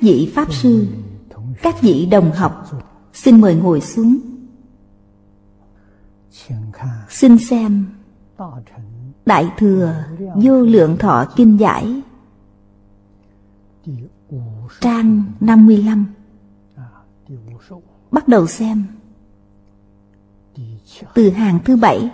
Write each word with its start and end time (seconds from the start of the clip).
các 0.00 0.06
vị 0.06 0.32
pháp 0.34 0.52
sư, 0.52 0.86
các 1.62 1.82
vị 1.82 2.06
đồng 2.06 2.32
học, 2.32 2.66
xin 3.12 3.40
mời 3.40 3.54
ngồi 3.54 3.80
xuống. 3.80 4.16
Xin 7.08 7.38
xem, 7.38 7.86
đại 9.26 9.50
thừa 9.58 9.94
vô 10.34 10.60
lượng 10.60 10.96
thọ 10.98 11.24
kinh 11.36 11.60
giải, 11.60 12.02
trang 14.80 15.22
55 15.40 16.06
bắt 18.10 18.28
đầu 18.28 18.46
xem. 18.46 18.84
Từ 21.14 21.30
hàng 21.30 21.58
thứ 21.64 21.76
bảy, 21.76 22.10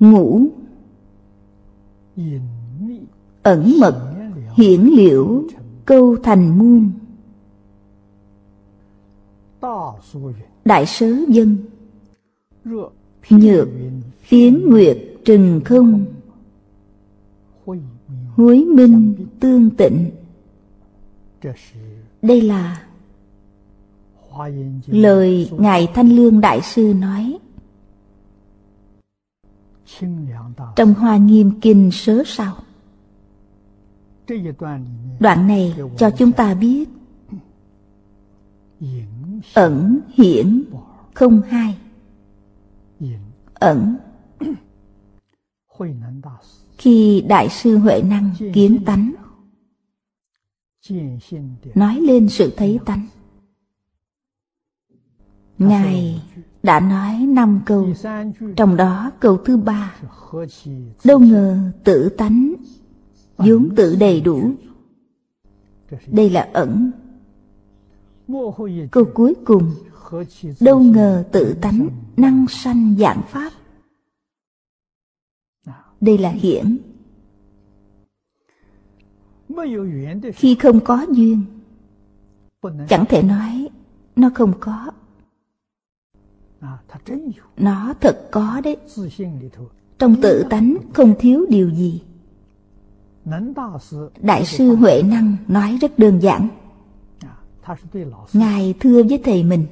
ngũ, 0.00 0.46
ẩn 3.42 3.72
mật, 3.80 4.14
hiển 4.56 4.82
liễu 4.82 5.42
câu 5.86 6.16
thành 6.22 6.58
muôn. 6.58 6.92
Đại 10.64 10.86
sớ 10.86 11.12
dân, 11.28 11.56
nhược 13.30 13.68
phiến 14.20 14.60
nguyệt 14.68 14.98
trừng 15.24 15.60
không. 15.64 16.04
Hối 18.36 18.64
minh 18.64 19.26
tương 19.40 19.70
tịnh. 19.70 20.10
Đây 22.22 22.42
là 22.42 22.82
lời 24.86 25.50
ngài 25.58 25.88
thanh 25.94 26.08
lương 26.08 26.40
đại 26.40 26.60
sư 26.62 26.94
nói. 26.98 27.38
Trong 30.76 30.94
hoa 30.94 31.16
nghiêm 31.16 31.52
kinh 31.60 31.90
sớ 31.92 32.22
sau 32.26 32.56
đoạn 35.20 35.46
này 35.46 35.74
cho 35.98 36.10
chúng 36.10 36.32
ta 36.32 36.54
biết. 36.54 36.88
Ẩn, 39.54 40.00
hiển, 40.14 40.64
không 41.14 41.42
hai. 41.42 41.78
Ẩn. 43.54 43.96
Khi 46.78 47.24
đại 47.28 47.48
sư 47.48 47.78
huệ 47.78 48.02
năng 48.02 48.30
kiến 48.54 48.84
tánh, 48.84 49.14
nói 51.74 52.00
lên 52.00 52.28
sự 52.28 52.52
thấy 52.56 52.78
tánh. 52.84 53.06
Ngài 55.58 56.22
đã 56.62 56.80
nói 56.80 57.18
năm 57.18 57.60
câu, 57.66 57.88
trong 58.56 58.76
đó 58.76 59.10
câu 59.20 59.36
thứ 59.44 59.56
ba. 59.56 59.94
Đâu 61.04 61.18
ngờ 61.18 61.58
tự 61.84 62.08
tánh 62.08 62.54
vốn 63.36 63.68
tự 63.76 63.96
đầy 63.96 64.20
đủ. 64.20 64.50
Đây 66.06 66.30
là 66.30 66.50
ẩn. 66.52 66.90
Câu 68.90 69.04
cuối 69.14 69.34
cùng. 69.44 69.70
Đâu 70.60 70.80
ngờ 70.80 71.24
tự 71.32 71.54
tánh 71.60 71.88
năng 72.16 72.46
sanh 72.48 72.96
dạng 72.98 73.22
pháp. 73.28 73.52
Đây 76.00 76.18
là 76.18 76.30
hiển. 76.30 76.78
Khi 80.34 80.54
không 80.54 80.80
có 80.84 81.06
duyên, 81.10 81.42
chẳng 82.88 83.04
thể 83.08 83.22
nói 83.22 83.68
nó 84.16 84.30
không 84.34 84.52
có. 84.60 84.90
Nó 87.56 87.94
thật 88.00 88.28
có 88.30 88.60
đấy. 88.64 88.76
Trong 89.98 90.16
tự 90.22 90.44
tánh 90.50 90.76
không 90.94 91.14
thiếu 91.18 91.46
điều 91.48 91.70
gì 91.70 92.02
đại 94.20 94.44
sư 94.44 94.76
huệ 94.76 95.02
năng 95.02 95.36
nói 95.48 95.78
rất 95.80 95.98
đơn 95.98 96.18
giản. 96.22 96.48
Ngài 98.32 98.74
thưa 98.80 99.02
với 99.02 99.20
thầy 99.24 99.44
mình 99.44 99.66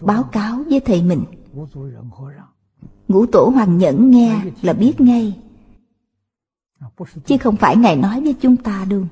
báo 0.00 0.22
cáo 0.22 0.64
với 0.70 0.80
thầy 0.80 1.02
mình. 1.02 1.24
Ngũ 3.08 3.26
tổ 3.26 3.44
hoàng 3.54 3.78
nhẫn 3.78 4.10
nghe 4.10 4.40
là 4.62 4.72
biết 4.72 5.00
ngay. 5.00 5.38
Chứ 7.26 7.36
không 7.38 7.56
phải 7.56 7.76
ngài 7.76 7.96
nói 7.96 8.20
với 8.20 8.34
chúng 8.40 8.56
ta 8.56 8.86
đâu. 8.90 9.02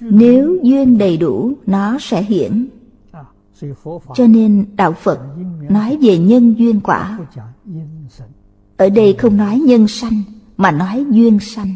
Nếu 0.00 0.58
duyên 0.62 0.98
đầy 0.98 1.16
đủ 1.16 1.52
nó 1.66 1.98
sẽ 2.00 2.22
hiển. 2.22 2.68
Cho 4.14 4.26
nên 4.26 4.66
đạo 4.76 4.92
phật 4.92 5.20
nói 5.70 5.98
về 6.02 6.18
nhân 6.18 6.54
duyên 6.58 6.80
quả 6.80 7.18
ở 8.82 8.88
đây 8.88 9.14
không 9.18 9.36
nói 9.36 9.58
nhân 9.58 9.88
sanh, 9.88 10.22
mà 10.56 10.70
nói 10.70 11.04
duyên 11.10 11.38
sanh. 11.40 11.74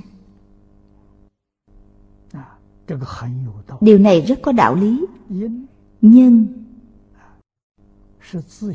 Điều 3.80 3.98
này 3.98 4.20
rất 4.20 4.42
có 4.42 4.52
đạo 4.52 4.74
lý. 4.74 5.06
Nhân 6.02 6.46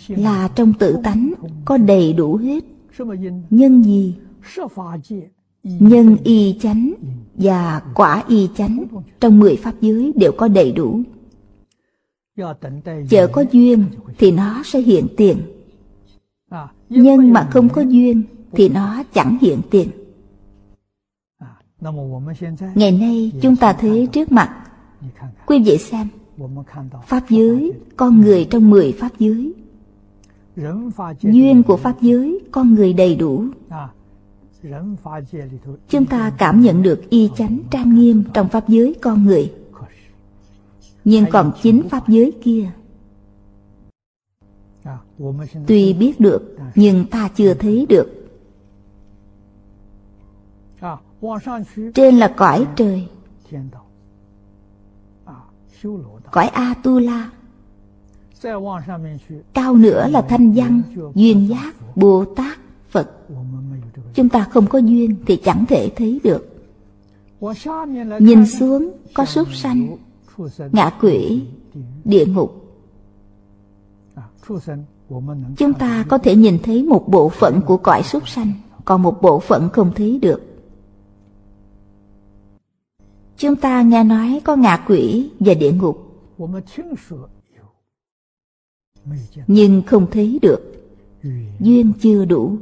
là 0.07 0.47
trong 0.55 0.73
tự 0.73 0.97
tánh 1.03 1.33
có 1.65 1.77
đầy 1.77 2.13
đủ 2.13 2.35
hết. 2.35 2.63
Nhân 3.49 3.83
gì? 3.83 4.15
Nhân 5.63 6.17
y 6.23 6.57
chánh 6.61 6.93
và 7.33 7.81
quả 7.95 8.23
y 8.27 8.49
chánh 8.55 8.83
trong 9.19 9.39
mười 9.39 9.55
pháp 9.55 9.73
giới 9.81 10.13
đều 10.15 10.31
có 10.37 10.47
đầy 10.47 10.71
đủ. 10.71 11.01
Chờ 13.09 13.27
có 13.33 13.43
duyên 13.51 13.85
thì 14.17 14.31
nó 14.31 14.61
sẽ 14.65 14.81
hiện 14.81 15.07
tiền 15.17 15.37
nhân 16.91 17.33
mà 17.33 17.47
không 17.51 17.69
có 17.69 17.81
duyên 17.81 18.23
thì 18.51 18.69
nó 18.69 19.03
chẳng 19.13 19.37
hiện 19.41 19.61
tiền. 19.69 19.89
Ngày 22.75 22.91
nay 22.91 23.31
chúng 23.41 23.55
ta 23.55 23.73
thấy 23.73 24.07
trước 24.11 24.31
mặt. 24.31 24.63
Quý 25.45 25.63
vị 25.65 25.77
xem, 25.77 26.07
pháp 27.07 27.23
giới, 27.29 27.73
con 27.95 28.21
người 28.21 28.47
trong 28.49 28.69
mười 28.69 28.91
pháp 28.91 29.09
giới. 29.19 29.53
Duyên 31.21 31.63
của 31.63 31.77
pháp 31.77 32.01
giới, 32.01 32.39
con 32.51 32.73
người 32.73 32.93
đầy 32.93 33.15
đủ. 33.15 33.45
Chúng 35.89 36.05
ta 36.05 36.31
cảm 36.37 36.61
nhận 36.61 36.83
được 36.83 37.09
y 37.09 37.29
chánh 37.37 37.59
trang 37.71 37.95
nghiêm 37.95 38.23
trong 38.33 38.49
pháp 38.49 38.69
giới 38.69 38.95
con 39.01 39.25
người. 39.25 39.51
Nhưng 41.03 41.25
còn 41.31 41.51
chính 41.61 41.89
pháp 41.89 42.07
giới 42.07 42.31
kia 42.43 42.71
tuy 45.67 45.93
biết 45.93 46.19
được, 46.19 46.55
nhưng 46.75 47.05
ta 47.05 47.29
chưa 47.35 47.53
thấy 47.53 47.85
được. 47.89 48.07
Trên 51.93 52.17
là 52.17 52.33
cõi 52.37 52.67
trời. 52.75 53.07
Cõi 56.31 56.47
a 56.47 56.73
tu 56.83 56.99
la 56.99 57.29
cao 59.53 59.75
nữa 59.75 60.07
là 60.07 60.21
thanh 60.21 60.51
văn, 60.51 60.81
duyên 61.15 61.49
giác, 61.49 61.75
bồ 61.95 62.25
tát, 62.25 62.57
phật. 62.89 63.11
Chúng 64.13 64.29
ta 64.29 64.43
không 64.43 64.67
có 64.67 64.79
duyên 64.79 65.15
thì 65.25 65.35
chẳng 65.35 65.65
thể 65.65 65.91
thấy 65.95 66.19
được. 66.23 66.47
Nhìn 68.19 68.45
xuống 68.45 68.91
có 69.13 69.25
súc 69.25 69.53
sanh, 69.53 69.97
ngạ 70.71 70.91
quỷ, 71.01 71.43
địa 72.05 72.25
ngục 72.25 72.60
chúng 75.57 75.73
ta 75.73 76.05
có 76.09 76.17
thể 76.17 76.35
nhìn 76.35 76.59
thấy 76.63 76.83
một 76.83 77.05
bộ 77.07 77.29
phận 77.29 77.61
của 77.61 77.77
cõi 77.77 78.03
súc 78.03 78.29
sanh, 78.29 78.53
còn 78.85 79.01
một 79.01 79.21
bộ 79.21 79.39
phận 79.39 79.69
không 79.69 79.91
thấy 79.95 80.19
được. 80.19 80.41
Chúng 83.37 83.55
ta 83.55 83.81
nghe 83.81 84.03
nói 84.03 84.41
có 84.43 84.55
ngạ 84.55 84.85
quỷ 84.87 85.31
và 85.39 85.53
địa 85.53 85.71
ngục. 85.71 86.07
Nhưng 89.47 89.81
không 89.87 90.07
thấy 90.11 90.39
được. 90.41 90.71
Duyên 91.59 91.93
chưa 92.01 92.25
đủ. 92.25 92.57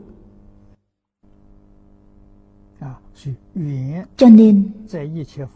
Cho 4.17 4.29
nên, 4.29 4.71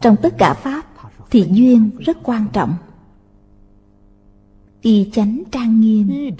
trong 0.00 0.16
tất 0.22 0.34
cả 0.38 0.54
pháp, 0.54 0.86
thì 1.30 1.46
duyên 1.50 1.90
rất 1.98 2.16
quan 2.22 2.46
trọng 2.52 2.74
y 4.84 5.10
chánh 5.12 5.42
trang 5.50 5.80
nghiêm 5.80 6.34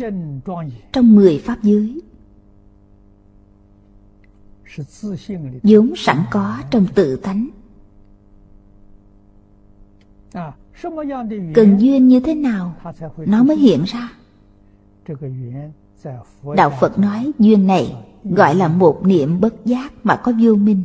trong 0.93 1.17
mười 1.17 1.39
pháp 1.39 1.63
giới. 1.63 2.01
Vốn 5.63 5.93
sẵn 5.97 6.17
có 6.31 6.59
trong 6.71 6.87
tự 6.95 7.17
tánh. 7.17 7.49
Cần 11.55 11.77
duyên 11.79 12.09
như 12.09 12.21
thế 12.21 12.35
nào? 12.35 12.75
Nó 13.17 13.43
mới 13.43 13.57
hiện 13.57 13.85
ra. 13.87 14.13
Đạo 16.57 16.73
phật 16.81 16.99
nói 16.99 17.33
duyên 17.39 17.67
này 17.67 17.97
gọi 18.25 18.55
là 18.55 18.69
một 18.69 19.07
niệm 19.07 19.41
bất 19.41 19.55
giác 19.65 19.93
mà 20.03 20.17
có 20.17 20.33
vô 20.43 20.55
minh. 20.55 20.83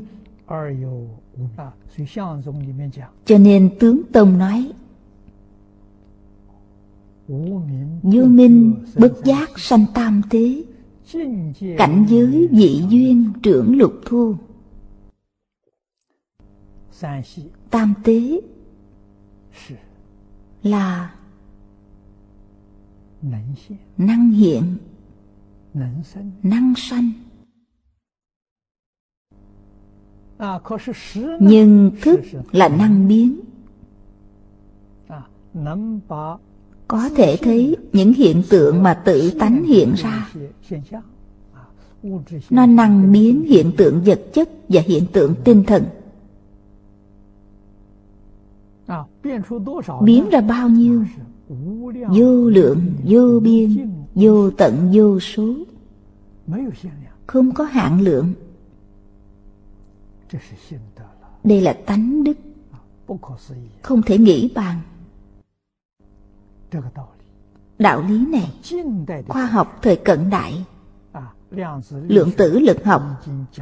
Cho 3.25 3.37
nên 3.37 3.69
tướng 3.79 4.01
tông 4.13 4.37
nói 4.37 4.71
Vô 8.03 8.25
minh 8.25 8.83
bất 8.99 9.13
giác 9.25 9.59
sanh 9.59 9.85
tam 9.93 10.21
thế, 10.29 10.63
Cảnh 11.77 12.05
giới 12.09 12.49
dị 12.51 12.83
duyên 12.89 13.33
trưởng 13.43 13.77
lục 13.77 13.93
thu. 14.05 14.35
Tam 17.69 17.93
tế 18.03 18.41
là 20.63 21.15
năng 23.97 24.31
hiện, 24.31 24.77
năng 26.43 26.73
sanh. 26.75 27.11
Nhưng 31.39 31.91
thức 32.01 32.19
là 32.51 32.69
năng 32.69 33.07
biến 33.07 33.39
có 36.89 37.09
thể 37.15 37.37
thấy 37.41 37.77
những 37.93 38.13
hiện 38.13 38.43
tượng 38.49 38.83
mà 38.83 38.93
tự 38.93 39.31
tánh 39.39 39.63
hiện 39.63 39.93
ra. 39.97 40.29
Nó 42.49 42.65
năng 42.65 43.11
biến 43.11 43.45
hiện 43.47 43.71
tượng 43.77 44.01
vật 44.05 44.21
chất 44.33 44.49
và 44.69 44.81
hiện 44.85 45.05
tượng 45.13 45.35
tinh 45.43 45.63
thần. 45.63 45.85
Biến 50.03 50.29
ra 50.29 50.41
bao 50.41 50.69
nhiêu? 50.69 51.05
Vô 52.09 52.49
lượng, 52.49 52.81
vô 53.05 53.39
biên, 53.39 53.91
vô 54.15 54.51
tận, 54.51 54.91
vô 54.93 55.19
số. 55.19 55.55
Không 57.27 57.51
có 57.51 57.63
hạn 57.63 58.01
lượng. 58.01 58.33
Đây 61.43 61.61
là 61.61 61.73
tánh 61.73 62.23
đức. 62.23 62.37
Không 63.81 64.01
thể 64.01 64.17
nghĩ 64.17 64.51
bằng 64.55 64.81
Đạo 67.79 68.03
lý 68.07 68.25
này 68.25 68.51
Khoa 69.27 69.45
học 69.45 69.79
thời 69.81 69.95
cận 69.95 70.29
đại. 70.29 70.65
Lượng 71.91 72.31
tử 72.37 72.59
lực 72.59 72.83
học 72.85 73.03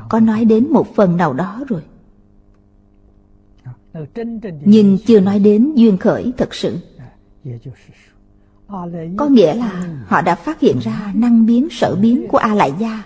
Có 0.09 0.19
nói 0.19 0.45
đến 0.45 0.71
một 0.71 0.95
phần 0.95 1.18
nào 1.18 1.33
đó 1.33 1.63
rồi. 1.68 1.81
Nhưng 4.65 4.98
chưa 5.06 5.19
nói 5.19 5.39
đến 5.39 5.75
duyên 5.75 5.98
khởi 5.98 6.33
thật 6.38 6.56
sự. 6.56 6.77
Có 9.18 9.27
nghĩa 9.30 9.54
là 9.54 9.88
họ 10.06 10.21
đã 10.21 10.36
phát 10.36 10.59
hiện 10.59 10.80
ra 10.80 11.12
năng 11.15 11.45
biến 11.45 11.68
sở 11.71 11.95
biến 11.95 12.27
của 12.27 12.38
A 12.38 12.54
Lại 12.54 12.74
Gia 12.80 13.04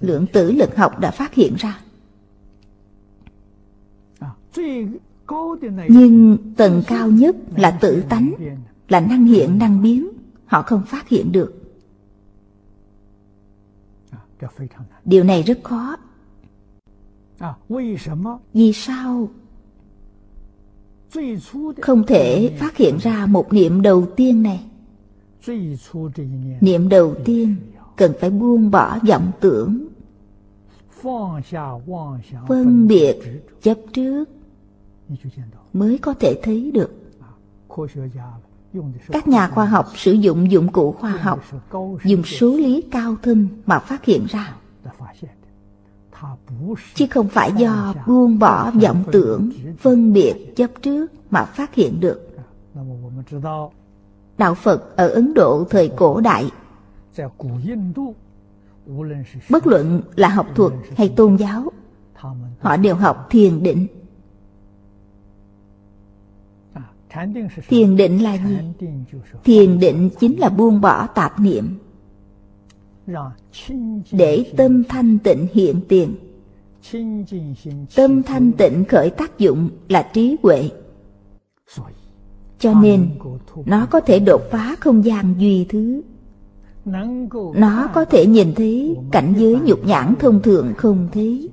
Lượng 0.00 0.26
tử 0.26 0.52
lực 0.52 0.76
học 0.76 0.98
đã 0.98 1.10
phát 1.10 1.34
hiện 1.34 1.54
ra. 1.58 1.80
Nhưng 5.88 6.38
tầng 6.56 6.82
cao 6.86 7.08
nhất 7.08 7.36
là 7.56 7.70
tự 7.70 8.02
tánh 8.08 8.34
Là 8.88 9.00
năng 9.00 9.24
hiện 9.24 9.58
năng 9.58 9.82
biến. 9.82 10.08
Họ 10.46 10.62
không 10.62 10.82
phát 10.86 11.08
hiện 11.08 11.32
được. 11.32 11.54
Điều 15.04 15.24
này 15.24 15.42
rất 15.42 15.58
khó. 15.64 15.96
Vì 18.52 18.72
sao? 18.72 19.28
Không 21.82 22.06
thể 22.06 22.56
phát 22.58 22.76
hiện 22.76 22.98
ra 22.98 23.26
một 23.26 23.52
niệm 23.52 23.82
đầu 23.82 24.06
tiên 24.16 24.42
này. 24.42 24.64
Niệm. 26.60 26.88
Đầu 26.88 27.14
tiên 27.24 27.56
cần 27.96 28.12
phải 28.20 28.30
buông 28.30 28.70
bỏ 28.70 28.98
vọng 29.08 29.32
tưởng. 29.40 29.86
Phân 32.48 32.88
biệt. 32.88 33.16
chấp 33.62 33.78
trước 33.92 34.24
mới 35.72 35.98
có 35.98 36.14
thể 36.14 36.40
thấy 36.42 36.70
được. 36.74 36.90
các 39.08 39.28
nhà 39.28 39.48
khoa 39.48 39.66
học 39.66 39.86
sử 39.94 40.12
dụng 40.12 40.50
dụng 40.50 40.72
cụ 40.72 40.92
khoa 40.92 41.10
học 41.10 41.40
dùng 42.04 42.22
số 42.24 42.56
lý 42.56 42.82
cao 42.90 43.16
thâm 43.22 43.48
mà 43.66 43.78
phát 43.78 44.04
hiện 44.04 44.26
ra. 44.26 44.56
Chứ 46.94 47.06
không 47.10 47.28
phải 47.28 47.52
do 47.56 47.94
buông 48.06 48.38
bỏ 48.38 48.70
vọng 48.70 49.04
tưởng 49.12 49.50
phân 49.78 50.12
biệt 50.12 50.52
chấp 50.56 50.70
trước 50.82 51.06
mà 51.30 51.44
phát 51.44 51.74
hiện 51.74 52.00
được. 52.00 52.36
À, 52.74 53.52
Đạo 54.38 54.54
phật 54.54 54.96
ở 54.96 55.08
ấn 55.08 55.34
độ 55.34 55.64
thời 55.70 55.88
cổ 55.88 56.20
đại 56.20 56.50
bất 59.50 59.66
luận 59.66 60.02
là 60.16 60.28
học 60.28 60.46
thuật 60.54 60.72
hay 60.96 61.08
tôn 61.08 61.36
giáo 61.36 61.72
họ 62.60 62.76
đều 62.76 62.94
học 62.94 63.26
thiền 63.30 63.62
định. 63.62 63.86
thiền 67.68 67.96
định 67.96 68.22
là 68.22 68.34
gì? 68.34 68.56
thiền 69.44 69.78
định 69.78 70.10
chính 70.20 70.40
là 70.40 70.48
buông 70.48 70.80
bỏ 70.80 71.06
tạp 71.06 71.40
niệm. 71.40 71.78
để 74.12 74.52
tâm 74.56 74.84
thanh 74.88 75.18
tịnh 75.18 75.46
hiện 75.52 75.80
tiền. 75.88 76.14
tâm 77.96 78.22
thanh 78.22 78.52
tịnh 78.52 78.84
khởi 78.88 79.10
tác 79.10 79.38
dụng 79.38 79.70
là 79.88 80.02
trí 80.12 80.36
huệ. 80.42 80.70
Cho 82.58 82.74
nên 82.74 83.10
nó 83.66 83.86
có 83.86 84.00
thể 84.00 84.18
đột 84.18 84.42
phá 84.50 84.76
không 84.80 85.04
gian 85.04 85.34
duy 85.38 85.66
thứ. 85.68 86.02
Nó 87.54 87.88
có 87.94 88.04
thể 88.04 88.26
nhìn 88.26 88.54
thấy 88.54 88.96
cảnh 89.10 89.34
giới 89.36 89.60
nhục 89.64 89.86
nhãn 89.86 90.14
thông 90.18 90.42
thường 90.42 90.72
không 90.76 91.08
thấy. 91.12 91.48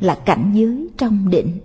Là 0.00 0.14
cảnh 0.24 0.50
giới 0.54 0.88
trong 0.96 1.30
định. 1.30 1.58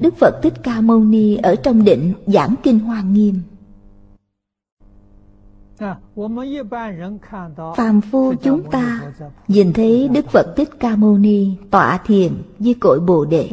Đức 0.00 0.14
Phật 0.16 0.40
Thích 0.42 0.54
Ca 0.62 0.80
Mâu 0.80 1.04
Ni 1.04 1.36
ở 1.36 1.56
trong 1.56 1.84
định 1.84 2.12
giảng 2.26 2.54
kinh 2.62 2.78
Hoa 2.78 3.02
Nghiêm. 3.02 3.40
Phàm 7.76 8.00
phu 8.00 8.34
chúng 8.42 8.70
ta 8.70 9.12
nhìn 9.48 9.72
thấy 9.72 10.08
Đức 10.08 10.26
Phật 10.28 10.46
Thích 10.56 10.70
Ca 10.80 10.96
Mâu 10.96 11.18
Ni 11.18 11.56
tọa 11.70 11.98
thiền 12.06 12.32
với 12.58 12.74
cội 12.74 13.00
Bồ 13.00 13.24
Đề. 13.24 13.50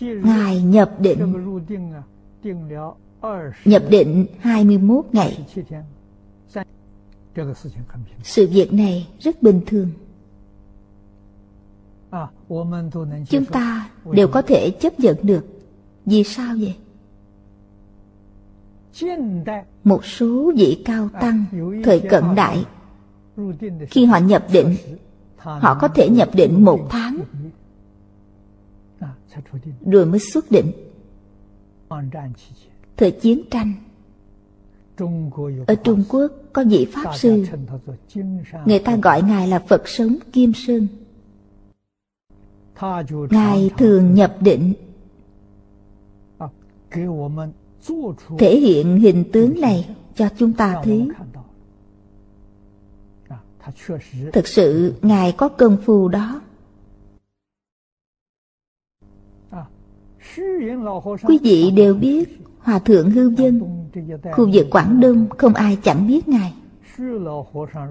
Ngài 0.00 0.62
nhập 0.62 0.92
định 0.98 1.34
Nhập 3.64 3.82
định 3.90 4.26
21 4.40 5.04
ngày 5.12 5.46
Sự 8.22 8.46
việc 8.46 8.72
này 8.72 9.08
rất 9.18 9.42
bình 9.42 9.60
thường 9.66 9.90
chúng 13.28 13.44
ta 13.44 13.90
đều 14.12 14.28
có 14.28 14.42
thể 14.42 14.70
chấp 14.70 15.00
nhận 15.00 15.16
được. 15.22 15.46
Vì 16.06 16.24
sao 16.24 16.54
vậy? 16.60 16.76
Một 19.84 20.04
số 20.04 20.52
vị 20.56 20.82
cao 20.84 21.08
tăng 21.20 21.44
thời 21.84 22.00
cận 22.00 22.24
đại, 22.36 22.64
khi 23.90 24.04
họ 24.04 24.18
nhập 24.18 24.46
định, 24.52 24.76
họ 25.36 25.78
có 25.80 25.88
thể 25.88 26.08
nhập 26.08 26.30
định 26.34 26.64
một 26.64 26.86
tháng. 26.90 27.18
Rồi 29.86 30.06
mới 30.06 30.18
xuất 30.18 30.50
định. 30.50 30.72
Thời 32.96 33.10
chiến 33.10 33.42
tranh, 33.50 33.72
ở 35.66 35.74
trung 35.74 36.04
quốc 36.08 36.32
có 36.52 36.64
vị 36.64 36.88
pháp 36.92 37.16
sư, 37.16 37.44
người 38.66 38.78
ta 38.78 38.96
gọi 38.96 39.22
ngài 39.22 39.48
là 39.48 39.58
phật 39.58 39.88
sống 39.88 40.16
kim 40.32 40.52
sơn. 40.54 40.88
Ngài 43.30 43.70
thường 43.78 44.14
nhập 44.14 44.36
định. 44.40 44.74
Thể 48.38 48.56
hiện 48.56 49.00
hình 49.00 49.24
tướng 49.32 49.60
này 49.60 49.96
cho 50.14 50.28
chúng 50.38 50.52
ta 50.52 50.82
thấy. 50.84 51.08
Thực 54.32 54.48
sự 54.48 54.94
Ngài 55.02 55.32
có 55.32 55.48
công 55.48 55.76
phu 55.84 56.08
đó. 56.08 56.40
Quý 61.22 61.38
vị 61.42 61.70
đều 61.70 61.94
biết 61.94 62.40
Hòa 62.58 62.78
Thượng 62.78 63.10
Hương 63.10 63.38
Dân 63.38 63.60
Khu 64.32 64.50
vực 64.52 64.66
Quảng 64.70 65.00
Đông 65.00 65.26
không 65.38 65.54
ai 65.54 65.78
chẳng 65.82 66.06
biết 66.06 66.28
Ngài 66.28 66.54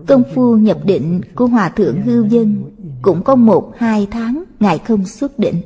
công 0.08 0.24
phu 0.34 0.58
nhập 0.58 0.78
định 0.84 1.22
của 1.36 1.46
hòa 1.46 1.70
thượng 1.70 2.02
hư 2.02 2.24
dân 2.30 2.64
cũng 3.02 3.24
có 3.24 3.36
một, 3.36 3.72
hai 3.78 4.08
tháng 4.12 4.44
ngài 4.60 4.78
không 4.78 5.06
xuất 5.06 5.40
định. 5.40 5.62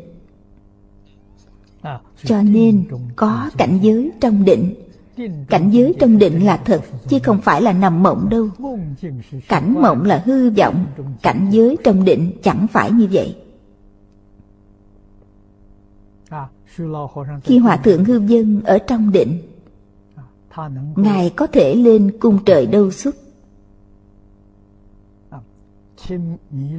Cho 2.23 2.41
nên 2.41 2.85
có 3.15 3.49
cảnh 3.57 3.79
giới 3.81 4.11
trong 4.21 4.45
định. 4.45 4.73
Cảnh 5.49 5.69
giới 5.71 5.95
trong 5.99 6.17
định 6.17 6.45
là 6.45 6.57
thật, 6.57 6.81
chứ 7.07 7.19
không 7.23 7.41
phải 7.41 7.61
là 7.61 7.73
nằm 7.73 8.03
mộng 8.03 8.29
đâu. 8.29 8.49
Cảnh 9.47 9.73
mộng 9.81 10.03
là 10.03 10.23
hư 10.25 10.49
vọng, 10.49 10.85
cảnh 11.21 11.47
giới 11.51 11.77
trong 11.83 12.05
định 12.05 12.31
chẳng 12.43 12.67
phải 12.71 12.91
như 12.91 13.07
vậy. 13.11 13.35
Khi 17.43 17.57
hòa 17.57 17.77
thượng 17.77 18.05
hư 18.05 18.17
dân 18.27 18.61
ở 18.63 18.77
trong 18.79 19.11
định, 19.11 19.41
ngài 20.95 21.29
có 21.29 21.47
thể 21.47 21.75
lên 21.75 22.11
cung 22.19 22.39
trời 22.45 22.65
đâu 22.65 22.91
xuất 22.91 23.15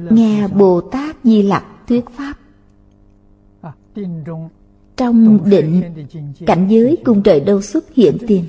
nghe 0.09 0.47
bồ 0.47 0.81
tát 0.81 1.15
di 1.23 1.41
lặc 1.41 1.65
thuyết 1.87 2.05
pháp. 2.09 2.33
Trong 4.97 5.39
định 5.49 5.83
cảnh 6.45 6.67
giới 6.69 6.97
cung 7.05 7.23
trời 7.23 7.39
đâu 7.39 7.61
xuất 7.61 7.93
hiện 7.93 8.17
tiền, 8.27 8.45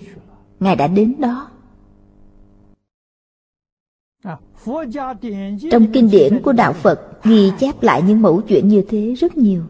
ngài 0.60 0.76
đã 0.76 0.86
đến 0.86 1.14
đó. 1.18 1.48
Trong 5.70 5.86
kinh 5.92 6.10
điển 6.10 6.42
của 6.42 6.52
đạo 6.52 6.72
phật 6.72 7.24
ghi 7.24 7.50
chép 7.58 7.82
lại 7.82 8.02
những 8.02 8.22
mẫu 8.22 8.40
chuyện 8.40 8.68
như 8.68 8.84
thế 8.88 9.14
rất 9.14 9.36
nhiều. 9.36 9.62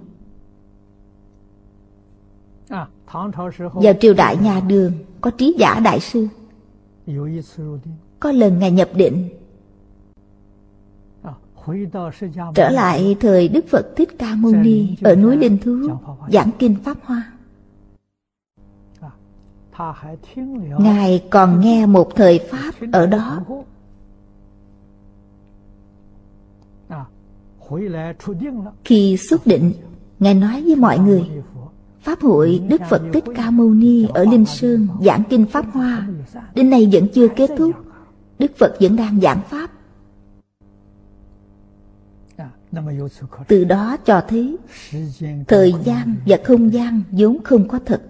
Vào 3.72 3.94
triều 4.00 4.14
đại 4.14 4.36
nhà 4.36 4.60
đường, 4.60 4.92
có 5.20 5.30
trí 5.30 5.54
giả 5.58 5.80
đại 5.80 6.00
sư. 6.00 6.28
Có 8.20 8.32
lần 8.32 8.58
ngài 8.58 8.70
nhập 8.70 8.88
định 8.94 9.28
trở 12.54 12.70
lại 12.70 13.16
thời 13.20 13.48
đức 13.48 13.64
phật 13.68 13.86
thích 13.96 14.18
ca 14.18 14.34
mâu 14.34 14.52
ni 14.52 14.96
ở 15.02 15.16
núi 15.16 15.36
linh 15.36 15.58
thú 15.58 15.88
giảng 16.32 16.50
kinh 16.58 16.76
pháp 16.84 16.96
hoa. 17.04 17.32
Ngài 20.78 21.24
còn 21.30 21.60
nghe 21.60 21.86
một 21.86 22.16
thời 22.16 22.38
pháp 22.50 22.74
ở 22.92 23.06
đó. 23.06 23.40
khi 28.84 29.16
xuất 29.16 29.46
định 29.46 29.72
ngài 30.18 30.34
nói 30.34 30.62
với 30.62 30.76
mọi 30.76 30.98
người 30.98 31.30
pháp 32.00 32.20
hội 32.20 32.62
đức 32.68 32.80
phật 32.90 33.02
thích 33.12 33.24
ca 33.36 33.50
mâu 33.50 33.70
ni 33.70 34.06
ở 34.14 34.24
linh 34.24 34.46
sơn 34.46 34.88
giảng 35.00 35.22
kinh 35.30 35.46
pháp 35.46 35.66
hoa 35.72 36.08
đến 36.54 36.70
nay 36.70 36.88
vẫn 36.92 37.08
chưa 37.14 37.28
kết 37.28 37.50
thúc. 37.58 37.70
đức 38.38 38.50
phật 38.58 38.76
vẫn 38.80 38.96
đang 38.96 39.20
giảng 39.20 39.40
pháp 39.50 39.70
từ 43.48 43.64
đó 43.64 43.96
cho 44.04 44.22
thấy 44.28 44.56
thời 45.48 45.74
gian 45.84 46.16
và 46.26 46.38
không 46.44 46.72
gian 46.72 47.02
vốn 47.10 47.42
không 47.44 47.68
có 47.68 47.78
thật. 47.86 48.02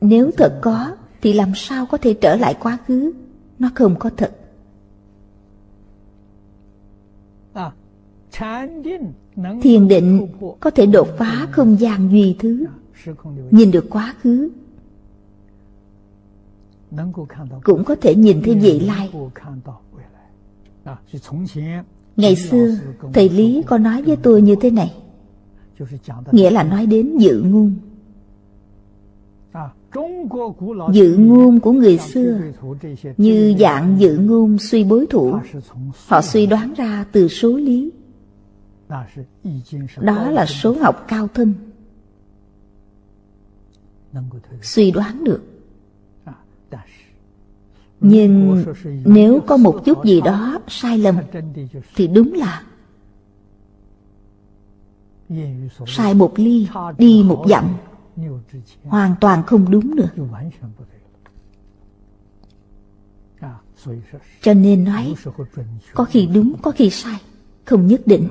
Nếu 0.00 0.30
thật 0.36 0.58
có 0.62 0.96
thì 1.22 1.32
làm 1.32 1.52
sao 1.54 1.86
có 1.86 1.98
thể 1.98 2.14
trở 2.14 2.36
lại 2.36 2.54
quá 2.60 2.78
khứ? 2.86 3.12
Nó 3.58 3.70
không 3.74 3.96
có 3.98 4.10
thật. 4.16 4.32
Thiền 9.62 9.88
định 9.88 10.28
có 10.60 10.70
thể 10.70 10.86
đột 10.86 11.08
phá 11.18 11.48
không 11.50 11.80
gian 11.80 12.10
duy 12.10 12.36
thứ 12.38 12.66
nhìn 13.50 13.70
được 13.70 13.86
quá 13.90 14.14
khứ. 14.22 14.50
Cũng 17.64 17.84
có 17.84 17.96
thể 18.00 18.14
nhìn 18.14 18.42
thấy 18.44 18.54
vị 18.54 18.80
lai 18.80 19.10
ngày 22.18 22.36
xưa, 22.36 22.76
thầy 23.12 23.28
lý 23.28 23.62
có 23.66 23.78
nói 23.78 24.02
với 24.02 24.16
tôi 24.16 24.42
như 24.42 24.56
thế 24.60 24.70
này. 24.70 24.94
Nghĩa 26.32 26.50
là 26.50 26.62
nói 26.62 26.86
đến 26.86 27.18
dự 27.18 27.42
ngôn. 27.42 27.74
Dự 30.92 31.16
ngôn 31.16 31.60
của 31.60 31.72
người 31.72 31.98
xưa, 31.98 32.40
như 33.16 33.54
dạng 33.58 33.96
dự 34.00 34.18
ngôn 34.18 34.58
suy 34.58 34.84
bối 34.84 35.06
thủ. 35.10 35.34
Họ 36.06 36.22
suy 36.22 36.46
đoán 36.46 36.74
ra 36.76 37.04
từ 37.12 37.28
số 37.28 37.56
lý. 37.56 37.90
Đó 40.00 40.30
là 40.30 40.46
số 40.46 40.76
học 40.80 41.04
cao 41.08 41.28
thâm. 41.34 41.54
Suy 44.62 44.90
đoán 44.90 45.24
được 45.24 45.57
nhưng 48.00 48.64
nếu 49.04 49.40
có 49.46 49.56
một 49.56 49.80
chút 49.84 50.04
gì 50.04 50.20
đó 50.20 50.58
sai 50.68 50.98
lầm, 50.98 51.16
thì 51.96 52.06
đúng 52.06 52.32
là 52.32 52.62
sai 55.86 56.14
một 56.14 56.32
ly, 56.36 56.68
đi 56.98 57.22
một 57.26 57.46
dặm, 57.48 57.76
hoàn 58.82 59.14
toàn 59.20 59.42
không 59.42 59.70
đúng 59.70 59.96
nữa. 59.96 60.10
Cho 64.42 64.54
nên 64.54 64.84
nói, 64.84 65.14
có 65.94 66.04
khi 66.04 66.26
đúng, 66.26 66.54
có 66.62 66.70
khi 66.70 66.90
sai, 66.90 67.20
không 67.64 67.86
nhất 67.86 68.00
định. 68.06 68.28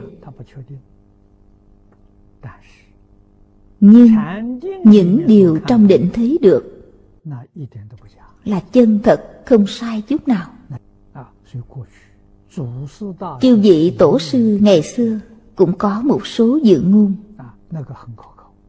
Nhưng 3.79 4.07
những 4.83 5.23
điều 5.27 5.59
trong 5.67 5.87
định 5.87 6.09
thấy 6.13 6.37
được 6.41 6.73
là 8.47 8.59
chân 8.71 8.99
thật, 9.03 9.41
không 9.45 9.67
sai 9.67 10.01
chút 10.01 10.27
nào. 10.27 10.47
Chư 13.41 13.55
vị 13.55 13.95
tổ 13.99 14.19
sư 14.19 14.59
ngày 14.61 14.81
xưa 14.81 15.19
cũng 15.55 15.77
có 15.77 16.01
một 16.01 16.27
số 16.27 16.59
dự 16.63 16.81
ngôn. 16.81 17.15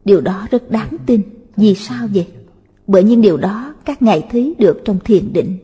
Điều 0.05 0.21
đó 0.21 0.47
rất 0.51 0.71
đáng 0.71 0.97
tin. 1.05 1.21
Vì 1.55 1.75
sao 1.75 2.07
vậy? 2.13 2.27
Bởi 2.87 3.03
những 3.03 3.21
điều 3.21 3.37
đó 3.37 3.75
các 3.85 4.01
ngài 4.01 4.27
thấy 4.31 4.55
được 4.59 4.81
trong 4.85 4.99
thiền 4.99 5.33
định. 5.33 5.57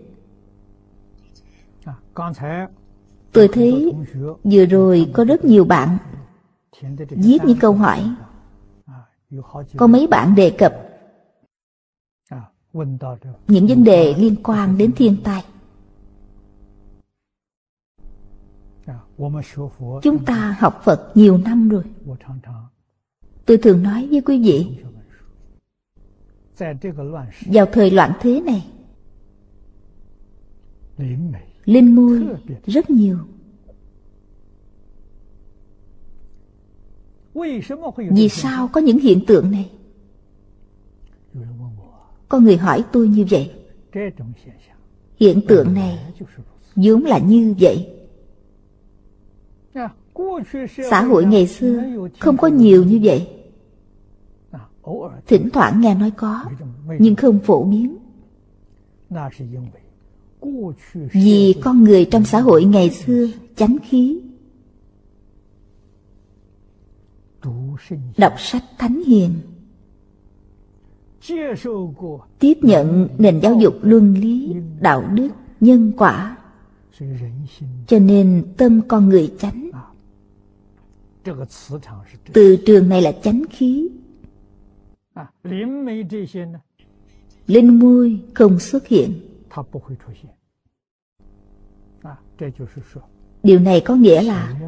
Tôi 3.31 3.47
thấy 3.47 3.93
vừa 4.43 4.65
rồi 4.65 5.09
có 5.13 5.23
rất 5.23 5.45
nhiều 5.45 5.65
bạn 5.65 5.97
viết 7.09 7.37
những 7.45 7.57
câu 7.59 7.73
hỏi. 7.73 8.15
Có 9.77 9.87
mấy 9.87 10.07
bạn 10.07 10.35
đề 10.35 10.49
cập 10.49 10.84
những 13.47 13.67
vấn 13.67 13.83
đề 13.83 14.13
liên 14.17 14.35
quan 14.43 14.77
đến 14.77 14.91
thiên 14.95 15.17
tai. 15.23 15.43
Chúng 20.03 20.25
ta 20.25 20.57
học 20.59 20.81
phật 20.83 21.11
nhiều 21.15 21.37
năm 21.37 21.69
rồi. 21.69 21.83
Tôi 23.45 23.57
thường 23.57 23.83
nói 23.83 24.07
với 24.11 24.21
quý 24.21 24.43
vị, 24.43 24.67
vào 27.45 27.65
thời 27.71 27.91
loạn 27.91 28.11
thế 28.21 28.41
này, 28.41 28.67
linh 31.65 31.95
môi 31.95 32.27
rất 32.65 32.89
nhiều. 32.89 33.17
Vì 38.11 38.29
sao 38.29 38.67
có 38.67 38.81
những 38.81 38.99
hiện 38.99 39.25
tượng 39.27 39.51
này? 39.51 39.71
Có 42.29 42.39
người 42.39 42.57
hỏi 42.57 42.83
tôi 42.91 43.07
như 43.07 43.25
vậy. 43.29 43.51
Hiện 45.19 45.41
tượng 45.47 45.73
này 45.73 45.99
vốn 46.75 47.03
là 47.03 47.17
như 47.17 47.55
vậy. 47.59 47.89
Xã 50.89 51.03
hội 51.03 51.25
ngày 51.25 51.47
xưa 51.47 51.83
không 52.19 52.37
có 52.37 52.47
nhiều 52.47 52.83
như 52.83 52.99
vậy. 53.03 53.27
Thỉnh 55.27 55.49
thoảng 55.53 55.81
nghe 55.81 55.95
nói 55.95 56.11
có, 56.11 56.45
nhưng 56.99 57.15
không 57.15 57.39
phổ 57.39 57.63
biến. 57.63 57.97
Vì 61.11 61.55
con 61.61 61.83
người 61.83 62.05
trong 62.05 62.25
xã 62.25 62.39
hội 62.39 62.63
ngày 62.63 62.89
xưa 62.89 63.27
chánh 63.55 63.77
khí, 63.83 64.21
đọc 68.17 68.33
sách 68.37 68.63
thánh 68.77 69.03
hiền 69.03 69.31
tiếp 72.39 72.57
nhận 72.61 73.07
nền 73.17 73.39
giáo 73.39 73.53
dục 73.53 73.79
luân 73.81 74.13
lý, 74.13 74.55
đạo 74.79 75.03
đức, 75.13 75.29
nhân 75.59 75.91
quả. 75.97 76.37
Cho 77.87 77.99
nên 77.99 78.45
tâm 78.57 78.81
con 78.87 79.09
người 79.09 79.33
chánh. 79.39 79.69
Từ 82.33 82.57
trường 82.65 82.89
này 82.89 83.01
là 83.01 83.11
chánh 83.11 83.43
khí. 83.49 83.89
Linh 87.47 87.79
môi 87.79 88.21
không 88.33 88.59
xuất 88.59 88.87
hiện. 88.87 89.19
Điều 93.43 93.59
này 93.59 93.81
có 93.85 93.95
nghĩa 93.95 94.21
là 94.21 94.59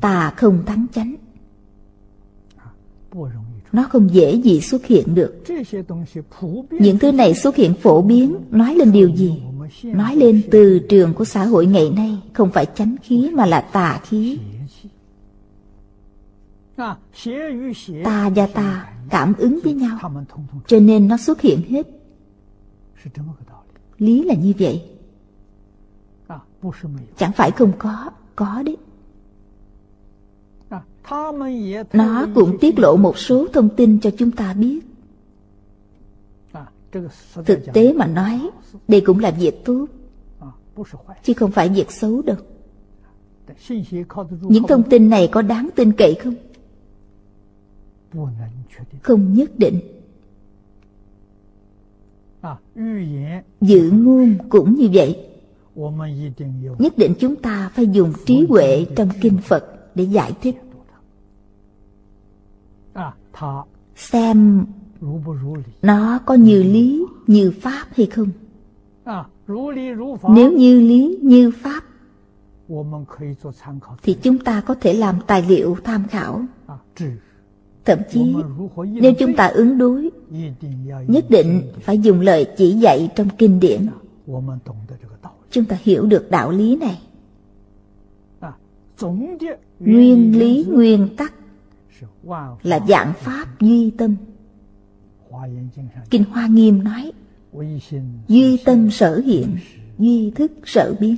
tà 0.00 0.34
không 0.36 0.64
thắng 0.66 0.86
chánh 0.92 1.14
nó 3.72 3.82
không 3.82 4.14
dễ 4.14 4.34
gì 4.34 4.60
xuất 4.60 4.86
hiện 4.86 5.14
được. 5.14 5.34
Những 6.70 6.98
thứ 6.98 7.12
này 7.12 7.34
xuất 7.34 7.56
hiện 7.56 7.74
phổ 7.74 8.02
biến, 8.02 8.36
nói 8.50 8.74
lên 8.74 8.92
điều 8.92 9.08
gì? 9.08 9.42
Nói 9.82 10.16
lên 10.16 10.42
từ 10.50 10.78
trường 10.78 11.14
của 11.14 11.24
xã 11.24 11.44
hội 11.44 11.66
ngày 11.66 11.90
nay, 11.90 12.18
không 12.32 12.50
phải 12.50 12.66
chánh 12.74 12.96
khí 13.02 13.30
mà 13.34 13.46
là 13.46 13.60
tà 13.60 14.00
khí. 14.04 14.38
Ta 18.04 18.30
và 18.34 18.46
ta 18.46 18.92
cảm 19.10 19.34
ứng 19.38 19.58
với 19.64 19.72
nhau, 19.72 19.98
cho 20.66 20.80
nên 20.80 21.08
nó 21.08 21.16
xuất 21.16 21.40
hiện 21.40 21.62
hết. 21.68 21.86
Lý 23.98 24.22
là 24.22 24.34
như 24.34 24.52
vậy. 24.58 24.82
Chẳng 27.16 27.32
phải 27.32 27.50
không 27.50 27.72
có 27.78 28.10
có 28.36 28.62
đấy 28.62 28.76
nó 31.92 32.28
cũng 32.34 32.58
tiết 32.60 32.78
lộ 32.78 32.96
một 32.96 33.18
số 33.18 33.46
thông 33.52 33.68
tin 33.76 34.00
cho 34.00 34.10
chúng 34.18 34.30
ta 34.30 34.54
biết. 34.54 34.80
Thực 37.44 37.60
tế 37.72 37.92
mà 37.92 38.06
nói, 38.06 38.50
đây 38.88 39.00
cũng 39.00 39.18
là 39.18 39.30
việc 39.30 39.64
tốt. 39.64 39.86
Chứ 41.22 41.32
không 41.34 41.50
phải 41.50 41.68
việc 41.68 41.92
xấu 41.92 42.22
đâu. 42.22 42.36
Những 44.40 44.66
thông 44.68 44.82
tin 44.90 45.10
này 45.10 45.28
có 45.32 45.42
đáng 45.42 45.68
tin 45.76 45.92
cậy 45.92 46.14
không? 46.14 46.34
Không 49.02 49.34
nhất 49.34 49.50
định. 49.58 49.80
Dự 53.60 53.90
ngôn 53.90 54.38
cũng 54.48 54.74
như 54.74 54.88
vậy. 54.92 55.24
Nhất 56.78 56.98
định 56.98 57.14
chúng 57.20 57.36
ta 57.36 57.70
phải 57.74 57.86
dùng 57.86 58.12
trí 58.26 58.46
huệ 58.48 58.86
trong 58.96 59.08
kinh 59.20 59.38
phật 59.38 59.64
để 59.94 60.04
giải 60.04 60.32
thích 60.42 60.56
xem 63.96 64.66
nó 65.82 66.18
có 66.26 66.34
như 66.34 66.62
lý 66.62 67.04
như 67.26 67.52
pháp 67.60 67.86
hay 67.96 68.06
không? 68.06 68.28
Nếu 70.28 70.52
như 70.52 70.80
lý 70.80 71.18
như 71.22 71.50
pháp 71.50 71.82
thì 74.02 74.16
chúng 74.22 74.38
ta 74.38 74.60
có 74.60 74.74
thể 74.74 74.94
làm 74.94 75.18
tài 75.26 75.44
liệu 75.48 75.76
tham 75.84 76.04
khảo. 76.08 76.44
Thậm 77.84 77.98
chí 78.10 78.34
nếu 78.76 79.12
chúng 79.18 79.34
ta 79.36 79.46
ứng 79.46 79.78
đối 79.78 80.10
nhất 81.06 81.24
định 81.28 81.62
phải 81.80 81.98
dùng 81.98 82.20
lời 82.20 82.46
chỉ 82.56 82.72
dạy 82.72 83.10
trong 83.16 83.28
kinh 83.38 83.60
điển. 83.60 83.86
Chúng 85.50 85.64
ta 85.64 85.78
hiểu 85.80 86.06
được 86.06 86.30
đạo 86.30 86.50
lý 86.50 86.76
này. 86.76 87.02
Nguyên 89.80 90.38
lý. 90.38 90.66
nguyên 90.68 91.16
tắc 91.16 91.34
là 92.62 92.80
dạng 92.88 93.12
pháp 93.16 93.60
duy 93.60 93.90
tâm 93.90 94.16
kinh 96.10 96.24
hoa 96.24 96.46
nghiêm 96.46 96.84
nói 96.84 97.12
duy 98.28 98.62
tâm 98.64 98.90
sở 98.90 99.18
hiện 99.18 99.56
duy 99.98 100.30
thức 100.30 100.52
sở 100.64 100.94
biến 101.00 101.16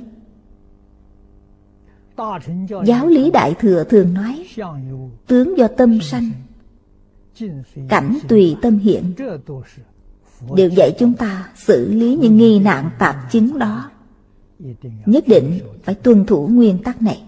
giáo 2.85 3.07
lý 3.07 3.31
đại 3.31 3.53
thừa 3.59 3.83
thường 3.83 4.13
nói 4.13 4.47
tướng 5.27 5.57
do 5.57 5.67
tâm 5.67 6.01
sanh 6.01 6.31
cảnh 7.89 8.17
tùy 8.27 8.55
tâm 8.61 8.77
hiện 8.77 9.13
đều 10.55 10.69
dạy 10.69 10.95
chúng 10.99 11.13
ta 11.13 11.49
xử 11.55 11.93
lý 11.93 12.15
những 12.15 12.37
nghi 12.37 12.59
nạn 12.59 12.89
tạp 12.99 13.31
chứng 13.31 13.59
đó 13.59 13.91
nhất 15.05 15.23
định 15.27 15.59
phải 15.83 15.95
tuân 15.95 16.25
thủ 16.25 16.47
nguyên 16.47 16.83
tắc 16.83 17.01
này 17.01 17.23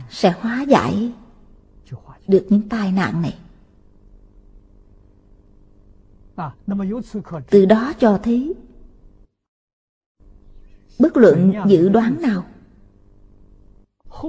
Sẽ 0.09 0.33
hóa 0.39 0.61
giải 0.61 1.11
được 2.27 2.45
những 2.49 2.69
tai 2.69 2.91
nạn 2.91 3.21
này. 3.21 3.37
Từ 7.49 7.65
đó 7.65 7.93
cho 7.99 8.19
thấy 8.23 8.53
bất 10.99 11.17
luận 11.17 11.53
dự 11.67 11.89
đoán 11.89 12.21
nào 12.21 12.45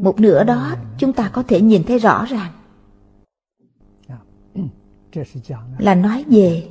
Một 0.00 0.20
nửa 0.20 0.44
đó 0.44 0.74
chúng 0.98 1.12
ta 1.12 1.30
có 1.32 1.42
thể 1.42 1.60
nhìn 1.60 1.82
thấy 1.84 1.98
rõ 1.98 2.24
ràng. 2.24 2.52
Là 5.78 5.94
nói 5.94 6.24
về 6.28 6.68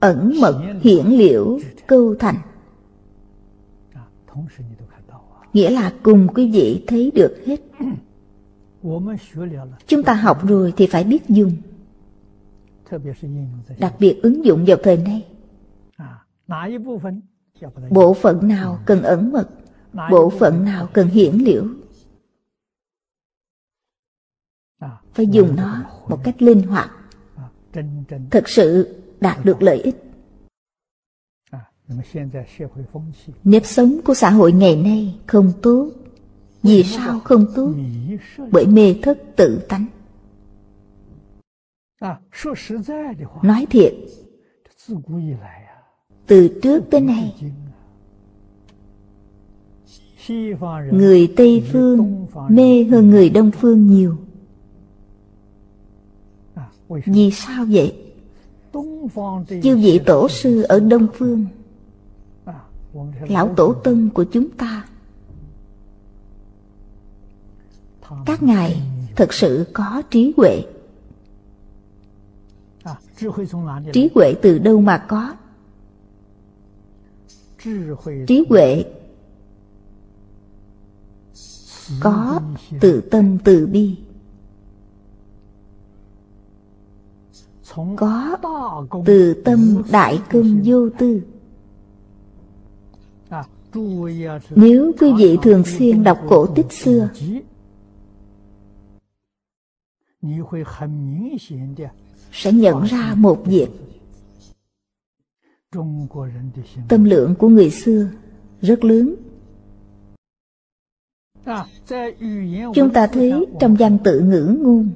ẩn 0.00 0.32
mật 0.40 0.62
hiển 0.82 1.06
liễu. 1.06 1.58
câu 1.86 2.14
thành. 2.18 2.36
Nghĩa 5.52 5.70
là 5.70 5.92
cùng 6.02 6.28
quý 6.34 6.50
vị 6.50 6.84
thấy 6.86 7.10
được 7.14 7.42
hết 7.46 7.60
chúng 9.86 10.02
ta 10.02 10.14
học 10.14 10.48
rồi 10.48 10.72
thì 10.76 10.86
phải 10.86 11.04
biết 11.04 11.28
dùng. 11.28 11.56
Đặc 13.78 13.94
biệt 13.98 14.20
ứng 14.22 14.44
dụng 14.44 14.64
vào 14.66 14.76
thời 14.82 14.96
nay. 14.96 15.26
Bộ 17.90 18.14
phận 18.14 18.48
nào 18.48 18.78
cần 18.86 19.02
ẩn 19.02 19.32
mật, 19.32 19.48
bộ 20.10 20.30
phận 20.30 20.64
nào 20.64 20.88
cần 20.92 21.08
hiển 21.08 21.34
liễu. 21.34 21.64
Phải 25.12 25.26
dùng 25.26 25.56
nó 25.56 25.84
một 26.08 26.20
cách 26.24 26.42
linh 26.42 26.62
hoạt 26.62 26.90
thực 28.30 28.48
sự 28.48 28.96
đạt 29.20 29.44
được 29.44 29.62
lợi 29.62 29.80
ích. 29.80 29.96
Nếp 33.44 33.66
sống 33.66 34.00
của 34.04 34.14
xã 34.14 34.30
hội 34.30 34.52
ngày 34.52 34.76
nay 34.76 35.18
không 35.26 35.52
tốt 35.62 35.90
vì 36.62 36.82
sao 36.82 37.20
không 37.20 37.46
tốt? 37.54 37.72
Bởi 38.52 38.66
mê 38.66 38.94
thất 39.02 39.18
tự 39.36 39.60
tánh. 39.68 39.86
Nói 43.42 43.66
thiệt, 43.70 43.94
từ 46.26 46.60
trước 46.62 46.84
tới 46.90 47.00
nay, 47.00 47.34
người 50.92 51.32
tây 51.36 51.64
phương 51.72 52.26
mê 52.48 52.84
hơn 52.84 53.10
người 53.10 53.30
đông 53.30 53.50
phương 53.50 53.86
nhiều. 53.86 54.16
Vì 56.88 57.30
sao 57.30 57.64
vậy? 57.68 57.96
Chư 59.62 59.76
vị 59.76 60.00
tổ 60.06 60.28
sư 60.28 60.62
ở 60.62 60.80
Đông 60.80 61.06
Phương, 61.14 61.46
Lão 63.28 63.54
Tổ 63.56 63.72
Tông 63.72 64.10
của 64.10 64.24
chúng 64.24 64.50
ta 64.50 64.84
các 68.26 68.42
ngài 68.42 68.82
thực 69.16 69.32
sự 69.32 69.66
có 69.72 70.02
trí 70.10 70.32
huệ. 70.36 70.62
Trí 73.92 74.10
huệ 74.14 74.34
từ 74.42 74.58
đâu 74.58 74.80
mà 74.80 75.06
có? 75.08 75.34
Trí 78.26 78.44
huệ 78.48 78.84
có 82.00 82.40
từ 82.80 83.00
tâm 83.00 83.38
từ 83.44 83.66
bi. 83.66 83.96
Có 87.96 88.36
từ 89.04 89.42
tâm 89.44 89.82
đại 89.92 90.22
công 90.32 90.62
vô 90.64 90.88
tư. 90.98 91.22
Nếu 94.50 94.92
quý 95.00 95.12
vị 95.18 95.38
thường 95.42 95.64
xuyên 95.64 96.04
đọc 96.04 96.18
cổ 96.28 96.46
tích 96.46 96.72
xưa 96.72 97.08
sẽ 102.32 102.52
nhận 102.52 102.82
ra 102.84 103.14
một 103.16 103.42
việc 103.46 103.68
tâm 106.88 107.04
lượng 107.04 107.34
của 107.38 107.48
người 107.48 107.70
xưa 107.70 108.08
rất 108.60 108.84
lớn. 108.84 109.14
À, 111.44 111.66
Chúng 112.74 112.92
ta 112.94 113.06
thấy 113.06 113.46
trong 113.60 113.74
văn 113.74 113.98
tự 114.04 114.20
ngữ 114.20 114.56
ngôn. 114.60 114.90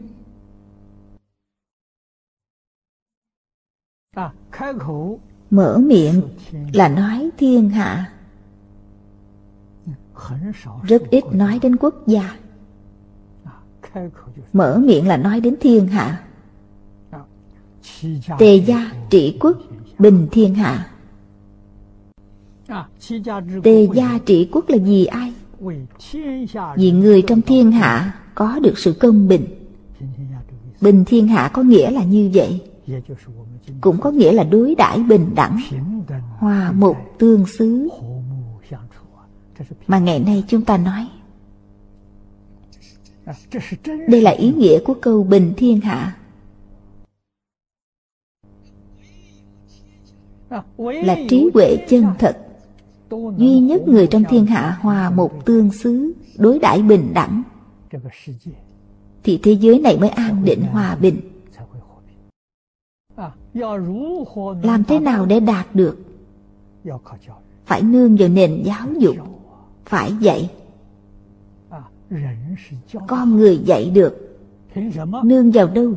À, 4.16 4.32
Mở 5.50 5.78
miệng 5.78 6.22
là 6.72 6.88
nói 6.88 7.30
thiên 7.38 7.70
hạ. 7.70 8.12
Rất 10.82 11.02
ít 11.10 11.24
nói 11.32 11.58
đến 11.62 11.76
quốc 11.76 11.94
gia. 12.06 12.38
Mở 14.52 14.78
miệng 14.84 15.08
là 15.08 15.16
nói 15.16 15.40
đến 15.40 15.54
thiên 15.60 15.86
hạ. 15.86 16.22
Tề 18.38 18.56
gia 18.56 18.92
trị 19.10 19.36
quốc, 19.40 19.56
bình 19.98 20.28
thiên 20.30 20.54
hạ. 20.54 20.86
Tề 23.62 23.88
gia 23.94 24.18
trị 24.26 24.48
quốc 24.52 24.68
là 24.68 24.78
vì 24.82 25.04
ai? 25.04 25.32
Vì 26.76 26.90
người 26.90 27.22
trong 27.22 27.42
thiên 27.42 27.72
hạ 27.72 28.14
có 28.34 28.58
được 28.58 28.78
sự 28.78 28.92
công 28.92 29.28
bình. 29.28 29.46
Bình 30.80 31.04
thiên 31.04 31.28
hạ 31.28 31.50
có 31.52 31.62
nghĩa 31.62 31.90
là 31.90 32.04
như 32.04 32.30
vậy. 32.34 32.60
Cũng 33.80 34.00
có 34.00 34.10
nghĩa 34.10 34.32
là 34.32 34.44
đối 34.44 34.74
đãi 34.74 34.98
bình 34.98 35.30
đẳng, 35.34 35.60
Hòa 36.38 36.72
mục 36.72 36.96
tương 37.18 37.46
xứ. 37.46 37.88
Mà 39.86 39.98
ngày 39.98 40.18
nay 40.18 40.44
chúng 40.48 40.64
ta 40.64 40.76
nói 40.76 41.08
đây 44.08 44.20
là 44.20 44.30
ý 44.30 44.52
nghĩa 44.52 44.78
của 44.84 44.94
câu 45.02 45.24
bình 45.24 45.52
thiên 45.56 45.80
hạ. 45.80 46.16
Là 50.78 51.16
trí 51.28 51.50
huệ 51.54 51.76
chân 51.88 52.04
thật. 52.18 52.38
Duy 53.36 53.58
nhất 53.58 53.88
người 53.88 54.06
trong 54.06 54.24
thiên 54.28 54.46
hạ 54.46 54.78
hòa 54.80 55.10
một 55.10 55.44
tương 55.44 55.72
xứ, 55.72 56.12
Đối 56.38 56.58
đãi 56.58 56.82
bình 56.82 57.10
đẳng. 57.14 57.42
Thì 59.24 59.40
thế 59.42 59.52
giới 59.52 59.78
này 59.78 59.98
mới 59.98 60.08
an 60.08 60.44
định, 60.44 60.62
hòa 60.62 60.96
bình. 61.00 61.20
Làm 64.62 64.84
thế 64.84 64.98
nào 64.98 65.26
để 65.26 65.40
đạt 65.40 65.74
được? 65.74 65.98
Phải 67.64 67.82
nương 67.82 68.16
vào 68.16 68.28
nền 68.28 68.62
giáo 68.64 68.88
dục, 68.98 69.16
Phải 69.84 70.12
dạy 70.20 70.50
con 73.08 73.36
người 73.36 73.58
dạy 73.64 73.90
được. 73.90 74.38
Nương 75.24 75.50
vào 75.50 75.68
đâu? 75.68 75.94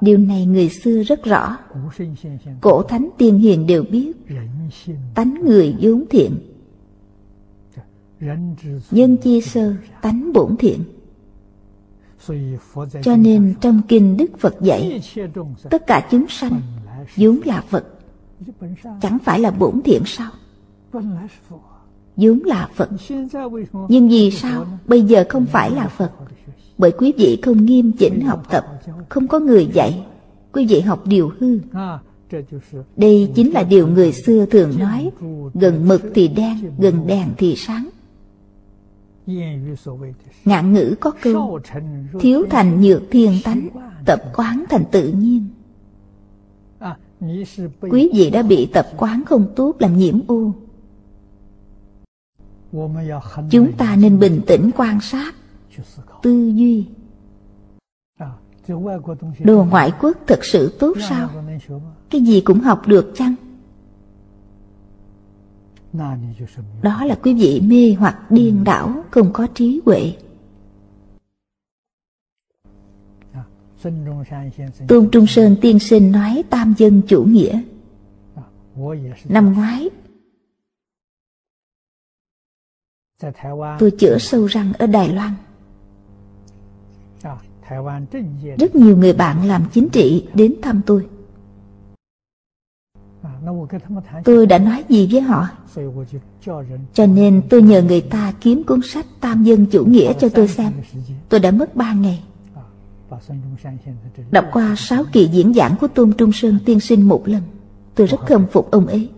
Điều 0.00 0.18
này 0.18 0.46
người 0.46 0.68
xưa 0.68 1.02
rất 1.02 1.24
rõ. 1.24 1.58
Cổ 2.60 2.82
thánh 2.82 3.08
tiên 3.18 3.38
hiền 3.38 3.66
đều 3.66 3.84
biết. 3.90 4.12
Tánh 5.14 5.34
người 5.44 5.76
vốn 5.80 6.04
thiện. 6.10 6.38
Nhân 8.90 9.16
chia 9.16 9.40
sơ 9.40 9.74
tánh 10.02 10.32
bổn 10.32 10.56
thiện. 10.56 10.84
Cho 13.02 13.16
nên 13.16 13.54
trong 13.60 13.82
kinh 13.88 14.16
Đức 14.16 14.38
Phật 14.38 14.54
dạy 14.60 15.00
Tất 15.70 15.86
cả 15.86 16.08
chúng 16.10 16.26
sanh 16.28 16.60
vốn 17.16 17.40
là 17.44 17.60
Phật. 17.60 17.86
Chẳng 19.00 19.18
phải 19.24 19.40
là 19.40 19.50
bổn 19.50 19.82
thiện 19.84 20.02
sao? 20.06 20.30
vốn 22.16 22.40
là 22.44 22.68
Phật. 22.74 22.90
Nhưng 23.88 24.08
vì 24.08 24.30
sao 24.30 24.66
bây 24.86 25.02
giờ 25.02 25.24
không 25.28 25.46
phải 25.46 25.70
là 25.70 25.88
Phật? 25.88 26.12
Bởi 26.78 26.92
quý 26.92 27.12
vị 27.18 27.38
không 27.42 27.64
nghiêm 27.64 27.92
chỉnh 27.92 28.20
học 28.20 28.42
tập 28.50 28.66
Không 29.08 29.28
có 29.28 29.38
người 29.38 29.66
dạy 29.72 30.04
Quý 30.52 30.66
vị 30.66 30.80
học 30.80 31.06
điều 31.06 31.32
hư. 31.38 31.58
Đây 32.96 33.32
chính 33.34 33.52
là 33.52 33.62
điều 33.62 33.88
người 33.88 34.12
xưa 34.12 34.46
thường 34.46 34.72
nói 34.78 35.10
Gần 35.54 35.88
mực 35.88 36.02
thì 36.14 36.28
đen, 36.28 36.56
gần 36.78 37.06
đèn 37.06 37.28
thì 37.36 37.56
sáng. 37.56 37.88
Ngạn 40.44 40.72
ngữ 40.72 40.94
có 41.00 41.12
câu 41.22 41.60
Thiếu 42.20 42.44
thành 42.50 42.80
nhược 42.80 43.02
thiên 43.10 43.32
tánh 43.44 43.68
Tập 44.06 44.22
quán 44.34 44.64
thành 44.68 44.84
tự 44.90 45.08
nhiên. 45.08 45.48
Quý 47.80 48.10
vị 48.14 48.30
đã 48.30 48.42
bị 48.42 48.66
tập 48.66 48.86
quán 48.96 49.22
không 49.26 49.46
tốt 49.56 49.76
làm 49.78 49.98
nhiễm 49.98 50.20
ô 50.26 50.52
Chúng 53.50 53.72
ta 53.72 53.96
nên 53.96 54.18
bình 54.18 54.40
tĩnh 54.46 54.70
quan 54.76 55.00
sát. 55.00 55.34
Tư 56.22 56.52
duy. 56.54 56.86
Đồ 59.44 59.64
ngoại 59.64 59.92
quốc 60.00 60.16
thật 60.26 60.44
sự 60.44 60.76
tốt 60.78 60.96
sao? 61.08 61.30
Cái 62.10 62.20
gì 62.20 62.40
cũng 62.40 62.60
học 62.60 62.86
được 62.86 63.12
chăng? 63.16 63.34
Đó 66.82 67.04
là 67.04 67.14
quý 67.22 67.34
vị 67.34 67.62
mê 67.66 67.96
hoặc 67.98 68.30
điên 68.30 68.64
đảo, 68.64 69.04
Không 69.10 69.32
có 69.32 69.46
trí 69.54 69.80
huệ. 69.84 70.12
Tôn 74.88 75.08
Trung 75.12 75.26
Sơn 75.26 75.56
Tiên 75.60 75.78
Sinh 75.78 76.12
nói 76.12 76.44
tam 76.50 76.74
dân 76.78 77.02
chủ 77.08 77.24
nghĩa. 77.24 77.60
Năm 79.24 79.52
ngoái 79.52 79.90
Tôi 83.78 83.90
chữa 83.90 84.18
sâu 84.18 84.46
răng 84.46 84.72
ở 84.78 84.86
Đài 84.86 85.08
Loan. 85.08 85.30
Rất 88.58 88.74
nhiều 88.74 88.96
người 88.96 89.12
bạn 89.12 89.46
làm 89.48 89.64
chính 89.72 89.88
trị 89.88 90.26
đến 90.34 90.54
thăm 90.62 90.80
tôi. 90.86 91.06
Tôi 94.24 94.46
đã 94.46 94.58
nói 94.58 94.84
gì 94.88 95.08
với 95.12 95.20
họ? 95.20 95.48
Cho 96.92 97.06
nên 97.06 97.42
tôi 97.50 97.62
nhờ 97.62 97.82
người 97.82 98.00
ta 98.00 98.32
kiếm 98.40 98.62
cuốn 98.64 98.80
sách 98.82 99.06
Tam 99.20 99.44
Dân 99.44 99.66
Chủ 99.66 99.84
Nghĩa 99.84 100.12
cho 100.20 100.28
tôi 100.28 100.48
xem. 100.48 100.72
Tôi 101.28 101.40
đã 101.40 101.50
mất 101.50 101.76
ba 101.76 101.92
ngày. 101.92 102.22
Đọc 104.30 104.44
qua 104.52 104.74
sáu 104.76 105.04
kỳ 105.12 105.28
diễn 105.28 105.54
giảng 105.54 105.74
của 105.80 105.88
Tôn 105.88 106.12
Trung 106.12 106.32
Sơn 106.32 106.58
Tiên 106.64 106.80
Sinh 106.80 107.08
một 107.08 107.28
lần. 107.28 107.42
Tôi 107.94 108.06
rất 108.06 108.20
khâm 108.20 108.46
phục 108.46 108.70
ông 108.70 108.86
ấy. 108.86 109.10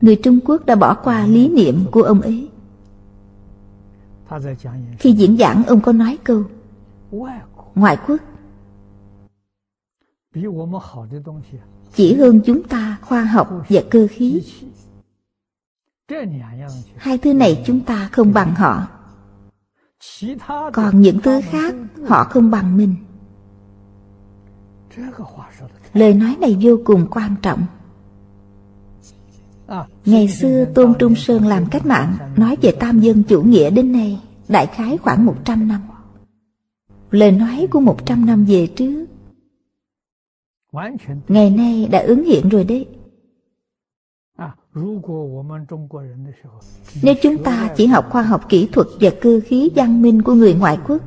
Người 0.00 0.16
Trung 0.16 0.40
Quốc 0.44 0.66
đã 0.66 0.74
bỏ 0.74 0.94
qua 0.94 1.26
lý 1.26 1.48
niệm 1.48 1.84
của 1.90 2.02
ông 2.02 2.20
ấy. 2.20 2.50
Khi 4.98 5.12
diễn 5.12 5.36
giảng 5.36 5.64
ông 5.66 5.80
có 5.80 5.92
nói 5.92 6.18
câu 6.24 6.42
Ngoại 7.74 7.98
quốc. 8.06 8.20
Chỉ 11.94 12.14
hơn 12.14 12.40
chúng 12.44 12.62
ta 12.62 12.98
khoa 13.02 13.24
học 13.24 13.50
và 13.68 13.80
cơ 13.90 14.06
khí. 14.10 14.42
Hai 16.96 17.18
thứ 17.18 17.34
này 17.34 17.62
chúng 17.66 17.80
ta 17.80 18.08
không 18.12 18.32
bằng 18.32 18.54
họ. 18.54 18.86
Còn 20.72 21.00
những 21.00 21.20
thứ 21.20 21.40
khác 21.44 21.74
họ 22.06 22.24
không 22.24 22.50
bằng 22.50 22.76
mình. 22.76 22.94
Lời 25.92 26.14
nói 26.14 26.36
này 26.40 26.56
vô 26.60 26.76
cùng 26.84 27.06
quan 27.10 27.34
trọng. 27.42 27.62
Ngày 30.04 30.28
xưa 30.28 30.64
Tôn 30.74 30.94
Trung 30.98 31.14
Sơn 31.14 31.46
làm 31.46 31.66
cách 31.70 31.86
mạng, 31.86 32.16
Nói 32.36 32.56
về 32.62 32.72
tam 32.80 33.00
dân 33.00 33.22
chủ 33.22 33.42
nghĩa 33.42 33.70
đến 33.70 33.92
nay, 33.92 34.20
Đại 34.48 34.66
khái 34.66 34.98
khoảng 34.98 35.26
100 35.26 35.68
năm. 35.68 35.80
Lời 37.10 37.32
nói 37.32 37.68
của 37.70 37.80
100 37.80 38.26
năm 38.26 38.44
về 38.44 38.66
trước, 38.66 39.06
Ngày 41.28 41.50
nay 41.50 41.88
đã 41.90 41.98
ứng 41.98 42.24
hiện 42.24 42.48
rồi 42.48 42.64
đấy. 42.64 42.86
Nếu 47.02 47.14
chúng 47.22 47.42
ta 47.44 47.74
chỉ 47.76 47.86
học 47.86 48.10
khoa 48.10 48.22
học 48.22 48.48
kỹ 48.48 48.68
thuật 48.72 48.86
Và 49.00 49.10
cơ 49.20 49.40
khí 49.44 49.70
văn 49.74 50.02
minh 50.02 50.22
của 50.22 50.34
người 50.34 50.54
ngoại 50.54 50.78
quốc, 50.88 51.02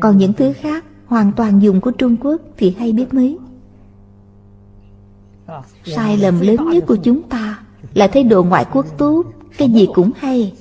Còn 0.00 0.18
những 0.18 0.32
thứ 0.32 0.52
khác 0.52 0.84
Hoàn 1.06 1.32
toàn 1.36 1.62
dùng 1.62 1.80
của 1.80 1.90
Trung 1.90 2.16
Quốc 2.16 2.42
Thì 2.56 2.76
hay 2.78 2.92
biết 2.92 3.14
mấy 3.14 3.38
sai 5.84 6.16
lầm 6.16 6.40
lớn 6.40 6.56
nhất 6.72 6.84
của 6.86 6.96
chúng 6.96 7.22
ta 7.22 7.58
là 7.94 8.06
thấy 8.06 8.22
đồ 8.22 8.42
ngoại 8.42 8.66
quốc 8.72 8.86
tốt, 8.98 9.24
Cái 9.58 9.68
gì 9.68 9.86
cũng 9.94 10.10
hay. 10.16 10.52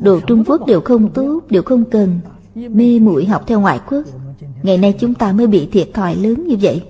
Đồ 0.00 0.20
Trung 0.20 0.44
Quốc 0.46 0.66
đều 0.66 0.80
không 0.80 1.12
tốt, 1.12 1.40
Đều 1.50 1.62
không 1.62 1.84
cần. 1.84 2.20
Mê 2.54 2.98
muội 2.98 3.26
học 3.26 3.42
theo 3.46 3.60
ngoại 3.60 3.80
quốc. 3.90 4.02
Ngày 4.62 4.78
nay 4.78 4.94
chúng 5.00 5.14
ta 5.14 5.32
mới 5.32 5.46
bị 5.46 5.68
thiệt 5.72 5.90
thòi 5.94 6.16
lớn 6.16 6.46
như 6.46 6.56
vậy. 6.60 6.82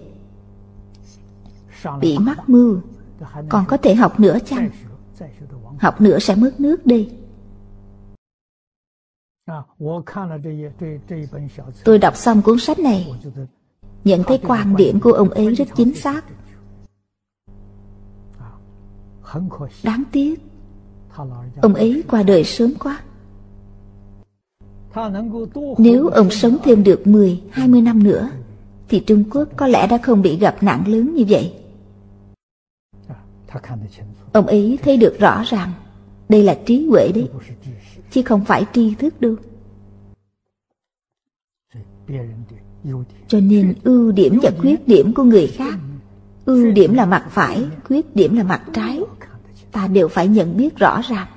Bị 2.01 2.19
mắc 2.19 2.49
mưu. 2.49 2.81
Còn 3.49 3.65
có 3.69 3.77
thể 3.77 3.95
học 3.95 4.21
nữa 4.21 4.39
chăng? 4.47 4.71
Học 5.79 6.01
nữa 6.01 6.19
sẽ 6.19 6.35
mất 6.35 6.61
nước 6.61 6.87
đi 6.87 7.09
Tôi 11.85 11.99
đọc 11.99 12.17
xong 12.17 12.43
cuốn 12.43 12.59
sách 12.59 12.79
này. 12.79 13.13
Nhận 14.05 14.23
thấy 14.25 14.41
quan 14.47 14.77
điểm 14.77 15.01
của 15.01 15.13
ông 15.13 15.31
ấy 15.31 15.55
rất 15.55 15.69
chính 15.77 15.95
xác. 15.95 16.25
Đáng 19.83 20.03
tiếc 20.13 20.41
Ông 21.61 21.75
ấy 21.75 22.03
qua 22.09 22.23
đời 22.23 22.45
sớm 22.45 22.75
quá. 22.75 23.01
Nếu 25.79 26.09
ông 26.09 26.31
sống 26.31 26.57
thêm 26.65 26.85
được 26.85 27.07
10, 27.07 27.43
20 27.51 27.81
năm 27.81 28.03
nữa 28.03 28.31
Thì 28.89 29.01
Trung 29.01 29.25
Quốc 29.31 29.49
có 29.57 29.67
lẽ 29.67 29.87
đã 29.87 29.99
không 29.99 30.23
bị 30.23 30.39
gặp 30.39 30.63
nạn 30.63 30.85
lớn 30.87 31.15
như 31.15 31.25
vậy. 31.29 31.55
Ông 34.33 34.47
ấy 34.47 34.79
thấy 34.83 34.97
được 34.97 35.17
rõ 35.19 35.43
ràng 35.47 35.73
Đây 36.29 36.43
là 36.43 36.59
trí 36.67 36.87
huệ 36.87 37.13
đấy 37.15 37.29
Chứ 38.11 38.23
không 38.23 38.45
phải 38.45 38.65
tri 38.73 38.95
thức 38.95 39.21
đâu. 39.21 39.35
Cho 43.29 43.41
nên 43.41 43.75
ưu 43.83 44.13
điểm 44.13 44.39
và 44.43 44.51
khuyết 44.59 44.89
điểm 44.89 45.15
của 45.15 45.23
người 45.23 45.47
khác 45.47 45.79
Ưu 46.49 46.73
điểm 46.73 46.95
là 46.95 47.07
mặt 47.07 47.27
phải, 47.31 47.67
Khuyết 47.85 48.17
điểm 48.17 48.37
là 48.37 48.43
mặt 48.43 48.63
trái. 48.73 49.01
Ta 49.73 49.87
đều 49.87 50.09
phải 50.09 50.29
nhận 50.29 50.57
biết 50.57 50.77
rõ 50.77 51.01
ràng. 51.09 51.29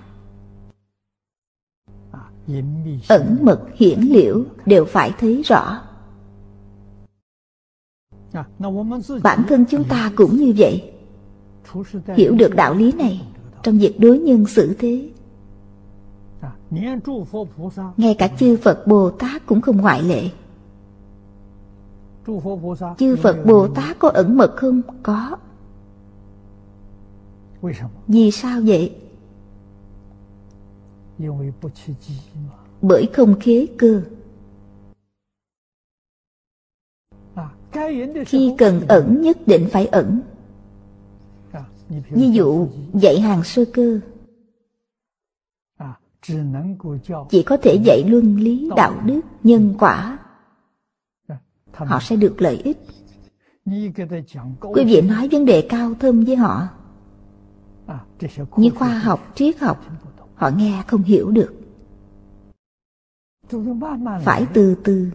Ẩn 3.08 3.38
mật 3.42 3.62
hiển 3.76 4.00
liễu 4.00 4.44
Đều 4.66 4.86
phải 4.86 5.12
thấy 5.20 5.42
rõ. 5.46 5.82
Bản 9.24 9.44
thân 9.48 9.66
chúng 9.70 9.84
ta 9.84 10.12
cũng 10.16 10.38
như 10.38 10.54
vậy. 10.58 10.94
Hiểu 12.16 12.36
được 12.36 12.56
đạo 12.56 12.74
lý 12.74 12.92
này, 12.92 13.28
Trong 13.64 13.78
việc 13.78 14.00
đối 14.00 14.20
nhân 14.20 14.46
xử 14.46 14.76
thế. 14.80 15.10
Ngay 17.98 18.16
cả 18.18 18.28
chư 18.28 18.58
Phật 18.58 18.88
Bồ 18.88 19.10
Tát 19.10 19.46
cũng 19.46 19.62
không 19.62 19.78
ngoại 19.78 20.04
lệ. 20.04 20.30
Chư 22.98 23.16
Phật 23.16 23.46
Bồ 23.46 23.68
Tát 23.68 24.00
có 24.00 24.10
ẩn 24.10 24.38
mật 24.38 24.54
không? 24.56 24.82
Có. 25.04 25.38
Vì 28.08 28.32
sao 28.32 28.62
vậy? 28.66 28.96
Bởi 32.82 33.10
không 33.14 33.40
khế 33.40 33.68
cơ. 33.78 34.02
Khi 38.26 38.56
cần 38.58 38.82
ẩn 38.88 39.22
nhất 39.22 39.38
định 39.46 39.68
phải 39.72 39.86
ẩn. 39.86 40.22
Ví 42.10 42.30
dụ 42.30 42.68
dạy 42.94 43.20
hàng 43.20 43.44
sơ 43.44 43.66
cơ. 43.74 44.00
Chỉ 47.30 47.44
có 47.44 47.58
thể 47.58 47.76
dạy 47.86 48.04
luân 48.08 48.36
lý 48.36 48.70
đạo 48.76 49.02
đức 49.06 49.22
nhân 49.44 49.76
quả 49.80 50.20
Họ 51.74 52.00
sẽ 52.00 52.16
được 52.16 52.42
lợi 52.42 52.62
ích. 52.64 52.78
Quý 54.62 54.86
vị 54.86 55.02
nói 55.02 55.28
vấn 55.32 55.46
đề 55.46 55.68
cao 55.70 55.94
thâm 56.00 56.24
với 56.24 56.36
họ. 56.36 56.68
Như 58.58 58.70
khoa 58.70 59.00
học, 59.00 59.32
triết 59.36 59.60
học 59.60 59.86
Họ 60.36 60.50
nghe 60.56 60.84
không 60.88 61.02
hiểu 61.02 61.32
được. 61.32 61.54
Phải 64.24 64.46
từ 64.54 64.76
từ. 64.84 65.12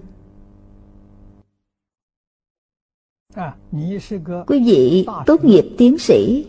Quý 4.46 4.64
vị 4.66 5.06
tốt 5.26 5.44
nghiệp 5.44 5.74
tiến 5.78 5.98
sĩ. 5.98 6.46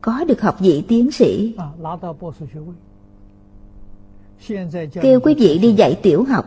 Có 0.00 0.24
được 0.24 0.40
học 0.40 0.56
vị 0.60 0.84
tiến 0.88 1.10
sĩ 1.10 1.56
Kêu 5.02 5.20
quý 5.20 5.34
vị 5.38 5.58
đi 5.58 5.72
dạy 5.72 5.98
tiểu 6.02 6.24
học. 6.24 6.44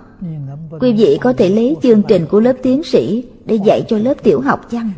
Quý 0.80 0.94
vị 0.94 1.18
có 1.22 1.34
thể 1.34 1.50
lấy 1.50 1.76
chương 1.82 2.02
trình 2.08 2.26
của 2.30 2.40
lớp 2.40 2.54
tiến 2.64 2.84
sĩ 2.84 3.26
Để 3.46 3.56
dạy 3.66 3.86
cho 3.88 3.98
lớp 3.98 4.14
tiểu 4.24 4.42
học 4.42 4.62
chăng? 4.72 4.92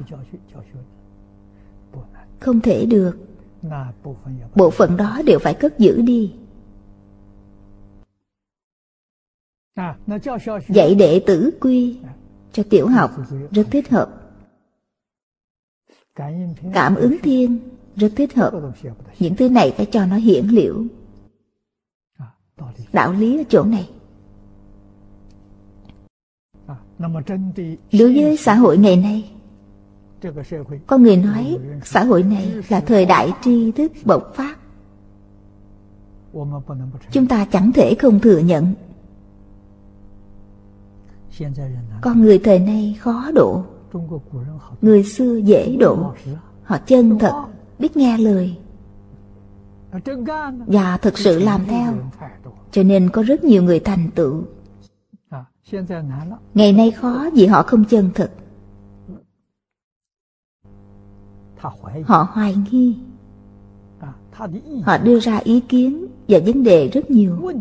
Không 2.39 2.62
thể 2.62 2.86
được. 2.86 3.17
Bộ 4.56 4.69
phận 4.69 4.97
đó 4.97 5.21
đều 5.25 5.39
phải 5.39 5.54
cất 5.54 5.80
giữ 5.80 6.02
đi. 6.02 6.34
Dạy 10.67 10.95
đệ 10.95 11.21
tử 11.25 11.52
quy 11.60 11.97
Cho 12.54 12.63
tiểu 12.69 12.88
học 12.88 13.12
rất 13.52 13.67
thích 13.71 13.89
hợp. 13.89 14.10
Cảm 16.73 16.95
ứng 16.95 17.17
thiên 17.23 17.60
rất 17.95 18.12
thích 18.15 18.36
hợp. 18.36 18.54
Những 19.19 19.36
thứ 19.36 19.49
này 19.49 19.73
phải 19.78 19.86
cho 19.86 20.06
nó 20.06 20.15
hiển 20.15 20.47
liễu 20.47 20.84
Đạo 22.93 23.13
lý 23.13 23.38
ở 23.38 23.43
chỗ 23.50 23.63
này. 23.63 23.89
Đối 27.91 28.13
với 28.13 28.38
xã 28.38 28.56
hội 28.56 28.78
ngày 28.78 28.98
nay 28.98 29.32
Có 30.88 30.98
người 30.98 31.17
nói 31.17 31.58
xã 31.84 32.04
hội 32.04 32.24
này 32.24 32.54
là 32.69 32.80
thời 32.80 33.06
đại 33.06 33.34
tri 33.41 33.72
thức 33.72 33.91
bộc 34.06 34.34
phát. 34.36 34.58
Chúng 37.12 37.28
ta 37.28 37.45
chẳng 37.52 37.72
thể 37.72 37.95
không 37.95 38.19
thừa 38.19 38.38
nhận. 38.38 38.74
Con 42.02 42.22
người 42.22 42.39
thời 42.39 42.60
nay 42.60 42.98
khó 43.00 43.32
độ. 43.34 43.63
Người 44.82 45.04
xưa 45.04 45.36
dễ 45.36 45.76
độ. 45.80 46.13
Họ 46.63 46.78
chân 46.78 47.19
thật 47.19 47.45
Biết 47.80 47.98
nghe 47.98 48.17
lời 48.17 48.56
và 50.67 50.97
thực 50.97 51.17
sự 51.17 51.39
làm 51.39 51.65
theo. 51.65 51.93
Cho 52.71 52.84
nên 52.84 53.10
có 53.10 53.23
rất 53.23 53.43
nhiều 53.43 53.63
người 53.63 53.80
thành 53.80 54.10
tựu. 54.15 54.43
Ngày 56.54 56.73
nay 56.73 56.91
khó 56.91 57.25
vì 57.34 57.45
họ 57.45 57.63
không 57.63 57.86
chân 57.86 58.10
thực. 58.15 58.32
Họ 62.06 62.28
hoài 62.34 62.56
nghi. 62.71 62.97
Họ 64.84 64.97
đưa 64.97 65.19
ra 65.19 65.38
ý 65.38 65.60
kiến 65.60 66.08
và 66.28 66.39
vấn 66.45 66.63
đề 66.63 66.88
rất 66.88 67.12
nhiều. 67.12 67.52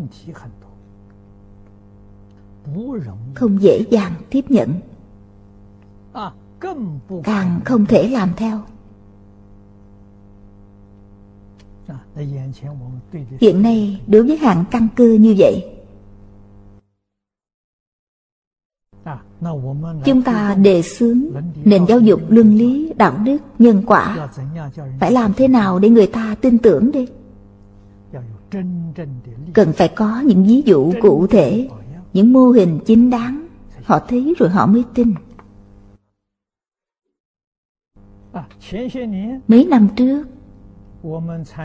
Không 3.35 3.61
dễ 3.61 3.85
dàng 3.89 4.13
tiếp 4.29 4.45
nhận. 4.49 4.73
Càng 7.23 7.59
không 7.65 7.85
thể 7.85 8.09
làm 8.09 8.29
theo. 8.37 8.61
Hiện 13.41 13.61
nay 13.61 14.01
đối 14.07 14.23
với 14.23 14.37
hạng 14.37 14.63
căn 14.71 14.87
cơ 14.95 15.17
như 15.19 15.35
vậy 15.37 15.75
Chúng 20.05 20.21
ta 20.21 20.55
đề 20.55 20.81
xướng 20.81 21.21
nền 21.65 21.85
giáo 21.85 21.99
dục 21.99 22.21
luân 22.29 22.55
lý, 22.55 22.93
đạo 22.97 23.17
đức, 23.25 23.37
nhân 23.59 23.83
quả. 23.85 24.29
Phải 24.99 25.11
làm 25.11 25.33
thế 25.33 25.47
nào 25.47 25.79
để 25.79 25.89
người 25.89 26.07
ta 26.07 26.35
tin 26.41 26.57
tưởng 26.57 26.91
đi 26.91 27.07
Cần 29.53 29.73
phải 29.73 29.87
có 29.87 30.21
những 30.25 30.43
ví 30.43 30.61
dụ 30.65 30.93
cụ 31.01 31.27
thể 31.27 31.69
Những 32.13 32.33
mô 32.33 32.49
hình 32.49 32.79
chính 32.85 33.09
đáng. 33.09 33.47
Họ 33.83 33.99
thấy 33.99 34.33
rồi 34.39 34.49
họ 34.49 34.65
mới 34.65 34.83
tin. 34.93 35.13
Mấy 39.47 39.65
năm 39.65 39.87
trước 39.95 40.25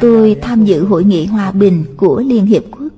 Tôi 0.01 0.39
tham 0.43 0.65
dự 0.65 0.85
hội 0.85 1.05
nghị 1.05 1.27
hòa 1.27 1.53
bình 1.53 1.85
của 1.97 2.23
Liên 2.27 2.47
Hiệp 2.47 2.63
Quốc. 2.71 2.89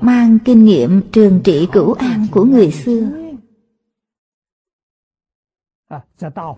Mang 0.00 0.38
kinh 0.44 0.64
nghiệm 0.64 1.02
trường 1.12 1.40
trị 1.44 1.68
cửu 1.72 1.92
an 1.92 2.26
của 2.30 2.44
người 2.44 2.70
xưa. 2.70 3.08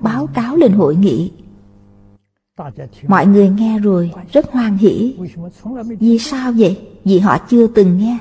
Báo 0.00 0.26
cáo 0.34 0.56
lên 0.56 0.72
hội 0.72 0.96
nghị. 0.96 1.32
Mọi 3.08 3.26
người 3.26 3.48
nghe 3.48 3.78
rồi, 3.78 4.12
rất 4.32 4.52
hoan 4.52 4.76
hỷ. 4.76 5.16
Vì 6.00 6.18
sao 6.18 6.52
vậy? 6.52 6.88
Vì 7.04 7.18
họ 7.18 7.38
chưa 7.48 7.66
từng 7.66 7.98
nghe. 7.98 8.18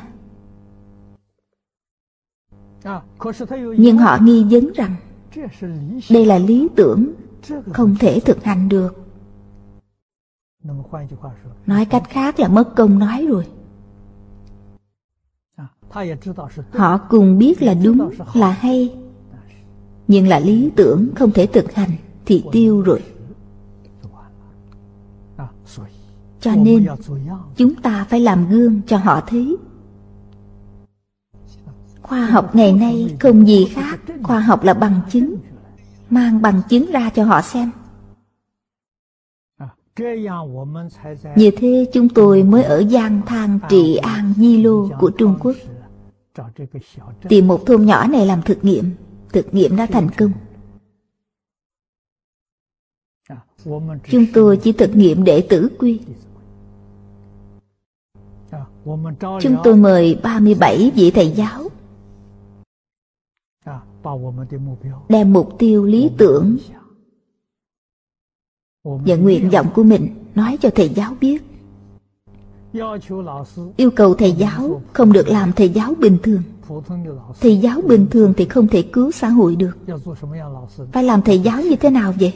Nhưng 3.78 3.98
họ 3.98 4.18
nghi 4.22 4.44
vấn 4.44 4.72
rằng 4.74 4.96
đây 6.10 6.26
là 6.26 6.38
lý 6.38 6.68
tưởng 6.76 7.14
không 7.74 7.96
thể 8.00 8.20
thực 8.20 8.44
hành 8.44 8.70
được. 8.70 9.08
Nói 11.66 11.86
cách 11.86 12.04
khác 12.10 12.40
là 12.40 12.48
mất 12.48 12.76
công 12.76 13.00
nói 13.00 13.26
rồi. 13.30 13.48
Họ 16.72 16.98
cùng 16.98 17.38
biết 17.38 17.62
là 17.62 17.74
đúng, 17.74 18.10
là 18.34 18.52
hay. 18.52 18.96
Nhưng 20.08 20.28
là 20.28 20.40
lý 20.40 20.72
tưởng 20.76 21.10
không 21.16 21.32
thể 21.32 21.46
thực 21.46 21.74
hành 21.74 21.92
Thì 22.26 22.44
tiêu 22.52 22.82
rồi. 22.82 23.04
Cho 26.40 26.56
nên 26.56 26.88
chúng 27.56 27.76
ta 27.76 28.06
phải 28.10 28.20
làm 28.20 28.50
gương 28.50 28.82
cho 28.88 28.98
họ 28.98 29.22
thấy. 29.28 29.58
Khoa 32.02 32.26
học 32.26 32.56
ngày 32.56 32.74
nay 32.74 33.16
không 33.20 33.48
gì 33.48 33.66
khác 33.66 34.00
khoa 34.24 34.40
học 34.40 34.64
là 34.64 34.74
bằng 34.74 35.02
chứng 35.10 35.36
mang 36.10 36.42
bằng 36.42 36.62
chứng 36.70 36.92
ra 36.92 37.10
cho 37.10 37.24
họ 37.24 37.42
xem. 37.42 37.72
Như 41.36 41.52
thế 41.58 41.90
chúng 41.94 42.10
tôi 42.10 42.44
mới 42.44 42.64
ở 42.64 42.84
Giang 42.84 43.22
Thang 43.26 43.60
Trị 43.70 43.96
An 43.96 44.34
Di 44.38 44.64
Lô 44.64 44.90
của 45.00 45.12
Trung 45.18 45.36
Quốc. 45.40 45.56
Tìm 47.30 47.48
một 47.48 47.66
thôn 47.66 47.86
nhỏ 47.86 48.08
này 48.08 48.26
làm 48.26 48.42
thực 48.42 48.64
nghiệm. 48.64 48.92
Thực 49.34 49.54
nghiệm 49.54 49.76
đã 49.76 49.86
thành 49.86 50.10
công. 50.18 50.32
Chúng 54.10 54.26
tôi 54.34 54.58
chỉ 54.58 54.72
thực 54.72 54.96
nghiệm 54.96 55.24
đệ 55.24 55.48
tử 55.50 55.70
quy. 55.80 56.00
Chúng 59.42 59.56
tôi 59.64 59.76
mời 59.76 60.20
37 60.24 60.92
vị 60.96 61.12
thầy 61.12 61.32
giáo. 61.32 61.67
Đem 65.10 65.34
mục 65.34 65.56
tiêu 65.60 65.84
lý 65.84 66.12
tưởng 66.18 66.58
Và 68.84 69.16
nguyện 69.16 69.50
vọng 69.50 69.68
của 69.76 69.84
mình 69.84 70.08
Nói 70.36 70.58
cho 70.62 70.70
thầy 70.76 70.90
giáo 70.90 71.14
biết. 71.22 71.44
Yêu 73.78 73.92
cầu 73.92 74.14
thầy 74.14 74.32
giáo 74.32 74.82
Không 74.94 75.14
được 75.14 75.28
làm 75.28 75.52
thầy 75.52 75.70
giáo 75.70 75.94
bình 76.00 76.18
thường. 76.24 76.42
Thầy 77.42 77.58
giáo 77.58 77.82
bình 77.82 78.08
thường 78.12 78.34
thì 78.38 78.46
không 78.46 78.68
thể 78.68 78.82
cứu 78.82 79.12
xã 79.12 79.30
hội 79.30 79.56
được. 79.56 79.78
Phải 80.92 81.04
làm 81.04 81.22
thầy 81.22 81.40
giáo 81.40 81.62
như 81.62 81.76
thế 81.76 81.90
nào 81.90 82.14
vậy? 82.20 82.34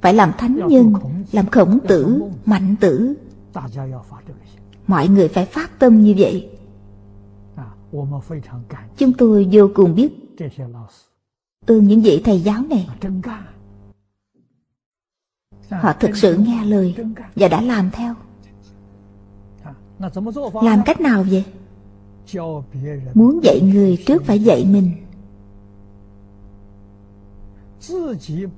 Phải 0.00 0.14
làm 0.14 0.32
thánh 0.38 0.60
nhân 0.68 0.92
Làm 1.32 1.46
khổng 1.46 1.78
tử, 1.88 2.22
mạnh 2.46 2.76
tử. 2.80 3.14
Mọi 4.86 5.08
người 5.08 5.28
phải 5.28 5.46
phát 5.46 5.78
tâm 5.78 6.00
như 6.00 6.14
vậy. 6.18 6.50
Chúng 8.96 9.12
tôi 9.12 9.48
vô 9.52 9.68
cùng 9.74 9.94
biết 9.94 10.12
ơn 11.68 11.86
những 11.86 12.00
vị 12.00 12.22
thầy 12.24 12.40
giáo 12.40 12.62
này. 12.70 12.88
Họ 15.70 15.92
thực 16.00 16.16
sự 16.16 16.36
nghe 16.36 16.64
lời 16.64 16.94
Và 17.36 17.48
đã 17.48 17.60
làm 17.60 17.90
theo. 17.90 18.14
Làm 20.62 20.82
cách 20.84 21.00
nào 21.00 21.24
vậy? 21.30 21.44
Muốn 23.14 23.40
dạy 23.42 23.60
người 23.60 24.04
trước 24.06 24.24
phải 24.24 24.38
dạy 24.38 24.64
mình. 24.64 24.90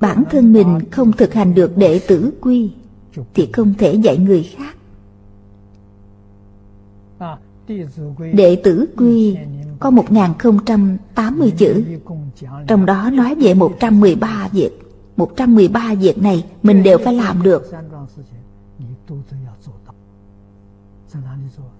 Bản 0.01 0.25
thân 0.31 0.53
mình 0.53 0.81
không 0.90 1.12
thực 1.12 1.35
hành 1.35 1.55
được 1.55 1.77
đệ 1.77 2.01
tử 2.09 2.33
quy 2.40 2.73
Thì 3.35 3.51
không 3.53 3.75
thể 3.79 3.94
dạy 3.94 4.18
người 4.18 4.42
khác. 4.57 4.77
Đệ 8.33 8.61
tử 8.64 8.87
quy 8.96 9.37
có 9.80 9.90
1080 9.90 11.52
chữ. 11.58 11.84
Trong 12.66 12.86
đó 12.86 13.10
nói 13.10 13.34
về 13.34 13.54
113 13.54 14.48
việc. 14.52 14.70
113 15.16 15.94
việc 15.94 16.18
này 16.18 16.44
mình 16.62 16.82
đều 16.82 16.98
phải 16.98 17.14
làm 17.14 17.42
được. 17.42 17.70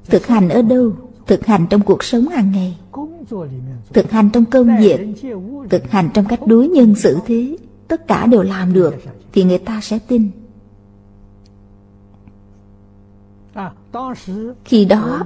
Thực 0.07 0.27
hành 0.27 0.49
ở 0.49 0.63
đâu? 0.63 0.93
Thực 1.27 1.47
hành 1.47 1.67
trong 1.71 1.81
cuộc 1.81 2.05
sống 2.05 2.29
hàng 2.29 2.53
ngày. 2.53 2.79
Thực 3.93 4.11
hành 4.11 4.31
trong 4.31 4.45
công 4.45 4.77
việc. 4.81 5.01
Thực 5.71 5.91
hành 5.91 6.09
trong 6.15 6.25
cách 6.25 6.41
đối 6.47 6.69
nhân 6.69 6.95
xử 6.95 7.19
thế. 7.27 7.57
Tất 7.89 8.07
cả 8.09 8.27
đều 8.27 8.43
làm 8.43 8.73
được 8.73 8.95
Thì 9.33 9.45
người 9.45 9.59
ta 9.59 9.81
sẽ 9.81 9.99
tin. 10.09 10.31
Khi 14.65 14.85
đó, 14.85 15.23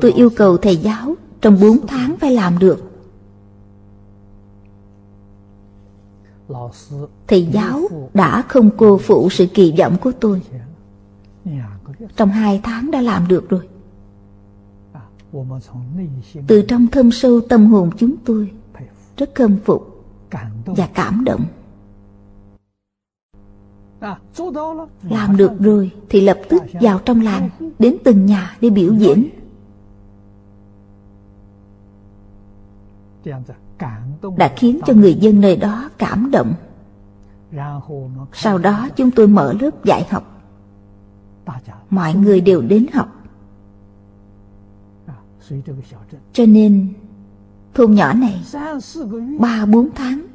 tôi 0.00 0.12
yêu 0.12 0.30
cầu 0.36 0.56
thầy 0.56 0.76
giáo 0.76 1.16
trong 1.40 1.60
4 1.60 1.86
tháng 1.86 2.16
phải 2.20 2.30
làm 2.30 2.58
được. 2.58 2.92
Thầy 7.26 7.46
giáo 7.52 7.80
đã 8.14 8.42
không 8.42 8.70
cô 8.76 8.98
phụ 8.98 9.30
sự 9.30 9.46
kỳ 9.46 9.74
vọng 9.78 9.96
của 10.02 10.12
tôi. 10.20 10.42
Trong 12.16 12.28
hai 12.28 12.60
tháng 12.62 12.90
đã 12.90 13.00
làm 13.00 13.28
được 13.28 13.48
rồi. 13.48 13.68
Từ 16.46 16.62
trong 16.62 16.86
thâm 16.86 17.10
sâu 17.10 17.40
tâm 17.48 17.66
hồn 17.66 17.90
chúng 17.98 18.14
tôi, 18.24 18.50
Rất 19.16 19.34
khâm 19.34 19.56
phục 19.64 20.04
Và 20.64 20.88
cảm 20.94 21.24
động. 21.24 21.44
Làm 25.02 25.36
được 25.36 25.52
rồi 25.60 25.90
thì 26.08 26.20
lập 26.20 26.38
tức 26.48 26.62
vào 26.80 27.00
trong 27.04 27.20
làng 27.20 27.48
Đến 27.78 27.96
từng 28.04 28.26
nhà 28.26 28.56
để 28.60 28.70
biểu 28.70 28.94
diễn. 28.94 29.28
Đã 34.36 34.52
khiến 34.56 34.80
cho 34.86 34.92
người 34.92 35.14
dân 35.14 35.40
nơi 35.40 35.56
đó 35.56 35.90
cảm 35.98 36.30
động. 36.30 36.54
Sau 38.32 38.58
đó 38.58 38.88
chúng 38.96 39.10
tôi 39.10 39.26
mở 39.26 39.54
lớp 39.60 39.84
dạy 39.84 40.06
học. 40.10 40.42
Mọi 41.90 42.14
người 42.14 42.40
đều 42.40 42.62
đến 42.62 42.86
học. 42.92 43.08
Cho 46.32 46.46
nên 46.46 46.94
Thôn 47.74 47.94
nhỏ 47.94 48.12
này 48.12 48.42
Ba 49.40 49.66
bốn 49.66 49.88
tháng 49.94 50.26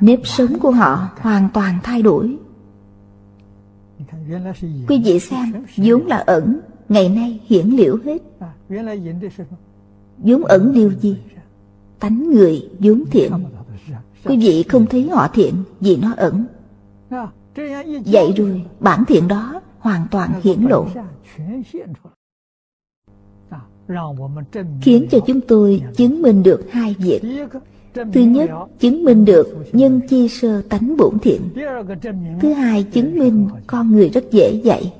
nếp 0.00 0.20
sống 0.24 0.58
của 0.58 0.70
họ 0.70 1.08
hoàn 1.20 1.48
toàn 1.54 1.78
thay 1.82 2.02
đổi. 2.02 2.36
Quý 4.88 5.02
vị 5.04 5.20
xem 5.20 5.64
vốn 5.76 6.06
là 6.06 6.16
ẩn 6.16 6.60
ngày 6.88 7.08
nay 7.08 7.40
hiển 7.46 7.68
liễu 7.68 7.96
hết 8.04 8.22
vốn 10.18 10.44
ẩn 10.44 10.72
điều 10.74 10.92
gì 10.92 11.16
tánh 11.98 12.30
người 12.30 12.68
vốn 12.78 13.04
thiện 13.10 13.32
quý 14.24 14.36
vị 14.36 14.62
không 14.62 14.86
thấy 14.86 15.08
họ 15.08 15.28
thiện 15.28 15.54
vì 15.80 15.96
nó 15.96 16.14
ẩn 16.16 16.46
vậy 18.04 18.32
rồi 18.36 18.64
bản 18.80 19.04
thiện 19.08 19.28
đó 19.28 19.60
hoàn 19.78 20.06
toàn 20.10 20.30
hiển 20.42 20.62
lộ 20.62 20.86
khiến 24.82 25.06
cho 25.10 25.18
chúng 25.26 25.40
tôi 25.40 25.82
chứng 25.96 26.22
minh 26.22 26.42
được 26.42 26.66
hai 26.70 26.96
việc 26.98 27.22
Thứ 28.12 28.20
nhất, 28.20 28.50
chứng 28.78 29.04
minh 29.04 29.24
được 29.24 29.56
nhân 29.72 30.00
chi 30.08 30.28
sơ 30.28 30.62
tánh 30.62 30.96
bổn 30.96 31.18
thiện. 31.18 31.40
Thứ 32.40 32.52
hai, 32.52 32.82
chứng 32.82 33.18
minh 33.18 33.48
con 33.66 33.92
người 33.92 34.08
rất 34.08 34.30
dễ 34.30 34.60
dạy. 34.64 34.92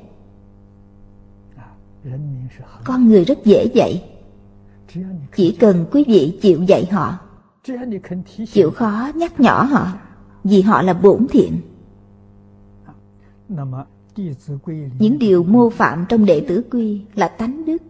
Con 2.85 3.09
người 3.09 3.25
rất 3.25 3.45
dễ 3.45 3.65
dạy. 3.75 4.05
Chỉ 5.37 5.57
cần 5.61 5.87
quý 5.91 6.05
vị 6.09 6.39
chịu 6.43 6.63
dạy 6.63 6.87
họ, 6.91 7.19
chịu 8.53 8.71
khó 8.71 9.11
nhắc 9.15 9.41
nhỏ 9.41 9.65
họ, 9.65 9.93
vì 10.45 10.63
họ 10.63 10.83
là 10.83 10.93
bổn 10.93 11.27
thiện. 11.31 11.61
Những 14.99 15.19
điều 15.19 15.43
mô 15.43 15.71
phạm 15.71 16.05
trong 16.09 16.25
đệ 16.25 16.41
tử 16.49 16.65
quy 16.71 17.01
là 17.15 17.29
tánh 17.29 17.65
đức. 17.65 17.83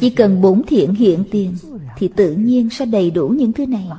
Chỉ 0.00 0.10
cần 0.10 0.42
bổn 0.42 0.62
thiện 0.66 0.94
hiện 0.94 1.24
tiền 1.30 1.54
Thì 1.96 2.08
tự 2.08 2.32
nhiên 2.32 2.70
sẽ 2.70 2.86
đầy 2.86 3.10
đủ 3.10 3.28
những 3.28 3.52
thứ 3.52 3.66
này. 3.66 3.90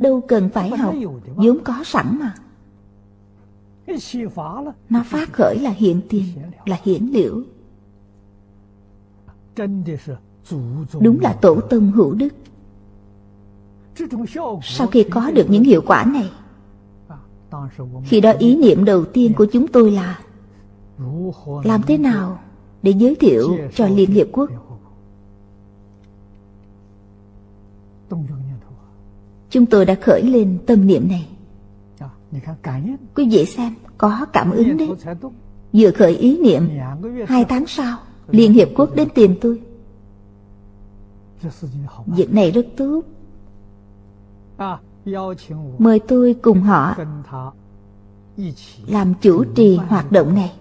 Đâu 0.00 0.20
cần 0.20 0.48
phải 0.48 0.70
học 0.70 0.94
vốn 1.36 1.58
có 1.64 1.84
sẵn 1.84 2.18
mà. 2.18 2.34
Nó 4.90 5.02
phát 5.06 5.32
khởi 5.32 5.58
là 5.58 5.70
hiện 5.70 6.00
tiền 6.08 6.24
Là 6.66 6.78
hiển 6.84 7.06
liễu. 7.06 7.42
Đúng 11.00 11.20
là 11.20 11.32
tổ 11.32 11.60
tông 11.60 11.92
hữu 11.92 12.14
đức 12.14 12.34
Sau 14.62 14.86
khi 14.86 15.04
có 15.10 15.30
được 15.30 15.50
những 15.50 15.64
hiệu 15.64 15.82
quả 15.86 16.04
này 16.04 16.30
Khi 18.04 18.20
đó 18.20 18.32
ý 18.38 18.56
niệm 18.56 18.84
đầu 18.84 19.04
tiên 19.04 19.32
của 19.36 19.46
chúng 19.52 19.68
tôi 19.68 19.90
là 19.90 20.20
Làm 21.64 21.82
thế 21.82 21.98
nào 21.98 22.38
để 22.86 22.92
giới 22.98 23.14
thiệu 23.14 23.58
cho 23.74 23.86
Liên 23.86 24.10
Hiệp 24.10 24.26
Quốc. 24.32 24.50
Chúng 29.50 29.66
tôi 29.66 29.84
đã 29.84 29.94
khởi 29.94 30.22
lên 30.22 30.58
tâm 30.66 30.86
niệm 30.86 31.08
này. 31.08 31.28
Quý 33.14 33.28
vị 33.30 33.46
xem, 33.46 33.74
có 33.98 34.26
cảm 34.32 34.50
ứng 34.50 34.76
đấy. 34.76 34.88
Vừa 35.72 35.90
khởi 35.90 36.16
ý 36.16 36.38
niệm, 36.38 36.68
hai 37.26 37.44
tháng 37.44 37.66
sau, 37.66 37.98
Liên 38.28 38.52
Hiệp 38.52 38.68
Quốc 38.76 38.94
đến 38.94 39.08
tìm 39.14 39.34
tôi. 39.40 39.60
Việc 42.06 42.32
này 42.32 42.50
rất 42.50 42.66
tốt. 42.76 43.02
Mời 45.78 46.00
tôi 46.08 46.36
cùng 46.42 46.60
họ 46.60 46.96
làm 48.86 49.14
chủ 49.20 49.44
trì 49.44 49.76
hoạt 49.76 50.12
động 50.12 50.34
này. 50.34 50.52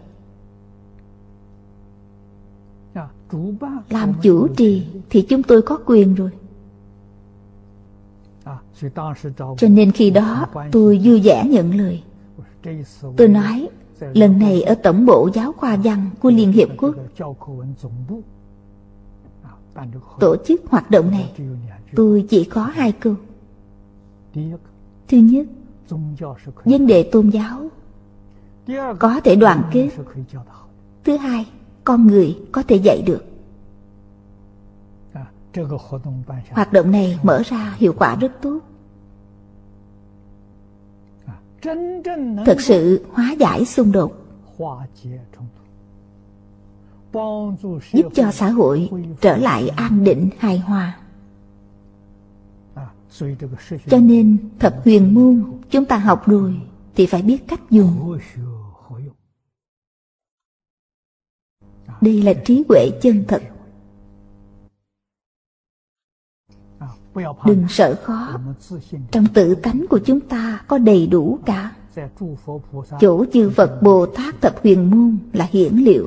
làm 3.89 4.13
chủ 4.22 4.47
trì 4.47 4.88
thì 5.09 5.22
chúng 5.22 5.43
tôi 5.43 5.61
có 5.61 5.80
quyền 5.86 6.16
rồi 6.16 6.32
cho 9.57 9.68
nên 9.70 9.91
khi 9.91 10.09
đó 10.09 10.45
tôi 10.72 11.01
vui 11.03 11.22
vẻ 11.22 11.43
nhận 11.49 11.78
lời 11.78 12.03
Tôi 13.18 13.28
nói, 13.28 13.70
lần 14.00 14.39
này 14.39 14.62
ở 14.62 14.76
Tổng 14.76 15.06
bộ 15.06 15.30
Giáo 15.34 15.52
khoa 15.52 15.76
Văn 15.76 16.10
của 16.22 16.32
Liên 16.32 16.52
Hiệp 16.52 16.70
Quốc 16.78 16.96
tổ 20.20 20.36
chức 20.46 20.62
hoạt 20.70 20.91
động 20.91 21.12
này, 21.12 21.34
tôi 21.96 22.26
chỉ 22.30 22.43
có 22.43 22.64
hai 22.64 22.91
câu. 22.91 23.16
Thứ 25.08 25.18
nhất, 25.18 25.46
vấn 26.66 26.88
đề 26.88 27.10
tôn 27.12 27.30
giáo 27.30 27.70
có 29.00 29.22
thể 29.24 29.36
đoàn 29.36 29.70
kết. 29.72 29.89
Thứ 31.04 31.18
hai, 31.18 31.50
con 31.84 32.08
người 32.08 32.38
có 32.52 32.64
thể 32.64 32.76
dạy 32.76 33.02
được. 33.02 33.24
Hoạt 36.50 36.74
động 36.74 36.91
này 36.91 37.20
mở 37.24 37.41
ra 37.46 37.76
hiệu 37.78 37.93
quả 37.98 38.16
rất 38.16 38.32
tốt. 38.41 38.60
Thực 42.45 42.61
sự 42.61 43.05
hóa 43.11 43.36
giải 43.39 43.66
xung 43.66 43.91
đột 43.91 44.11
giúp 47.93 48.11
cho 48.13 48.32
xã 48.32 48.49
hội 48.49 48.89
trở 49.22 49.38
lại 49.38 49.70
an 49.70 50.03
định 50.03 50.30
hài 50.38 50.59
hòa. 50.59 50.97
cho 53.88 53.97
nên 53.97 54.38
thập 54.59 54.76
huyền 54.84 55.13
môn 55.13 55.43
chúng 55.70 55.86
ta 55.86 55.97
học 55.97 56.28
rồi 56.28 56.61
thì 56.95 57.05
phải 57.05 57.22
biết 57.22 57.47
cách 57.47 57.61
dùng. 57.70 58.18
đây 62.01 62.22
là 62.22 62.34
trí 62.45 62.63
huệ 62.70 62.89
chân 63.01 63.24
thật 63.28 63.41
đừng 67.45 67.66
sợ 67.70 67.95
khó. 68.03 68.39
Trong 69.11 69.26
tự 69.34 69.55
tánh 69.55 69.86
của 69.89 69.99
chúng 69.99 70.20
ta 70.20 70.63
có 70.68 70.78
đầy 70.78 71.07
đủ 71.07 71.39
cả. 71.45 71.72
Chỗ 72.99 73.26
chư 73.34 73.49
phật 73.49 73.82
bồ 73.82 74.05
tát 74.05 74.41
thập 74.41 74.63
huyền 74.63 74.91
môn 74.91 75.18
là 75.34 75.47
hiển 75.51 75.76
liễu. 75.76 76.05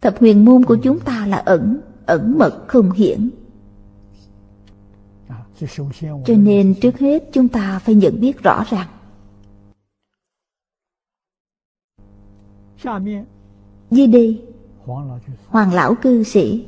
Thập 0.00 0.18
huyền 0.18 0.44
môn 0.44 0.64
của 0.64 0.76
chúng 0.76 1.00
ta 1.00 1.26
là 1.26 1.36
ẩn 1.36 1.80
ẩn 2.06 2.38
mật 2.38 2.64
không 2.66 2.92
hiển. 2.92 3.30
Cho 6.24 6.34
nên 6.38 6.74
trước 6.80 6.98
hết 6.98 7.24
chúng 7.32 7.48
ta 7.48 7.78
phải 7.78 7.94
nhận 7.94 8.20
biết 8.20 8.42
rõ 8.42 8.64
ràng. 8.70 8.88
Dưới 13.90 14.06
đây, 14.06 14.44
hoàng 15.48 15.72
lão 15.72 15.94
cư 15.94 16.22
sĩ 16.22 16.66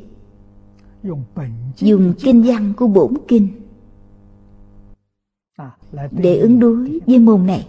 dùng 1.76 2.14
kinh 2.18 2.42
văn 2.42 2.72
của 2.76 2.86
bổn 2.86 3.14
kinh. 3.28 3.48
Để 6.10 6.36
ứng 6.36 6.60
đối 6.60 7.00
với 7.06 7.18
môn 7.18 7.46
này. 7.46 7.68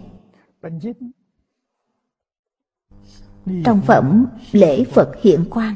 Trong 3.64 3.80
phẩm 3.86 4.26
lễ 4.52 4.84
Phật 4.84 5.12
hiện 5.22 5.44
quan 5.50 5.74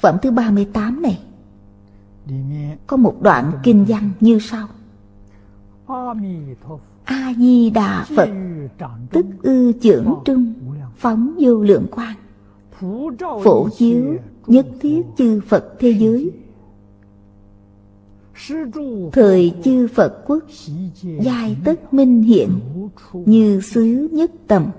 Phẩm 0.00 0.16
thứ 0.22 0.30
38 0.30 1.02
này. 1.02 1.20
Có 2.86 2.96
một 2.96 3.22
đoạn 3.22 3.52
kinh 3.62 3.84
văn. 3.88 4.10
Như 4.20 4.38
sau. 4.38 4.68
A-di-đà 7.04 8.04
Phật. 8.16 8.28
Tức 9.10 9.26
ư 9.42 9.72
trưởng 9.72 10.14
trung. 10.24 10.54
Phóng 10.96 11.34
vô 11.38 11.62
lượng 11.62 11.86
quan 11.90 12.16
Phổ 13.44 13.68
chiếu 13.68 14.16
Nhất 14.46 14.66
thiết 14.80 15.02
chư 15.18 15.40
Phật 15.40 15.74
thế 15.78 15.90
giới. 15.90 16.32
Thời 19.12 19.54
chư 19.64 19.88
Phật 19.94 20.22
quốc 20.26 20.44
Giai 21.20 21.56
tất 21.64 21.94
minh 21.94 22.22
hiện 22.22 22.50
Như 23.12 23.60
xứ 23.60 24.08
nhất 24.12 24.30
tầm. 24.46 24.70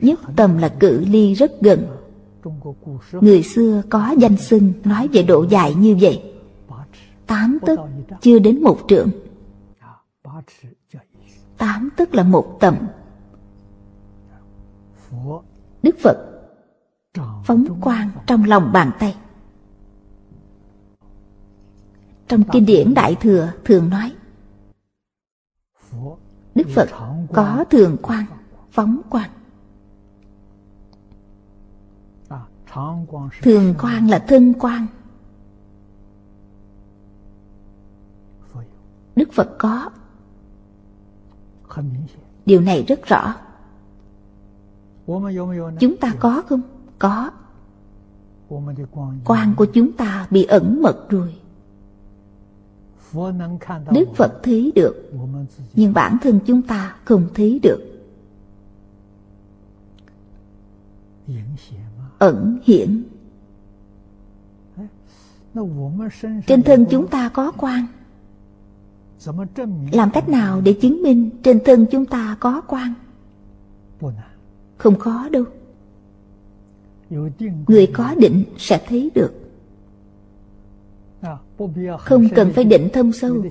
Nhất 0.00 0.20
tầm 0.36 0.58
là 0.58 0.68
cự 0.68 1.04
ly 1.04 1.34
rất 1.34 1.60
gần. 1.60 1.86
Người 3.12 3.42
xưa 3.42 3.82
có 3.90 4.14
danh 4.18 4.36
xưng 4.36 4.72
nói 4.84 5.08
về 5.08 5.22
độ 5.22 5.46
dài 5.50 5.74
như 5.74 5.96
vậy. 6.00 6.22
Tám 7.26 7.58
tức 7.66 7.78
chưa 8.20 8.38
đến 8.38 8.62
một 8.62 8.78
trượng. 8.88 9.10
Tám 11.58 11.90
tức 11.96 12.14
là 12.14 12.22
một 12.22 12.56
tầm. 12.60 12.76
Đức 15.86 15.98
Phật 15.98 16.16
phóng 17.44 17.80
quang 17.80 18.10
trong 18.26 18.44
lòng 18.44 18.70
bàn 18.72 18.90
tay. 18.98 19.16
Trong 22.28 22.42
kinh 22.52 22.66
điển 22.66 22.94
Đại 22.94 23.14
Thừa 23.20 23.52
thường 23.64 23.90
nói 23.90 24.12
Đức 26.54 26.66
Phật 26.74 26.88
có 27.32 27.64
thường 27.70 27.96
quan, 28.02 28.24
phóng 28.70 29.00
quan 29.10 29.30
Thường 33.42 33.74
quan 33.78 34.10
là 34.10 34.24
thân 34.28 34.54
quan 34.60 34.86
Đức 39.16 39.32
Phật 39.32 39.56
có. 39.58 39.90
Điều 42.46 42.60
này 42.60 42.84
rất 42.88 43.06
rõ 43.06 43.34
Chúng 45.80 45.96
ta 45.96 46.14
có 46.20 46.42
không? 46.48 46.60
Có 46.98 47.30
Quan 49.24 49.54
của 49.56 49.64
chúng 49.64 49.92
ta 49.92 50.26
bị 50.30 50.44
ẩn 50.44 50.82
mật 50.82 51.10
rồi. 51.10 51.34
Đức 53.92 54.08
Phật 54.14 54.40
thấy 54.42 54.72
được, 54.74 55.10
Nhưng 55.74 55.92
bản 55.92 56.16
thân 56.22 56.40
chúng 56.46 56.62
ta 56.62 56.96
không 57.04 57.28
thấy 57.34 57.60
được. 57.62 57.80
Ẩn 62.18 62.58
hiển 62.64 63.02
Trên 66.46 66.62
thân 66.62 66.86
chúng 66.90 67.08
ta 67.08 67.28
có 67.28 67.52
quan. 67.52 67.86
Làm 69.92 70.10
cách 70.10 70.28
nào 70.28 70.60
để 70.60 70.72
chứng 70.72 71.02
minh 71.02 71.30
Trên 71.42 71.60
thân 71.64 71.86
chúng 71.90 72.06
ta 72.06 72.36
có 72.40 72.60
quan? 72.60 72.94
Không 74.76 74.98
khó 74.98 75.28
đâu. 75.28 75.44
Người 77.66 77.86
có 77.86 78.14
định 78.18 78.44
sẽ 78.58 78.84
thấy 78.88 79.10
được. 79.14 79.32
Không 81.98 82.28
cần 82.34 82.52
phải 82.52 82.64
định 82.64 82.88
thâm 82.92 83.12
sâu. 83.12 83.44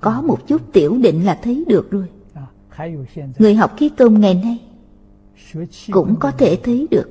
Có 0.00 0.22
một 0.22 0.46
chút 0.46 0.72
tiểu 0.72 0.98
định 0.98 1.24
là 1.24 1.38
thấy 1.42 1.64
được 1.68 1.90
rồi. 1.90 2.06
Người 3.38 3.54
học 3.54 3.74
khí 3.76 3.88
công 3.88 4.20
ngày 4.20 4.34
nay 4.34 4.58
Cũng 5.90 6.16
có 6.20 6.30
thể 6.30 6.58
thấy 6.62 6.86
được. 6.90 7.10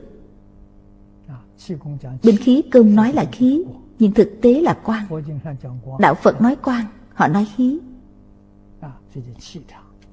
Bên 2.24 2.38
khí 2.38 2.62
công 2.72 2.96
nói 2.96 3.14
là 3.14 3.26
khí, 3.32 3.64
Nhưng 4.00 4.12
thực 4.12 4.32
tế 4.42 4.62
là 4.62 4.80
quan 4.84 5.06
Đạo 6.00 6.16
Phật 6.16 6.42
nói 6.42 6.56
quan 6.64 6.86
Họ 7.14 7.28
nói 7.28 7.48
khí. 7.56 7.80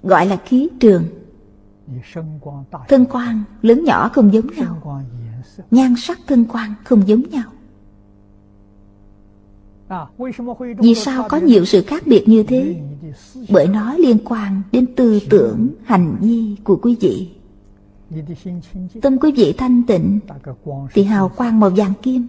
Gọi 0.03 0.26
là 0.26 0.36
khí 0.36 0.68
trường. 0.80 1.05
Thân 2.88 3.07
quan 3.11 3.43
lớn 3.62 3.84
nhỏ 3.84 4.09
không 4.09 4.32
giống 4.32 4.47
nhau. 4.57 5.03
Nhan 5.70 5.95
sắc 5.99 6.18
thân 6.26 6.45
quan 6.53 6.74
không 6.84 7.09
giống 7.09 7.22
nhau. 7.30 7.51
Vì 10.78 10.95
sao 10.95 11.26
có 11.28 11.36
nhiều 11.36 11.64
sự 11.64 11.82
khác 11.82 12.03
biệt 12.07 12.24
như 12.28 12.43
thế? 12.43 12.82
Bởi 13.51 13.68
nó 13.68 13.95
liên 13.95 14.18
quan 14.24 14.62
đến 14.72 14.95
tư 14.97 15.20
tưởng, 15.30 15.68
hành 15.84 16.16
vi 16.20 16.57
của 16.64 16.76
quý 16.82 16.97
vị. 17.01 17.30
Tâm 19.03 19.18
quý 19.18 19.32
vị 19.36 19.55
thanh 19.59 19.82
tịnh 19.82 20.20
thì 20.93 21.05
hào 21.05 21.28
quang 21.28 21.61
màu 21.61 21.70
vàng 21.70 21.93
kim, 22.03 22.26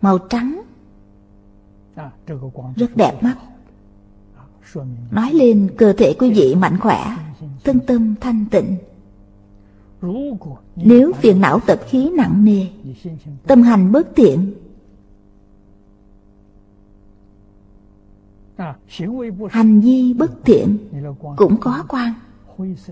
màu 0.00 0.18
trắng, 0.18 0.62
rất 2.76 2.96
đẹp 2.96 3.22
mắt. 3.22 3.36
Nói 5.10 5.32
lên 5.32 5.70
cơ 5.78 5.92
thể 5.92 6.14
quý 6.18 6.30
vị 6.30 6.54
mạnh 6.54 6.78
khỏe, 6.80 7.16
thân 7.64 7.80
tâm 7.86 8.14
thanh 8.20 8.44
tịnh. 8.50 8.76
Nếu 10.76 11.12
phiền 11.12 11.40
não 11.40 11.60
tập 11.66 11.80
khí 11.86 12.10
nặng 12.10 12.44
nề 12.44 12.66
Tâm 13.46 13.62
hành 13.62 13.92
bất 13.92 14.08
thiện 14.16 14.54
Hành 19.50 19.80
vi 19.80 20.14
bất 20.14 20.30
thiện 20.44 20.78
Cũng 21.36 21.56
có 21.60 21.84
quan. 21.88 22.12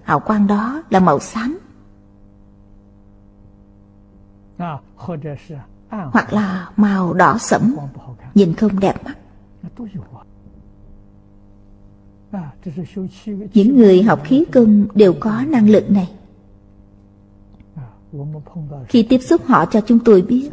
Hào 0.03 0.21
quang 0.21 0.47
đó 0.47 0.83
là 0.91 1.01
màu 1.01 1.19
xám. 1.19 1.59
Hoặc 5.89 6.33
là 6.33 6.71
màu 6.77 7.15
đỏ 7.15 7.39
sẫm 7.39 7.77
Nhìn 8.35 8.55
không 8.55 8.81
đẹp 8.81 9.05
mắt 9.05 9.17
những 13.55 13.77
người 13.77 14.03
học 14.03 14.21
khí 14.25 14.45
công 14.53 14.87
đều 14.95 15.15
có 15.21 15.43
năng 15.49 15.71
lực 15.71 15.91
này. 15.91 16.11
Khi 18.89 19.03
tiếp 19.03 19.19
xúc 19.19 19.43
họ 19.45 19.67
cho 19.67 19.81
chúng 19.81 19.99
tôi 20.05 20.23
biết, 20.23 20.51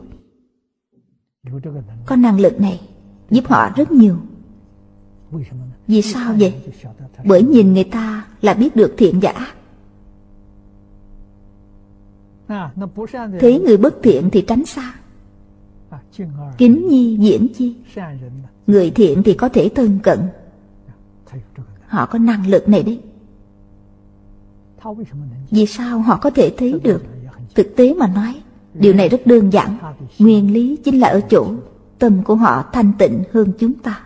có 2.05 2.15
năng 2.15 2.39
lực 2.39 2.59
này 2.61 2.81
giúp 3.29 3.47
họ 3.47 3.69
rất 3.75 3.91
nhiều. 3.91 4.15
Vì 5.87 6.01
sao 6.01 6.35
vậy? 6.39 6.53
Bởi 7.25 7.43
nhìn 7.43 7.73
người 7.73 7.83
ta 7.83 8.27
là 8.41 8.53
biết 8.53 8.75
được 8.75 8.93
thiện 8.97 9.19
giả. 9.21 9.53
Thế 13.39 13.59
người 13.65 13.77
bất 13.77 13.95
thiện 14.03 14.29
thì 14.31 14.41
tránh 14.47 14.65
xa. 14.65 14.93
Kính 16.57 16.87
nhi, 16.89 17.17
diễn 17.19 17.47
chi. 17.55 17.75
Người 18.67 18.91
thiện 18.91 19.23
thì 19.23 19.33
có 19.33 19.49
thể 19.49 19.69
thân 19.75 19.99
cận. 20.03 20.19
Họ 21.87 22.05
có 22.05 22.19
năng 22.19 22.47
lực 22.47 22.69
này 22.69 22.83
đấy. 22.83 23.01
Vì 25.51 25.65
sao 25.65 25.99
họ 25.99 26.17
có 26.17 26.29
thể 26.29 26.53
thấy 26.57 26.79
được 26.83 27.03
Thực 27.55 27.75
tế 27.75 27.93
mà 27.93 28.07
nói? 28.07 28.41
Điều 28.73 28.93
này 28.93 29.09
rất 29.09 29.21
đơn 29.25 29.49
giản. 29.53 29.77
Nguyên 30.19 30.53
lý 30.53 30.77
chính 30.83 30.99
là 30.99 31.07
ở 31.07 31.21
chỗ 31.29 31.53
Tâm 31.99 32.23
của 32.23 32.35
họ 32.35 32.69
thanh 32.73 32.91
tịnh 32.99 33.23
hơn 33.31 33.51
chúng 33.59 33.73
ta. 33.73 34.05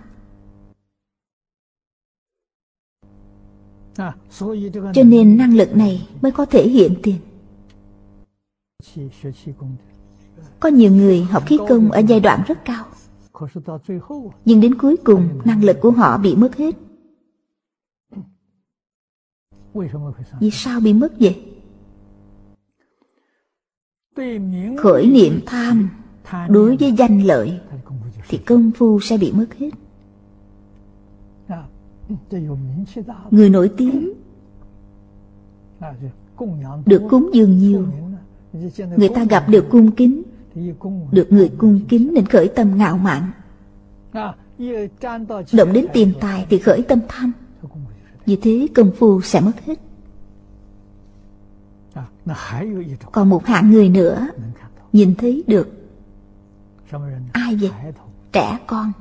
Cho 4.93 5.03
nên 5.05 5.37
năng 5.37 5.55
lực 5.55 5.75
này 5.75 6.07
mới 6.21 6.31
có 6.31 6.45
thể 6.45 6.67
hiện 6.67 6.95
tiền. 7.03 7.15
Có 10.59 10.69
nhiều 10.69 10.91
người 10.91 11.21
học 11.23 11.43
khí 11.45 11.57
công 11.69 11.91
ở 11.91 11.99
giai 11.99 12.19
đoạn 12.19 12.43
rất 12.47 12.65
cao. 12.65 12.85
Nhưng 14.45 14.61
đến 14.61 14.75
cuối 14.75 14.97
cùng, 14.97 15.41
năng 15.45 15.63
lực 15.63 15.77
của 15.81 15.91
họ 15.91 16.17
bị 16.17 16.35
mất 16.35 16.55
hết. 16.55 16.75
Vì 20.39 20.51
sao 20.51 20.79
bị 20.79 20.93
mất 20.93 21.13
vậy? 21.19 21.43
Khởi 24.77 25.07
niệm 25.07 25.39
tham 25.45 25.89
đối 26.49 26.77
với 26.77 26.91
danh 26.91 27.23
lợi 27.23 27.59
thì 28.27 28.37
công 28.37 28.71
phu 28.71 28.99
sẽ 28.99 29.17
bị 29.17 29.31
mất 29.31 29.53
hết. 29.57 29.69
À, 31.47 31.63
người 33.31 33.49
nổi 33.49 33.71
tiếng 33.77 34.13
được 36.85 37.01
cúng 37.09 37.29
dường 37.33 37.57
nhiều. 37.57 37.87
Người 38.97 39.09
ta 39.09 39.23
gặp 39.23 39.45
được 39.49 39.65
cung 39.69 39.91
kính 39.91 40.23
Được 41.11 41.27
người 41.31 41.49
cung 41.57 41.79
kính 41.89 42.13
nên 42.13 42.25
khởi 42.25 42.47
tâm 42.47 42.77
ngạo 42.77 42.97
mạn. 42.97 43.31
À, 44.11 44.35
Động 45.51 45.73
đến 45.73 45.85
tiền 45.93 46.13
tài 46.19 46.45
thì 46.49 46.59
khởi 46.59 46.81
tâm 46.81 46.99
tham. 47.07 47.33
Vì 48.27 48.35
thế 48.35 48.67
công 48.75 48.91
phu 48.91 49.21
sẽ 49.21 49.41
mất 49.41 49.53
hết. 49.65 49.79
Còn 53.11 53.29
một 53.29 53.45
hạng 53.45 53.71
người 53.71 53.89
nữa 53.89 54.27
Nhìn 54.93 55.15
thấy 55.15 55.43
được. 55.47 55.69
Ai 57.31 57.55
vậy? 57.55 57.71
Trẻ 58.31 58.59
con. 58.67 58.91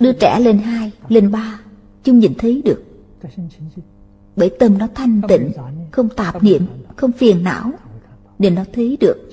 Đưa 0.00 0.12
trẻ 0.12 0.40
lên 0.40 0.58
hai, 0.58 0.92
lên 1.08 1.32
ba 1.32 1.60
Chúng 2.02 2.18
nhìn 2.18 2.32
thấy 2.38 2.62
được. 2.64 2.82
Bởi 4.36 4.50
tâm 4.58 4.78
nó 4.78 4.88
thanh 4.94 5.20
tịnh 5.28 5.52
Không 5.90 6.08
tạp 6.08 6.42
niệm, 6.42 6.66
không 6.96 7.12
phiền 7.12 7.44
não. 7.44 7.72
Nên 8.38 8.54
nó 8.54 8.64
thấy 8.72 8.98
được. 9.00 9.30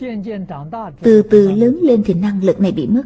Từ 1.01 1.22
từ 1.22 1.51
lớn 1.51 1.80
lên 1.82 2.03
thì 2.05 2.14
năng 2.14 2.43
lực 2.43 2.62
này 2.62 2.72
bị 2.72 2.88
mất. 2.88 3.03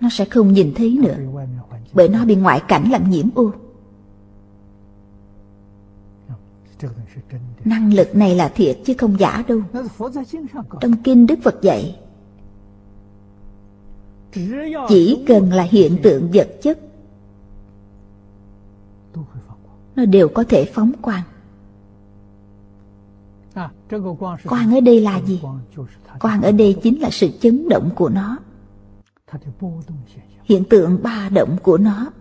nó 0.00 0.08
sẽ 0.10 0.24
không 0.24 0.52
nhìn 0.52 0.72
thấy 0.76 0.98
nữa, 1.02 1.16
bởi 1.92 2.08
nó 2.08 2.24
bị 2.24 2.36
ngoại 2.36 2.62
cảnh 2.68 2.90
làm 2.90 3.10
nhiễm 3.10 3.26
ô. 3.34 3.52
Năng 7.64 7.94
lực 7.94 8.16
này 8.16 8.34
là 8.34 8.48
thiệt 8.48 8.78
chứ 8.84 8.94
không 8.98 9.18
giả 9.18 9.44
đâu. 9.48 9.60
Trong 10.80 11.02
kinh 11.04 11.26
đức 11.26 11.38
phật 11.42 11.62
dạy, 11.62 12.00
chỉ 14.88 15.24
cần 15.26 15.52
là 15.52 15.62
hiện 15.62 15.98
tượng 16.02 16.30
vật 16.32 16.48
chất, 16.62 16.78
nó 19.96 20.04
đều 20.04 20.28
có 20.28 20.44
thể 20.48 20.70
phóng 20.74 20.92
quang. 21.02 21.22
Quang 24.48 24.74
ở 24.74 24.80
đây 24.80 25.00
là 25.00 25.20
gì? 25.20 25.42
Quang 26.20 26.42
ở 26.42 26.52
đây 26.52 26.76
chính 26.82 27.00
là 27.00 27.08
sự 27.12 27.28
chấn 27.40 27.68
động 27.68 27.90
của 27.96 28.08
nó 28.08 28.38
hiện 30.44 30.64
tượng 30.70 31.02
ba 31.02 31.28
động 31.28 31.56
của 31.62 31.78
nó. 31.78 32.12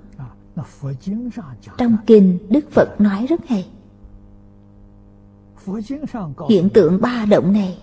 Trong 1.78 1.97
kinh 2.06 2.38
đức 2.49 2.72
phật 2.72 3.01
nói 3.01 3.26
rất 3.28 3.47
hay. 3.47 3.68
Hiện 6.49 6.70
tượng 6.70 7.01
ba 7.01 7.26
động 7.30 7.54
này 7.54 7.78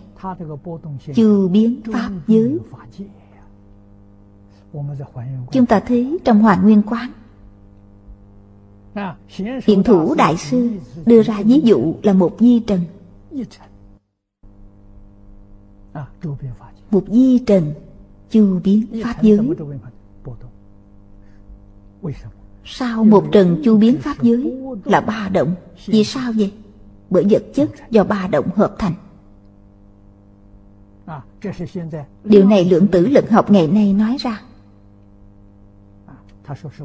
chư 1.14 1.48
biến 1.48 1.80
pháp 1.92 2.10
giới. 2.26 2.58
Chúng 5.52 5.66
ta 5.66 5.80
thấy 5.80 6.18
trong 6.24 6.42
hoàn 6.42 6.62
nguyên 6.62 6.82
quán. 6.82 7.12
Hiện 9.66 9.82
thủ 9.82 10.14
đại 10.14 10.36
sư 10.36 10.70
đưa 11.06 11.22
ra 11.22 11.42
ví 11.44 11.60
dụ 11.64 11.94
là 12.02 12.12
một 12.12 12.36
di 12.40 12.60
trần. 12.60 12.80
Một 16.90 17.04
di 17.08 17.38
trần 17.38 17.72
chu 18.30 18.60
biến 18.64 18.86
pháp 19.04 19.22
giới. 19.22 19.38
Sau 22.64 23.04
một 23.04 23.24
trần 23.32 23.60
chu 23.64 23.78
biến 23.78 23.98
pháp 23.98 24.22
giới 24.22 24.56
là 24.84 25.00
ba 25.00 25.28
động. 25.32 25.54
Vì 25.86 26.04
sao 26.04 26.32
vậy? 26.36 26.52
Bởi 27.10 27.26
vật 27.30 27.42
chất 27.54 27.70
do 27.90 28.04
ba 28.04 28.28
động 28.32 28.48
hợp 28.54 28.74
thành. 28.78 28.94
Điều 32.24 32.48
này 32.48 32.64
lượng 32.64 32.88
tử 32.88 33.06
lực 33.06 33.30
học 33.30 33.50
ngày 33.50 33.68
nay 33.68 33.92
nói 33.92 34.16
ra. 34.20 34.42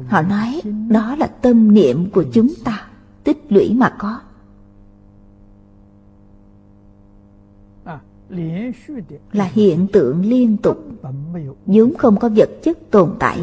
Họ 0.08 0.22
nói 0.22 0.60
đó 0.90 1.16
là 1.16 1.26
tâm 1.26 1.74
niệm 1.74 2.10
của 2.10 2.24
chúng 2.32 2.48
ta, 2.64 2.88
tích 3.24 3.44
lũy 3.48 3.74
mà 3.74 3.94
có. 3.98 4.20
là 9.32 9.44
hiện 9.44 9.86
tượng 9.92 10.24
liên 10.24 10.56
tục. 10.56 10.78
Vốn 11.66 11.94
không 11.98 12.16
có 12.18 12.28
vật 12.36 12.50
chất 12.62 12.78
tồn 12.90 13.16
tại. 13.18 13.40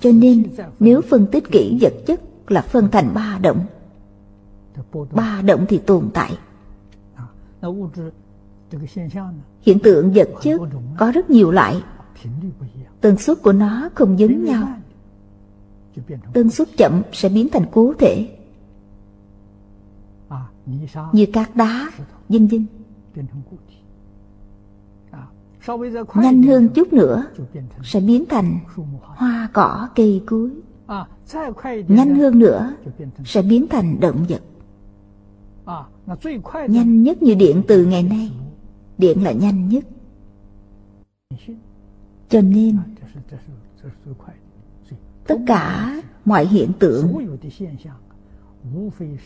Cho 0.00 0.10
nên, 0.14 0.42
nếu 0.80 1.00
phân 1.00 1.26
tích 1.26 1.44
kỹ 1.50 1.78
vật 1.80 1.94
chất 2.06 2.20
là 2.48 2.62
phân 2.62 2.90
thành 2.90 3.14
ba 3.14 3.38
động. 3.42 3.60
Ba 5.10 5.42
động 5.42 5.66
thì 5.68 5.78
tồn 5.78 6.10
tại. 6.14 6.38
Hiện 9.62 9.78
tượng 9.78 10.12
vật 10.12 10.28
chất 10.42 10.60
có 10.98 11.10
rất 11.10 11.30
nhiều 11.30 11.50
loại. 11.50 11.82
Tần 13.00 13.16
suất 13.16 13.42
của 13.42 13.52
nó 13.52 13.88
không 13.94 14.18
giống 14.18 14.44
nhau. 14.44 14.68
Tần 16.32 16.50
suất 16.50 16.68
chậm 16.76 17.02
sẽ 17.12 17.28
biến 17.28 17.48
thành 17.52 17.64
cố 17.72 17.94
thể. 17.98 18.28
Như 21.12 21.26
cát 21.32 21.56
đá, 21.56 21.90
vân 22.28 22.46
vân 22.46 22.66
nhanh 26.14 26.42
hơn 26.42 26.68
chút 26.74 26.92
nữa 26.92 27.24
sẽ 27.84 28.00
biến 28.00 28.24
thành 28.28 28.58
hoa 29.00 29.48
cỏ 29.52 29.88
cây 29.94 30.22
cuối, 30.26 30.50
nhanh 31.88 32.14
hơn 32.14 32.38
nữa 32.38 32.76
sẽ 33.24 33.42
biến 33.42 33.66
thành 33.68 34.00
động 34.00 34.24
vật 34.28 34.40
nhanh 36.68 37.02
nhất 37.02 37.22
như 37.22 37.34
điện 37.34 37.62
từ 37.68 37.86
ngày 37.86 38.02
nay 38.02 38.30
điện 38.98 39.24
là 39.24 39.32
nhanh 39.32 39.68
nhất 39.68 39.84
cho 42.28 42.40
nên 42.40 42.78
tất 45.26 45.36
cả 45.46 45.94
mọi 46.24 46.46
hiện 46.46 46.72
tượng 46.78 47.36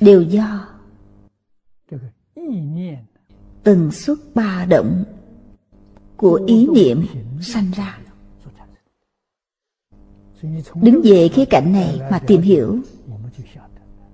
đều 0.01 0.22
do 0.22 0.66
từng 3.62 3.91
xuất 3.91 4.18
ba 4.34 4.66
động 4.70 5.05
của 6.18 6.40
ý 6.46 6.66
niệm 6.66 7.06
sanh 7.40 7.70
ra. 7.76 7.98
Đứng 10.74 11.00
về 11.04 11.28
khía 11.28 11.44
cạnh 11.44 11.72
này 11.72 12.00
mà 12.10 12.18
tìm 12.18 12.40
hiểu, 12.40 12.78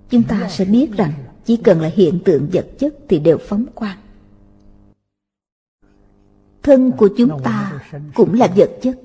chúng 0.09 0.23
ta 0.23 0.47
sẽ 0.49 0.65
biết 0.65 0.91
rằng 0.91 1.11
chỉ 1.45 1.57
cần 1.57 1.81
là 1.81 1.91
hiện 1.95 2.19
tượng 2.25 2.49
vật 2.53 2.67
chất 2.79 2.95
thì 3.09 3.19
đều 3.19 3.37
phóng 3.37 3.65
quang. 3.75 3.97
Thân 6.63 6.91
của 6.91 7.09
chúng 7.17 7.39
ta 7.43 7.81
cũng 8.15 8.33
là 8.33 8.47
vật 8.55 8.69
chất. 8.81 8.99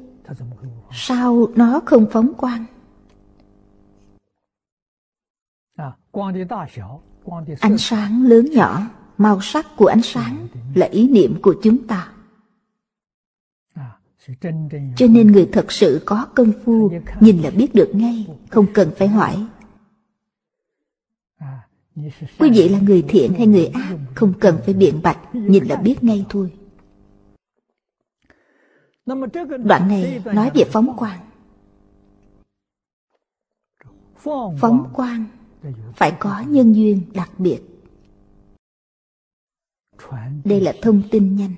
Sao 0.93 1.47
nó 1.55 1.81
không 1.87 2.07
phóng 2.13 2.35
quang? 2.35 2.65
Ánh 7.61 7.79
sáng 7.79 8.23
lớn 8.23 8.47
nhỏ, 8.51 8.83
màu 9.19 9.41
sắc 9.41 9.67
của 9.77 9.87
ánh 9.87 10.03
sáng 10.03 10.49
là 10.75 10.87
ý 10.87 11.09
niệm 11.09 11.43
của 11.43 11.55
chúng 11.63 11.87
ta. 11.87 12.13
Cho 14.97 15.07
nên 15.07 15.27
người 15.27 15.49
thật 15.53 15.73
sự 15.73 16.03
có 16.07 16.27
công 16.35 16.53
phu, 16.65 16.91
Nhìn 17.21 17.43
là 17.43 17.51
biết 17.51 17.75
được 17.75 17.91
ngay, 17.95 18.27
Không 18.51 18.67
cần 18.75 18.91
phải 18.97 19.09
hỏi. 19.09 19.47
Quý 22.39 22.51
vị 22.51 22.69
là 22.69 22.81
người 22.81 23.05
thiện 23.09 23.33
hay 23.35 23.47
người 23.47 23.67
ác, 23.67 23.97
Không 24.15 24.33
cần 24.41 24.59
phải 24.65 24.75
biện 24.75 25.03
bạch, 25.03 25.35
Nhìn 25.35 25.65
là 25.65 25.77
biết 25.77 26.05
ngay 26.05 26.25
thôi. 26.29 26.53
Đoạn 29.65 29.89
này 29.89 30.23
nói 30.25 30.51
về 30.55 30.65
phóng 30.65 30.97
quang. 30.97 31.21
Phóng 34.61 34.91
quang 34.93 35.25
phải 35.97 36.17
có 36.21 36.45
nhân 36.49 36.73
duyên 36.73 37.03
đặc 37.15 37.31
biệt. 37.39 37.61
Đây 40.45 40.61
là 40.61 40.73
thông 40.83 41.03
tin 41.11 41.37
nhanh. 41.37 41.55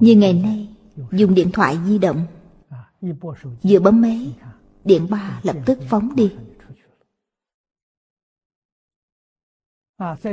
Như 0.00 0.16
ngày 0.16 0.32
nay, 0.32 0.68
Dùng 1.12 1.34
điện 1.34 1.50
thoại 1.52 1.78
di 1.86 1.98
động. 1.98 2.26
Vừa 3.62 3.80
bấm 3.80 4.00
máy, 4.00 4.34
Điện 4.84 5.06
ba 5.10 5.40
lập 5.42 5.56
tức 5.66 5.78
phóng 5.88 6.16
đi. 6.16 6.32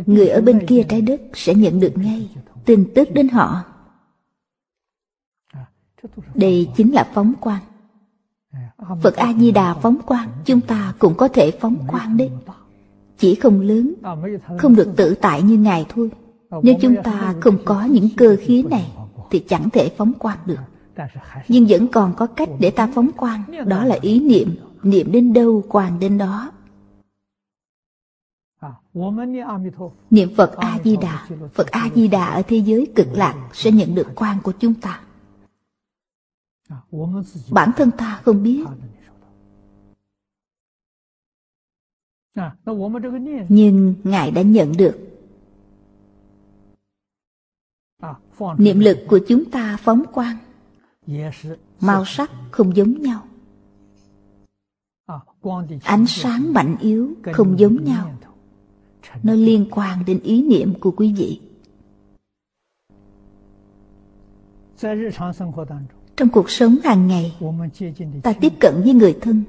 Người 0.06 0.28
ở 0.28 0.42
bên 0.42 0.66
kia 0.68 0.84
trái 0.90 1.02
đất 1.02 1.22
sẽ 1.34 1.54
nhận 1.54 1.80
được 1.80 1.94
ngay 1.96 2.30
tin 2.66 2.92
tức 2.96 3.08
đến 3.14 3.28
họ. 3.30 3.64
Đây 6.36 6.70
chính 6.76 6.94
là 6.94 7.12
phóng 7.14 7.34
quang. 7.40 7.62
Phật 9.02 9.16
A-di-đà 9.16 9.74
phóng 9.74 9.98
quang, 10.06 10.30
Chúng 10.46 10.62
ta 10.62 10.94
cũng 11.00 11.14
có 11.18 11.28
thể 11.28 11.52
phóng 11.52 11.88
quang 11.88 12.18
đấy. 12.18 12.32
Chỉ 13.18 13.36
không 13.36 13.62
lớn, 13.62 13.94
Không 14.58 14.76
được 14.76 14.94
tự 14.98 15.16
tại 15.22 15.42
như 15.42 15.58
Ngài 15.58 15.86
thôi. 15.90 16.10
Nếu 16.64 16.76
chúng 16.82 16.96
ta 17.04 17.36
không 17.42 17.58
có 17.66 17.84
những 17.84 18.10
cơ 18.18 18.38
khí 18.40 18.64
này 18.64 18.92
thì 19.30 19.40
chẳng 19.48 19.70
thể 19.70 19.94
phóng 19.98 20.14
quang 20.14 20.38
được. 20.46 20.60
Nhưng 21.48 21.66
vẫn 21.70 21.88
còn 21.88 22.14
có 22.18 22.28
cách 22.28 22.50
để 22.60 22.72
ta 22.72 22.90
phóng 22.94 23.12
quang, 23.12 23.44
Đó 23.66 23.86
là 23.86 23.98
ý 24.02 24.20
niệm 24.20 24.56
Niệm 24.84 25.12
đến 25.12 25.34
đâu 25.34 25.64
quang 25.70 26.00
đến 26.00 26.18
đó. 26.18 26.52
Niệm 30.10 30.30
Phật 30.36 30.52
A-di-đà 30.52 31.28
Phật 31.54 31.72
A-di-đà 31.72 32.26
ở 32.26 32.42
thế 32.48 32.58
giới 32.58 32.92
cực 32.96 33.08
lạc 33.12 33.50
Sẽ 33.54 33.72
nhận 33.72 33.96
được 33.96 34.08
quang 34.16 34.38
của 34.44 34.54
chúng 34.60 34.74
ta. 34.74 35.02
Bản 37.52 37.72
thân 37.78 37.92
ta 37.92 38.22
không 38.24 38.44
biết. 38.44 38.66
Nhưng 43.50 43.96
Ngài 44.04 44.32
đã 44.32 44.42
nhận 44.42 44.72
được 44.78 44.98
Niệm 48.58 48.80
lực 48.80 48.98
của 49.08 49.20
chúng 49.28 49.52
ta 49.52 49.78
phóng 49.78 50.04
quang. 50.14 50.38
Màu 51.80 52.06
sắc 52.06 52.32
không 52.52 52.76
giống 52.76 53.02
nhau. 53.02 53.24
Ánh 55.84 56.06
sáng 56.08 56.54
mạnh 56.54 56.76
yếu 56.80 57.14
không 57.34 57.60
giống 57.60 57.84
nhau. 57.84 58.12
Nó 59.24 59.34
liên 59.34 59.68
quan 59.72 60.06
đến 60.06 60.20
ý 60.24 60.44
niệm 60.44 60.74
của 60.80 60.92
quý 60.92 61.14
vị. 61.14 61.42
Trong 66.16 66.30
cuộc 66.30 66.50
sống 66.50 66.76
hàng 66.84 67.08
ngày, 67.08 67.38
Ta 68.24 68.34
tiếp 68.42 68.54
cận 68.60 68.82
với 68.84 68.94
người 68.94 69.18
thân. 69.22 69.44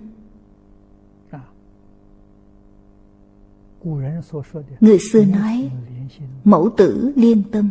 Người 4.81 4.99
xưa 5.13 5.25
nói, 5.25 5.71
Mẫu 6.45 6.71
tử 6.77 7.13
liên 7.17 7.43
tâm. 7.53 7.71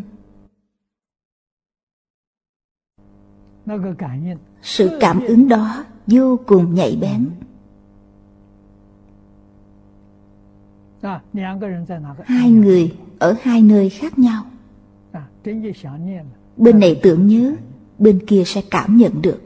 Sự 4.62 4.98
cảm 5.00 5.22
ứng 5.22 5.48
đó 5.48 5.86
vô 6.08 6.40
cùng 6.46 6.76
nhạy 6.76 6.98
bén. 7.02 7.30
Hai 12.26 12.52
người 12.52 12.96
ở 13.20 13.36
hai 13.42 13.62
nơi 13.62 13.90
khác 13.90 14.20
nhau. 14.20 14.44
Bên 16.58 16.80
này 16.80 17.00
tưởng 17.04 17.28
nhớ, 17.28 17.56
Bên 18.00 18.26
kia 18.28 18.44
sẽ 18.46 18.62
cảm 18.72 18.98
nhận 18.98 19.22
được. 19.22 19.42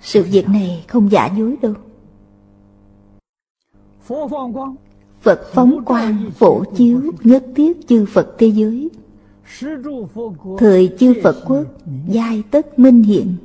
Sự 0.00 0.22
việc 0.22 0.48
này 0.48 0.84
không 0.88 1.10
giả 1.10 1.26
dối 1.26 1.56
đâu. 1.62 1.74
Phật 5.20 5.40
phóng 5.52 5.84
quang 5.84 6.30
phổ 6.30 6.64
chiếu 6.64 7.12
nhất 7.24 7.44
thiết 7.56 7.88
chư 7.88 8.06
Phật 8.06 8.34
thế 8.38 8.46
giới. 8.46 8.90
Thời 10.58 10.94
chư 10.98 11.14
Phật 11.22 11.36
quốc 11.46 11.64
giai 12.08 12.42
tất 12.50 12.78
minh 12.78 13.02
hiện. 13.02 13.36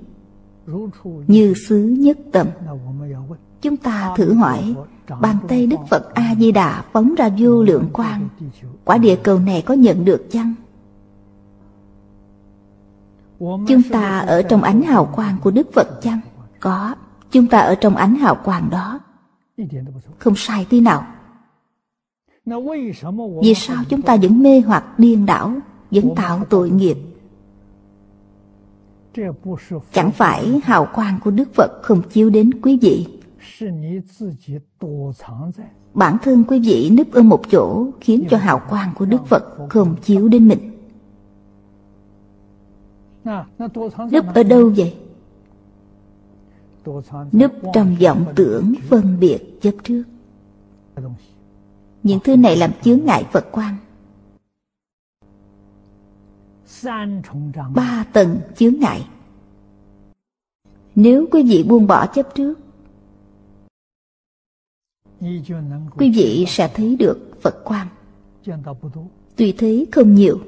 Như 1.28 1.54
xứ 1.68 1.96
nhất 2.00 2.18
tầm. 2.32 2.48
Chúng 3.62 3.78
ta 3.78 4.14
thử 4.18 4.34
hỏi, 4.34 4.76
Bàn 5.22 5.38
tay 5.48 5.68
Đức 5.68 5.78
Phật 5.90 6.14
A-di-đà 6.14 6.84
phóng 6.94 7.16
ra 7.16 7.30
vô 7.38 7.64
lượng 7.64 7.90
quang, 7.94 8.30
Quả 8.86 8.98
địa 8.98 9.16
cầu 9.16 9.40
này 9.40 9.62
có 9.62 9.74
nhận 9.74 10.06
được 10.06 10.32
chăng? 10.32 10.54
Chúng 13.40 13.82
ta 13.92 14.20
ở 14.20 14.42
trong 14.42 14.64
ánh 14.64 14.82
hào 14.82 15.06
quang 15.16 15.38
của 15.44 15.52
Đức 15.52 15.74
Phật 15.74 16.02
chăng? 16.02 16.20
Có, 16.60 16.96
Chúng 17.32 17.48
ta 17.48 17.60
ở 17.60 17.76
trong 17.76 17.96
ánh 17.96 18.16
hào 18.16 18.36
quang 18.36 18.70
đó. 18.70 19.00
Không 20.20 20.36
sai 20.36 20.66
tí 20.70 20.82
nào. 20.82 21.06
Vì 23.44 23.54
sao 23.54 23.84
chúng 23.90 24.02
ta 24.02 24.16
vẫn 24.16 24.44
mê 24.44 24.62
hoặc 24.62 25.00
điên 25.00 25.26
đảo? 25.26 25.54
Vẫn 25.92 26.16
tạo 26.16 26.46
tội 26.50 26.70
nghiệp 26.70 26.98
Chẳng 29.92 30.12
phải 30.12 30.62
hào 30.64 30.88
quang 30.94 31.20
của 31.24 31.32
Đức 31.32 31.54
Phật 31.54 31.72
không 31.82 32.02
chiếu 32.10 32.30
đến 32.30 32.62
quý 32.62 32.80
vị 32.82 33.08
Bản 35.94 36.18
thân 36.24 36.44
quý 36.44 36.60
vị 36.60 36.92
núp 36.98 37.12
ở 37.12 37.22
một 37.22 37.42
chỗ 37.52 37.88
Khiến 38.02 38.26
cho 38.30 38.38
hào 38.38 38.62
quang 38.70 38.94
của 38.96 39.06
Đức 39.06 39.26
Phật 39.26 39.44
không 39.70 39.96
chiếu 40.04 40.28
đến 40.28 40.48
mình 40.48 40.72
Núp 44.12 44.26
ở 44.36 44.44
đâu 44.44 44.74
vậy? 44.78 44.96
Núp 47.32 47.52
trong 47.74 47.96
vọng 48.02 48.26
tưởng 48.36 48.74
phân 48.90 49.20
biệt 49.20 49.62
chấp 49.62 49.72
trước 49.84 50.04
Những 52.04 52.20
thứ 52.24 52.36
này 52.36 52.56
làm 52.56 52.72
chướng 52.84 53.06
ngại 53.06 53.24
Phật 53.32 53.52
quang. 53.52 53.76
Ba 57.76 58.06
tầng 58.14 58.40
chướng 58.56 58.80
ngại. 58.80 59.08
Nếu 60.96 61.26
quý 61.32 61.44
vị 61.44 61.64
buông 61.64 61.88
bỏ 61.88 62.08
chấp 62.08 62.36
trước, 62.36 62.60
Quý 65.98 66.12
vị 66.16 66.46
sẽ 66.48 66.72
thấy 66.74 66.96
được 66.96 67.42
Phật 67.42 67.56
quan 67.64 67.88
Tuy 69.36 69.52
thấy 69.52 69.88
không 69.92 70.16
nhiều. 70.16 70.40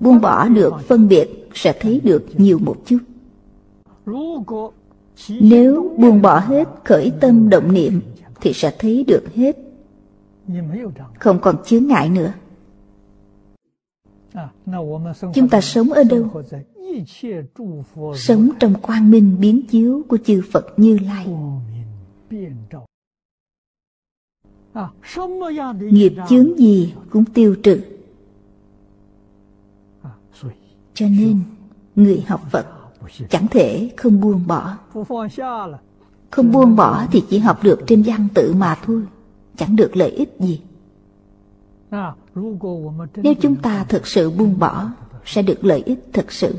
Buông 0.00 0.20
bỏ 0.20 0.48
được 0.48 0.74
phân 0.88 1.08
biệt 1.08 1.48
Sẽ 1.54 1.78
thấy 1.80 2.00
được 2.04 2.26
nhiều 2.36 2.58
một 2.58 2.76
chút. 2.86 2.98
Nếu 5.28 5.94
buông 5.98 6.22
bỏ 6.22 6.38
hết 6.38 6.68
khởi 6.84 7.12
tâm 7.20 7.48
động 7.48 7.72
niệm 7.72 8.00
Thì 8.40 8.52
sẽ 8.52 8.76
thấy 8.78 9.04
được 9.04 9.24
hết. 9.34 9.56
Không 11.18 11.38
còn 11.40 11.56
chướng 11.64 11.86
ngại 11.86 12.08
nữa. 12.08 12.32
Chúng 15.34 15.48
ta 15.48 15.60
sống 15.60 15.92
ở 15.92 16.04
đâu? 16.04 16.42
Sống 18.16 18.50
trong 18.60 18.74
quang 18.82 19.10
minh 19.10 19.36
biến 19.40 19.66
chiếu 19.66 20.02
của 20.08 20.18
chư 20.24 20.42
Phật 20.52 20.66
Như 20.76 20.98
Lai. 20.98 21.26
Nghiệp 25.80 26.12
chướng 26.28 26.58
gì 26.58 26.94
cũng 27.10 27.24
tiêu 27.24 27.56
trừ. 27.62 27.80
Cho 30.94 31.06
nên 31.08 31.40
Người 31.96 32.24
học 32.26 32.40
Phật 32.50 32.66
Chẳng 33.30 33.48
thể 33.48 33.90
không 33.96 34.20
buông 34.20 34.46
bỏ. 34.46 34.76
Không 36.30 36.52
buông 36.52 36.76
bỏ 36.76 37.06
thì 37.12 37.22
chỉ 37.28 37.38
học 37.38 37.62
được 37.62 37.80
trên 37.86 38.02
văn 38.02 38.28
tự 38.34 38.54
mà 38.54 38.78
thôi. 38.84 39.02
Chẳng 39.56 39.76
được 39.76 39.96
lợi 39.96 40.10
ích 40.10 40.36
gì 40.38 40.60
Nếu 43.16 43.34
chúng 43.40 43.56
ta 43.62 43.84
thực 43.84 44.06
sự 44.06 44.30
buông 44.30 44.58
bỏ 44.58 44.90
Sẽ 45.24 45.42
được 45.42 45.64
lợi 45.64 45.82
ích 45.86 45.98
thực 46.12 46.32
sự. 46.32 46.54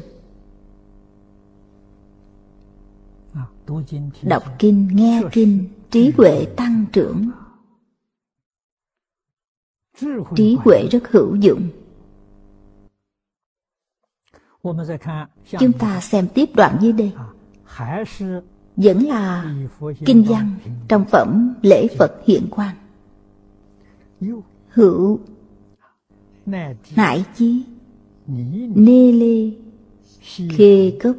Đọc 4.24 4.44
kinh, 4.60 4.88
nghe 4.94 5.22
kinh 5.32 5.68
Trí 5.92 6.12
huệ 6.18 6.46
tăng 6.58 6.86
trưởng. 6.94 7.30
Trí 10.36 10.58
huệ 10.60 10.88
rất 10.92 11.12
hữu 11.12 11.36
dụng. 11.36 11.70
Chúng 15.60 15.74
ta 15.80 16.02
xem 16.02 16.28
tiếp 16.34 16.50
đoạn 16.56 16.78
dưới 16.82 16.92
đây. 16.92 17.14
Vẫn 18.76 19.08
là 19.08 19.56
kinh 20.06 20.24
văn 20.28 20.56
trong 20.88 21.06
phẩm 21.06 21.54
lễ 21.62 21.88
Phật 22.00 22.12
hiện 22.26 22.48
quan 22.52 22.76
Hữu 24.68 25.20
nại 26.96 27.26
chí 27.36 27.64
nê 28.76 29.12
lê. 29.12 29.52
Khê 30.50 30.98
cốc 31.04 31.16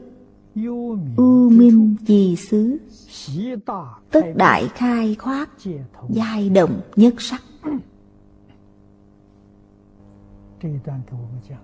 u 1.16 1.50
minh 1.50 1.96
trì 2.06 2.36
xứ. 2.36 2.78
Tất 4.10 4.22
đại 4.36 4.68
khai 4.74 5.14
khoát 5.14 5.48
giai 6.08 6.50
động 6.50 6.80
nhất 6.96 7.14
sắc. 7.18 7.42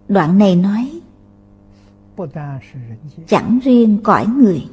Đoạn 0.08 0.38
này 0.38 0.56
nói 0.56 1.00
chẳng 3.26 3.58
riêng 3.62 3.98
cõi 4.04 4.26
người 4.26 4.66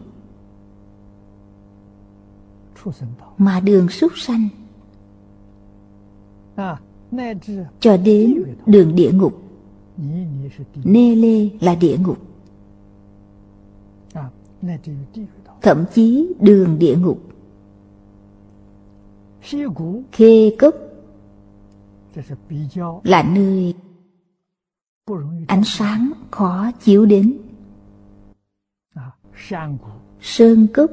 mà 3.38 3.60
đường 3.60 3.90
súc 3.90 4.12
sanh 4.16 4.48
cho 7.80 7.98
đến 7.98 8.44
đường 8.66 8.96
địa 8.96 9.12
ngục. 9.12 9.44
Nê 10.84 11.16
lê 11.16 11.50
là 11.62 11.76
địa 11.76 11.98
ngục. 11.98 12.18
Thậm 15.62 15.86
chí 15.94 16.34
đường 16.40 16.80
địa 16.80 16.96
ngục. 16.96 17.22
Khê 20.12 20.56
cốc 20.60 20.76
là 23.04 23.24
nơi 23.24 23.74
ánh 25.48 25.64
sáng 25.66 26.12
khó 26.32 26.72
chiếu 26.84 27.06
đến. 27.06 27.38
Sơn 30.22 30.68
cốc, 30.74 30.92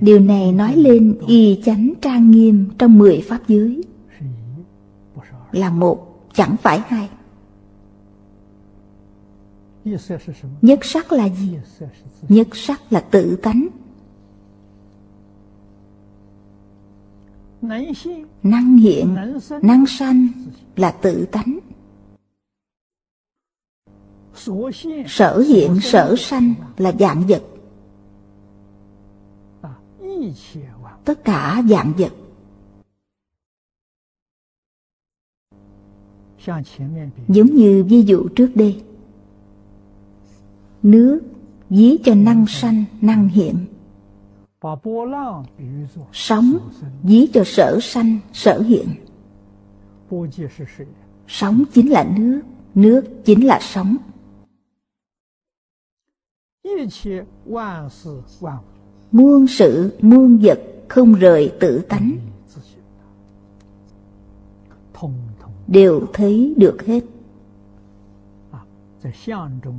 Điều 0.00 0.20
này 0.20 0.52
nói 0.52 0.76
lên 0.76 1.18
y 1.26 1.62
chánh 1.64 1.92
trang 2.02 2.30
nghiêm 2.30 2.68
trong 2.78 2.98
mười 2.98 3.20
pháp 3.28 3.40
giới. 3.48 3.82
Là 5.52 5.70
một 5.70 6.28
chẳng 6.34 6.56
phải 6.62 6.80
hai. 6.86 7.08
Nhất 10.62 10.84
sắc 10.84 11.12
là 11.12 11.28
gì? 11.28 11.58
Nhất 12.28 12.48
sắc 12.52 12.92
là 12.92 13.00
tự 13.00 13.36
tánh. 13.36 13.66
Năng 18.42 18.76
hiện, 18.76 19.16
năng 19.62 19.86
sanh 19.86 20.28
là 20.76 20.90
tự 20.90 21.26
tánh. 21.26 21.58
Sở 25.06 25.38
hiện, 25.38 25.80
sở 25.80 26.14
sanh 26.18 26.54
là 26.76 26.92
dạng 26.98 27.22
vật 27.28 27.42
tất 31.04 31.24
cả 31.24 31.62
dạng 31.68 31.92
vật. 31.98 32.12
giống 37.28 37.46
như 37.46 37.84
ví 37.84 38.02
dụ 38.02 38.28
trước 38.36 38.50
đây. 38.54 38.82
Nước 40.82 41.20
ví 41.70 41.98
cho 42.04 42.14
năng 42.14 42.46
sanh 42.46 42.84
năng 43.00 43.28
hiện. 43.28 43.66
Sóng 46.12 46.58
ví 47.02 47.28
cho 47.34 47.42
sở 47.46 47.78
sanh 47.82 48.18
sở 48.32 48.60
hiện. 48.60 48.88
sóng 51.26 51.64
chính 51.72 51.90
là 51.90 52.04
nước 52.18 52.42
nước 52.76 53.04
chính 53.24 53.46
là 53.46 53.58
sóng 53.62 53.96
muôn 59.12 59.46
sự, 59.46 59.98
muôn 60.00 60.38
vật 60.38 60.60
không 60.88 61.14
rời 61.14 61.52
tự 61.60 61.78
tánh. 61.78 62.16
Đều 65.66 66.06
thấy 66.12 66.54
được 66.56 66.86
hết. 66.86 67.04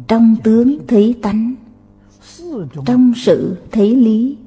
Trong 0.07 0.35
tướng 0.43 0.77
thấy 0.87 1.15
tánh. 1.21 1.55
Trong 2.85 3.13
sự 3.15 3.57
thấy 3.71 3.95
lý. 3.95 4.37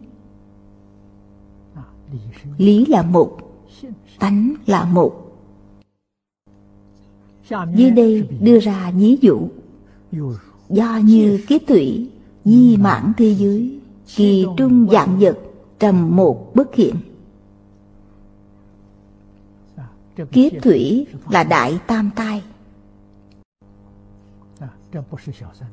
Lý 2.58 2.86
là 2.86 3.02
một, 3.02 3.38
tánh 4.18 4.54
là 4.66 4.84
một. 4.84 5.26
Dưới 7.76 7.90
đây 7.90 8.28
đưa 8.40 8.58
ra 8.58 8.92
ví 8.96 9.18
dụ. 9.20 9.48
Do 10.68 11.00
như 11.04 11.40
kiếp 11.48 11.60
thủy, 11.68 12.10
di 12.44 12.76
mãn 12.76 13.12
thế 13.16 13.34
giới 13.34 13.79
kỳ 14.16 14.46
trung 14.56 14.88
dạng 14.92 15.18
vật 15.18 15.38
trầm 15.78 16.16
một 16.16 16.54
bất 16.54 16.74
hiện. 16.74 16.94
Kiếp 20.32 20.52
thủy 20.62 21.06
là 21.30 21.44
đại 21.44 21.78
tam 21.86 22.10
tai. 22.16 22.42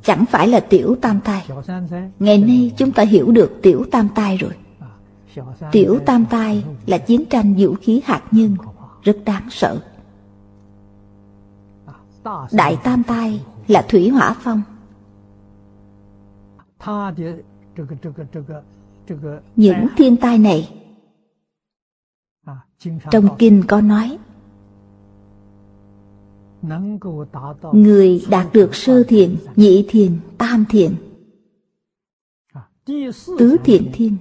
Chẳng 0.04 0.26
phải 0.26 0.48
là 0.48 0.60
tiểu 0.60 0.96
tam 1.02 1.20
tai. 1.20 1.48
Ngày 2.20 2.38
nay 2.38 2.74
chúng 2.78 2.92
ta 2.92 3.04
hiểu 3.04 3.32
được 3.32 3.60
tiểu 3.62 3.86
tam 3.92 4.10
tai 4.16 4.38
rồi. 4.38 4.52
Tiểu 5.72 6.00
tam 6.06 6.26
tai 6.26 6.64
là 6.86 6.98
chiến 6.98 7.26
tranh 7.26 7.56
vũ 7.58 7.76
khí 7.82 8.02
hạt 8.06 8.24
nhân, 8.32 8.56
rất 9.04 9.18
đáng 9.26 9.48
sợ. 9.52 9.82
Đại 12.52 12.78
tam 12.84 13.04
tai 13.04 13.42
là 13.68 13.86
thủy 13.90 14.10
hỏa 14.10 14.36
phong 14.40 14.62
những 19.55 19.88
thiên 19.97 20.17
tai 20.17 20.38
này 20.38 20.84
trong 23.11 23.36
kinh 23.39 23.63
có 23.67 23.82
nói 23.82 24.17
người 27.73 28.25
đạt 28.30 28.47
được 28.53 28.75
sơ 28.75 29.03
thiền 29.03 29.36
nhị 29.55 29.86
thiền 29.89 30.19
tam 30.38 30.65
thiền 30.69 30.95
tứ 33.38 33.57
thiện 33.63 33.91
thiên 33.93 34.17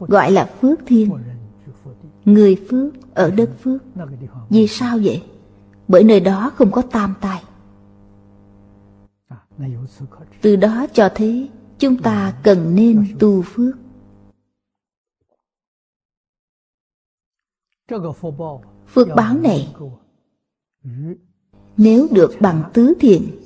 gọi 0.00 0.32
là 0.32 0.44
phước 0.60 0.78
thiên. 0.86 1.10
người 2.24 2.56
phước 2.70 3.14
ở 3.14 3.30
đất 3.30 3.50
phước. 3.62 3.82
vì 4.50 4.66
sao 4.66 4.98
vậy? 5.04 5.22
Bởi 5.88 6.04
nơi 6.04 6.20
đó 6.20 6.52
không 6.54 6.70
có 6.70 6.82
tam 6.82 7.14
tai 7.20 7.42
từ 10.40 10.56
đó 10.56 10.86
cho 10.92 11.08
thấy 11.14 11.50
chúng 11.78 12.02
ta 12.02 12.40
cần 12.42 12.74
nên 12.74 13.16
tu 13.20 13.42
phước. 13.42 13.76
Phước 18.86 19.08
báo 19.16 19.34
này, 19.38 19.74
nếu 21.76 22.08
được 22.10 22.32
bằng 22.40 22.70
tứ 22.74 22.94
thiện, 23.00 23.40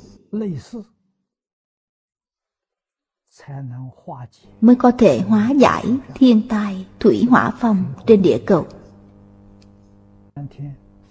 mới 4.61 4.77
có 4.77 4.91
thể 4.99 5.21
hóa 5.21 5.51
giải 5.51 5.85
thiên 6.15 6.49
tai 6.49 6.87
thủy 7.01 7.27
hỏa 7.31 7.53
phong 7.61 7.85
trên 8.07 8.23
địa 8.23 8.43
cầu. 8.47 8.67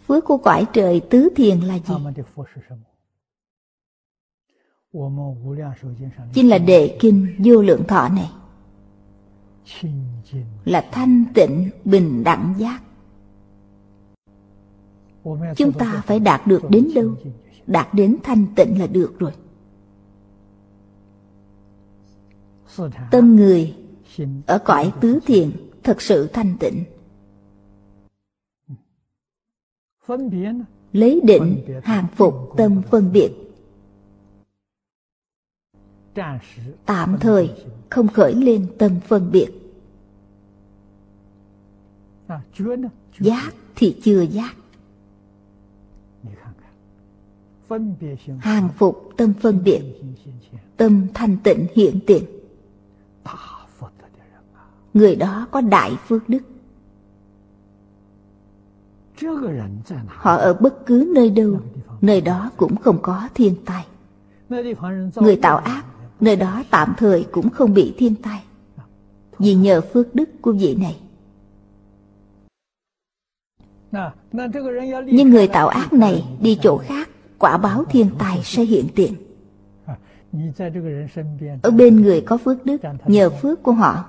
Phước 0.08 0.26
của 0.26 0.38
cõi 0.38 0.68
trời 0.74 1.02
tứ 1.10 1.30
thiền 1.36 1.60
là 1.60 1.80
gì? 1.80 1.94
chính 6.34 6.50
là 6.50 6.58
đệ 6.58 6.98
kinh 7.00 7.36
vô 7.46 7.62
lượng 7.62 7.84
thọ 7.88 8.10
này. 8.10 8.32
là 10.66 10.90
thanh 10.92 11.26
tịnh 11.34 11.70
bình 11.86 12.24
đẳng 12.24 12.54
giác. 12.58 12.84
chúng 15.56 15.72
ta 15.80 16.02
phải 16.06 16.20
đạt 16.20 16.48
được 16.48 16.70
đến 16.70 16.88
đâu? 16.96 17.16
đạt 17.68 17.94
đến 17.94 18.18
thanh 18.24 18.46
tịnh 18.56 18.80
là 18.80 18.88
được 18.88 19.20
rồi. 19.20 19.32
Tâm 23.12 23.36
người 23.36 23.76
ở 24.46 24.60
cõi 24.66 24.94
tứ 25.02 25.20
thiện 25.26 25.52
thật 25.84 26.02
sự 26.02 26.28
thanh 26.28 26.58
tịnh. 26.60 26.84
Lấy 30.92 31.22
định 31.24 31.66
hàng 31.84 32.08
phục 32.16 32.34
tâm 32.58 32.82
phân 32.92 33.12
biệt 33.12 33.41
tạm 36.86 37.18
thời 37.20 37.66
không 37.90 38.08
khởi 38.08 38.36
lên 38.36 38.68
tâm 38.78 39.00
phân 39.08 39.32
biệt. 39.32 39.50
Giác 43.20 43.54
thì 43.76 43.98
chưa 44.04 44.22
giác. 44.22 44.56
Hàng 48.40 48.70
phục 48.78 49.10
tâm 49.18 49.34
phân 49.42 49.64
biệt. 49.64 49.82
Tâm 50.78 51.08
thanh 51.14 51.38
tịnh 51.38 51.68
hiện 51.76 52.00
tiền. 52.08 52.24
Người 54.94 55.16
đó 55.16 55.48
có 55.52 55.62
đại 55.62 55.92
phước 56.08 56.30
đức. 56.30 56.40
Họ 60.08 60.36
ở 60.36 60.54
bất 60.54 60.86
cứ 60.86 61.12
nơi 61.16 61.30
đâu, 61.30 61.60
nơi 62.02 62.22
đó 62.22 62.52
cũng 62.58 62.76
không 62.76 63.00
có 63.02 63.30
thiên 63.34 63.56
tai. 63.66 63.86
Người 65.16 65.36
tạo 65.36 65.58
ác 65.58 65.86
nơi 66.22 66.36
đó 66.36 66.64
tạm 66.70 66.94
thời 66.98 67.26
cũng 67.32 67.50
không 67.50 67.74
bị 67.74 67.94
thiên 67.98 68.16
tai. 68.16 68.44
Vì 69.40 69.54
nhờ 69.54 69.82
phước 69.82 70.16
đức 70.16 70.30
của 70.42 70.52
vị 70.52 70.76
này. 70.76 70.98
Nhưng 75.06 75.30
người 75.30 75.48
tạo 75.48 75.68
ác 75.68 75.94
này 75.94 76.26
đi 76.42 76.60
chỗ 76.62 76.78
khác, 76.78 77.10
quả 77.38 77.58
báo 77.58 77.84
thiên 77.90 78.10
tai 78.20 78.42
sẽ 78.44 78.64
hiện 78.64 78.88
tiền. 78.96 79.14
Ở 81.62 81.72
bên 81.72 82.02
người 82.02 82.22
có 82.22 82.38
phước 82.38 82.66
đức, 82.66 82.82
nhờ 83.06 83.30
phước 83.30 83.64
của 83.64 83.72
họ. 83.72 84.06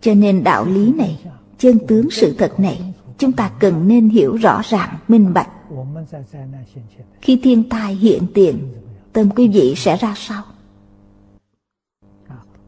Cho 0.00 0.14
nên 0.14 0.44
đạo 0.44 0.64
lý 0.66 0.92
này, 0.92 1.24
chân 1.58 1.78
tướng 1.86 2.10
sự 2.10 2.34
thật 2.38 2.60
này, 2.60 2.94
chúng 3.18 3.32
ta 3.32 3.52
cần 3.60 3.88
nên 3.88 4.08
hiểu 4.08 4.36
rõ 4.36 4.60
ràng, 4.64 4.98
minh 5.08 5.34
bạch. 5.34 5.48
Khi 7.20 7.40
thiên 7.42 7.68
tai 7.68 7.94
hiện 7.94 8.26
tiền, 8.34 8.72
tâm 9.12 9.30
quý 9.30 9.48
vị 9.48 9.74
sẽ 9.76 9.96
ra 9.96 10.14
sao? 10.16 10.42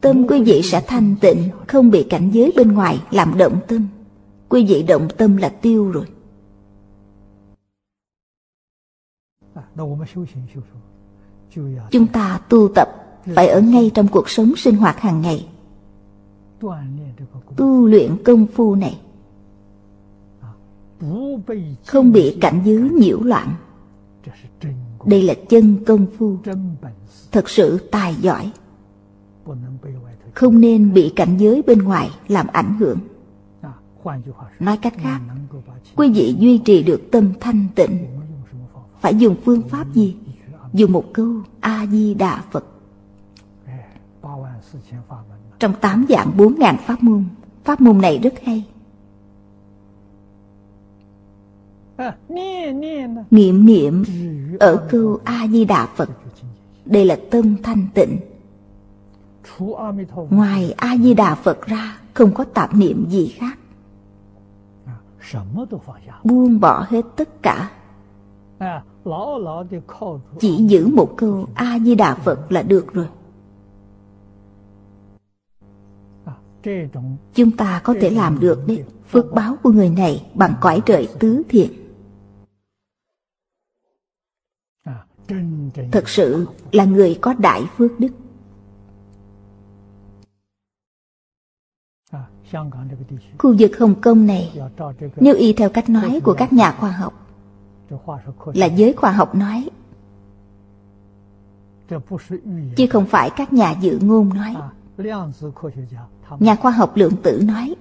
Tâm 0.00 0.26
quý 0.28 0.42
vị 0.42 0.62
sẽ 0.64 0.80
thanh 0.86 1.16
tịnh, 1.20 1.48
không 1.68 1.90
bị 1.90 2.07
cảnh 2.11 2.30
giới 2.30 2.53
bên 2.57 2.72
ngoài 2.72 3.03
làm 3.11 3.38
động 3.38 3.61
tâm. 3.68 3.88
Quý 4.48 4.64
vị 4.68 4.82
động 4.82 5.09
tâm 5.16 5.36
là 5.36 5.48
tiêu 5.48 5.90
rồi. 5.90 6.07
Chúng 11.90 12.07
ta 12.07 12.40
tu 12.48 12.68
tập 12.74 12.88
phải 13.34 13.48
ở 13.48 13.61
ngay 13.61 13.90
trong 13.94 14.09
cuộc 14.09 14.30
sống 14.30 14.53
sinh 14.57 14.76
hoạt 14.76 15.00
hàng 15.00 15.20
ngày. 15.20 15.48
Tu 17.57 17.86
luyện 17.86 18.16
công 18.24 18.46
phu 18.46 18.74
này 18.74 19.00
không 21.86 22.12
bị 22.12 22.38
cảnh 22.40 22.62
giới 22.64 22.90
nhiễu 22.90 23.22
loạn. 23.22 23.55
Đây 25.07 25.22
là 25.22 25.34
chân 25.48 25.84
công 25.86 26.07
phu. 26.18 26.38
Thật 27.32 27.50
sự 27.50 27.88
tài 27.90 28.14
giỏi. 28.14 28.53
Không 30.34 30.61
nên 30.61 30.92
bị 30.92 31.12
cảnh 31.16 31.36
giới 31.36 31.62
bên 31.62 31.78
ngoài 31.78 32.11
làm 32.28 32.46
ảnh 32.53 32.76
hưởng. 32.78 32.98
Nói 34.61 34.78
cách 34.82 34.94
khác, 34.96 35.20
quý 35.96 36.12
vị 36.12 36.36
duy 36.38 36.59
trì 36.59 36.82
được 36.82 37.11
tâm 37.12 37.32
thanh 37.40 37.66
tịnh. 37.74 37.98
Phải 39.00 39.14
dùng 39.14 39.36
phương 39.44 39.62
pháp 39.68 39.86
gì? 39.94 40.16
Dùng 40.72 40.92
một 40.92 41.05
câu 41.12 41.34
a 41.61 41.86
di 41.86 42.14
đà 42.14 42.42
phật. 42.50 42.64
Trong 45.59 45.74
tám 45.80 46.07
dạng 46.09 46.36
bốn 46.36 46.59
ngàn 46.59 46.76
pháp 46.86 47.03
môn 47.03 47.24
pháp 47.64 47.80
môn 47.80 48.00
này 48.00 48.18
rất 48.22 48.34
hay. 48.44 48.64
Niệm 53.30 53.66
niệm 53.66 54.05
ở 54.61 54.88
câu 54.90 55.18
A-di-đà 55.24 55.86
Phật. 55.86 56.09
Đây 56.84 57.05
là 57.05 57.16
tâm 57.30 57.57
thanh 57.62 57.86
tịnh. 57.95 58.18
Ngoài 60.30 60.74
A-di-đà 60.76 61.34
Phật 61.34 61.66
ra, 61.66 61.99
Không 62.14 62.34
có 62.34 62.45
tạp 62.45 62.74
niệm 62.74 63.07
gì 63.09 63.28
khác. 63.28 63.59
Buông 66.24 66.61
bỏ 66.61 66.86
hết 66.88 67.05
tất 67.16 67.43
cả. 67.43 67.70
Chỉ 70.40 70.64
giữ 70.64 70.86
một 70.86 71.14
câu 71.16 71.47
A-di-đà 71.55 72.14
Phật 72.14 72.53
là 72.53 72.62
được 72.62 72.93
rồi. 72.93 73.07
Chúng 77.34 77.51
ta 77.51 77.80
có 77.84 77.95
thể 78.01 78.11
làm 78.11 78.40
được 78.40 78.66
đấy. 78.66 78.84
Phước 79.09 79.34
báo 79.34 79.57
của 79.62 79.70
người 79.70 79.88
này 79.88 80.26
bằng 80.34 80.55
cõi 80.61 80.82
trời 80.86 81.09
tứ 81.18 81.43
thiện. 81.49 81.70
thật 85.92 86.08
sự 86.08 86.46
là 86.72 86.84
người 86.84 87.18
có 87.20 87.34
đại 87.34 87.62
phước 87.76 88.00
đức. 88.00 88.08
Khu 93.38 93.54
vực 93.58 93.78
hồng 93.78 94.00
kông 94.00 94.26
này, 94.26 94.60
nếu 95.16 95.34
y 95.34 95.52
theo 95.52 95.68
cách 95.70 95.88
nói 95.88 96.20
của 96.24 96.34
các 96.34 96.52
nhà 96.52 96.72
khoa 96.72 96.90
học, 96.90 97.12
là 98.54 98.66
giới 98.66 98.92
khoa 98.92 99.12
học 99.12 99.34
nói, 99.34 99.68
chứ 102.76 102.86
không 102.90 103.06
phải 103.06 103.30
các 103.36 103.52
nhà 103.52 103.74
dự 103.80 103.98
ngôn 104.02 104.28
nói. 104.28 104.56
Nhà 106.38 106.54
khoa 106.56 106.70
học 106.70 106.92
lượng 106.94 107.16
tử 107.22 107.42
nói, 107.44 107.74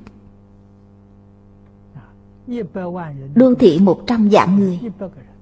đô 3.35 3.55
thị 3.55 3.79
một 3.79 4.03
trăm 4.07 4.29
vạn 4.31 4.59
người, 4.59 4.79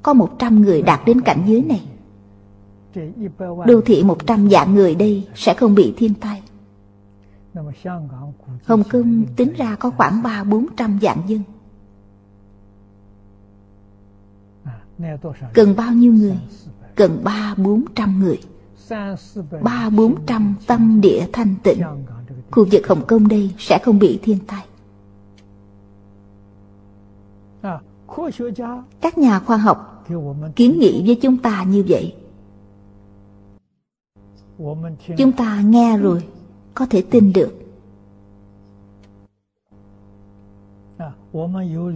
có 0.04 0.14
100 0.14 0.62
người 0.62 0.82
đạt 0.82 1.00
đến 1.06 1.22
cảnh 1.22 1.44
giới 1.48 1.64
này. 1.64 1.82
Đô 3.66 3.82
thị 3.86 4.04
100 4.04 4.50
dạng 4.50 4.76
người 4.76 4.96
đây 4.96 5.28
sẽ 5.36 5.54
không 5.54 5.76
bị 5.76 5.94
thiên 5.98 6.14
tai. 6.14 6.42
Hồng 8.66 8.84
Kông 8.92 9.26
tính 9.36 9.54
ra 9.58 9.76
có 9.76 9.90
khoảng 9.90 10.22
3-400 10.22 11.00
dạng 11.02 11.22
dân. 11.28 11.42
Cần 15.54 15.76
bao 15.76 15.94
nhiêu 15.94 16.14
người? 16.14 16.38
Cần 16.96 17.22
3-400 17.24 18.20
người. 18.20 18.40
3-400 19.62 20.54
tâm 20.68 21.02
địa 21.02 21.28
thanh 21.34 21.56
tịnh. 21.64 21.82
Khu 22.52 22.66
vực 22.72 22.88
Hồng 22.88 23.06
Kông 23.08 23.28
đây 23.28 23.54
sẽ 23.58 23.80
không 23.84 24.00
bị 24.00 24.20
thiên 24.24 24.38
tai. 24.48 24.66
Các 29.02 29.18
nhà 29.18 29.40
khoa 29.40 29.58
học 29.58 30.06
kiến 30.56 30.80
nghị 30.80 31.04
với 31.06 31.16
chúng 31.22 31.38
ta 31.38 31.64
như 31.64 31.86
vậy 31.88 32.16
chúng 35.18 35.32
ta 35.32 35.62
nghe 35.62 35.98
rồi, 35.98 36.28
có 36.74 36.86
thể 36.90 37.04
tin 37.12 37.34
được. 37.34 37.54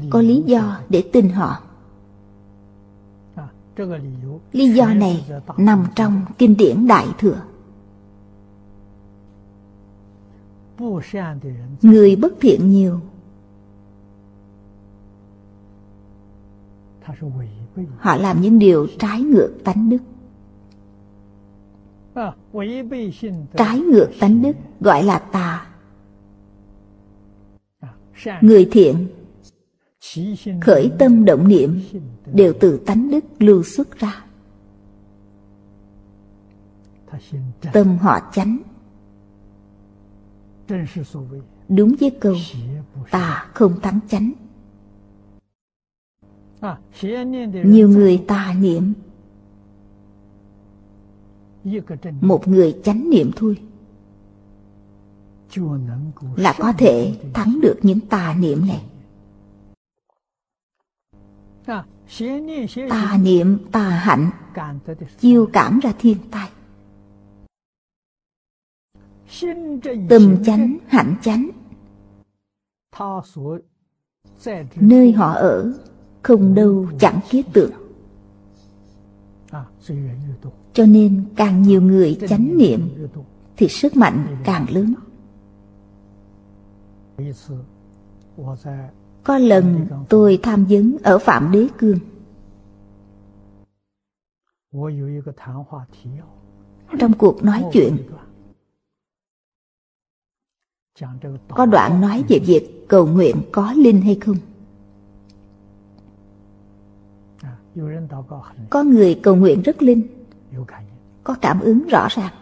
Có 0.10 0.22
lý 0.22 0.44
do 0.46 0.80
để 0.90 1.04
tin 1.14 1.30
họ. 1.30 1.64
Lý 4.52 4.70
do 4.70 4.94
này 4.94 5.26
nằm 5.58 5.86
trong 5.96 6.26
kinh 6.38 6.58
điển 6.58 6.88
đại 6.88 7.08
thừa. 7.20 7.42
Người 11.82 12.16
bất 12.16 12.34
thiện 12.42 12.72
nhiều. 12.72 13.00
Họ 17.98 18.16
làm 18.16 18.42
những 18.42 18.60
điều 18.60 18.88
trái 19.00 19.22
ngược 19.22 19.54
tánh 19.64 19.90
đức. 19.90 19.98
Trái 23.56 23.80
ngược 23.80 24.10
tánh 24.20 24.42
đức 24.42 24.56
gọi 24.80 25.04
là 25.04 25.20
tà. 25.20 25.68
Người 28.42 28.70
thiện 28.72 29.08
khởi 30.62 30.92
tâm 31.00 31.26
động 31.26 31.48
niệm 31.48 31.82
đều 32.34 32.54
từ 32.60 32.78
tánh 32.86 33.12
đức 33.12 33.24
lưu 33.40 33.64
xuất 33.64 34.00
ra. 34.00 34.26
Tâm 37.74 37.98
họ 37.98 38.20
chánh. 38.34 38.58
Đúng 41.70 41.96
với 42.00 42.12
câu 42.22 42.36
tà 43.12 43.50
không 43.54 43.80
thắng 43.82 44.00
chánh. 44.08 44.32
Nhiều 47.64 47.90
người 47.90 48.24
tà 48.28 48.54
niệm 48.60 48.94
một 52.22 52.48
người 52.48 52.80
chánh 52.84 53.10
niệm 53.10 53.32
thôi. 53.36 53.62
Là 56.36 56.54
có 56.58 56.74
thể 56.78 57.20
thắng 57.34 57.60
được 57.62 57.80
những 57.82 58.00
tà 58.00 58.36
niệm 58.40 58.68
này. 58.68 58.84
Tà 62.90 63.18
niệm, 63.22 63.58
tà 63.72 63.90
hạnh, 63.90 64.30
chiêu 65.20 65.50
cảm 65.54 65.80
ra 65.80 65.94
thiên 66.00 66.18
tai. 66.32 66.50
Tâm 70.10 70.44
chánh, 70.46 70.78
hạnh 70.88 71.16
chánh. 71.22 71.50
Nơi 74.76 75.12
họ 75.12 75.34
ở 75.34 75.74
không 76.22 76.56
đâu 76.56 76.88
chẳng 77.00 77.20
kiết 77.30 77.46
tượng 77.54 77.72
cho 80.74 80.86
nên 80.86 81.26
càng 81.36 81.62
nhiều 81.62 81.82
người 81.82 82.20
chánh 82.30 82.58
niệm 82.58 82.90
thì 83.58 83.68
sức 83.68 83.96
mạnh 83.96 84.38
càng 84.44 84.66
lớn. 84.70 84.94
Có 89.24 89.38
lần 89.38 89.88
tôi 90.10 90.40
tham 90.44 90.66
vấn 90.66 90.98
ở 91.04 91.20
Phạm 91.20 91.52
Đế 91.52 91.68
Cương. 91.78 92.00
Trong 97.00 97.14
cuộc 97.18 97.44
nói 97.44 97.64
chuyện 97.74 97.98
Có 101.50 101.66
đoạn 101.66 102.02
nói 102.02 102.24
về 102.30 102.40
việc 102.40 102.86
cầu 102.88 103.08
nguyện 103.08 103.36
có 103.52 103.74
linh 103.74 104.02
hay 104.02 104.18
không? 104.22 104.36
Có 108.70 108.84
người 108.84 109.20
cầu 109.24 109.36
nguyện 109.36 109.62
rất 109.62 109.82
linh 109.82 110.23
Có 111.24 111.36
cảm 111.42 111.60
ứng 111.60 111.88
rõ 111.88 112.08
ràng. 112.12 112.34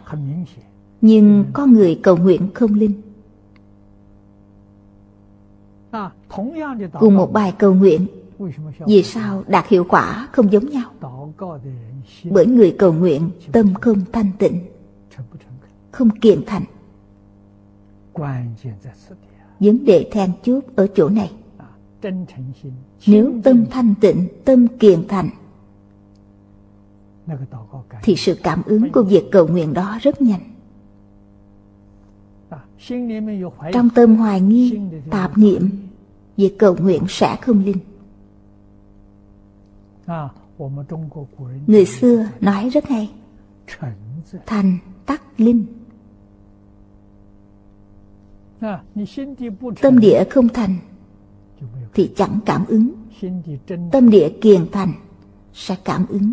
Nhưng 1.00 1.44
có 1.52 1.66
người 1.66 2.00
cầu 2.02 2.16
nguyện 2.16 2.48
không 2.54 2.74
linh? 2.74 3.02
Cùng 7.00 7.16
một 7.16 7.32
bài 7.32 7.54
cầu 7.58 7.74
nguyện 7.74 8.06
Vì 8.86 9.02
sao 9.02 9.44
đạt 9.46 9.68
hiệu 9.68 9.84
quả 9.88 10.28
không 10.32 10.52
giống 10.52 10.68
nhau? 10.68 10.90
Bởi 12.24 12.46
người 12.46 12.76
cầu 12.78 12.92
nguyện 12.92 13.30
tâm 13.52 13.74
không 13.74 13.98
thanh 14.12 14.30
tịnh 14.38 14.60
Không 15.90 16.10
kiên 16.10 16.42
thành. 16.46 16.64
Vấn 19.60 19.84
đề 19.84 20.08
then 20.12 20.32
chốt 20.42 20.64
ở 20.76 20.86
chỗ 20.94 21.08
này. 21.08 21.32
Nếu 23.06 23.32
tâm 23.44 23.64
thanh 23.70 23.94
tịnh, 24.00 24.28
tâm 24.44 24.68
kiên 24.68 25.08
thành 25.08 25.28
thì 28.02 28.16
sự 28.16 28.38
cảm 28.42 28.62
ứng 28.62 28.92
của 28.92 29.02
việc 29.02 29.24
cầu 29.32 29.46
nguyện 29.46 29.72
đó 29.72 29.98
rất 30.02 30.22
nhanh. 30.22 30.40
Trong 33.72 33.88
tâm 33.94 34.16
hoài 34.16 34.40
nghi, 34.40 34.78
tạp 35.10 35.38
niệm, 35.38 35.70
việc 36.36 36.58
cầu 36.58 36.76
nguyện 36.80 37.02
sẽ 37.08 37.36
không 37.42 37.64
linh. 37.64 37.78
Người 41.66 41.86
xưa 41.86 42.26
nói 42.40 42.68
rất 42.68 42.84
hay, 42.84 43.10
thành 44.46 44.78
tắc 45.06 45.40
linh. 45.40 45.64
Tâm 49.82 49.98
địa 49.98 50.24
không 50.30 50.48
thành 50.48 50.76
thì 51.94 52.12
chẳng 52.16 52.38
cảm 52.46 52.64
ứng. 52.66 52.90
Tâm 53.92 54.10
địa 54.10 54.28
kiền 54.40 54.70
thành 54.72 54.92
sẽ 55.52 55.76
cảm 55.84 56.06
ứng 56.06 56.32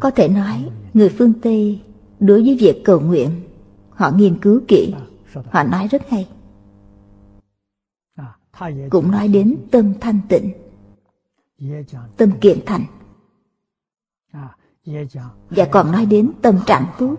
có 0.00 0.10
thể 0.10 0.28
nói, 0.28 0.70
người 0.94 1.08
phương 1.08 1.32
tây 1.42 1.82
đối 2.20 2.42
với 2.42 2.56
việc 2.60 2.82
cầu 2.84 3.00
nguyện, 3.00 3.30
họ 3.90 4.10
nghiên 4.10 4.38
cứu 4.40 4.60
kỹ. 4.68 4.94
Họ 5.50 5.62
nói 5.62 5.88
rất 5.88 6.02
hay. 6.08 6.28
Cũng 8.90 9.10
nói 9.10 9.28
đến 9.28 9.56
tâm 9.70 9.94
thanh 10.00 10.20
tịnh, 10.28 10.52
tâm 12.16 12.30
kiện 12.40 12.58
thành. 12.66 12.84
Và 15.50 15.68
còn 15.70 15.92
nói 15.92 16.06
đến 16.06 16.32
tâm 16.42 16.58
trạng 16.66 16.86
tốt. 16.98 17.16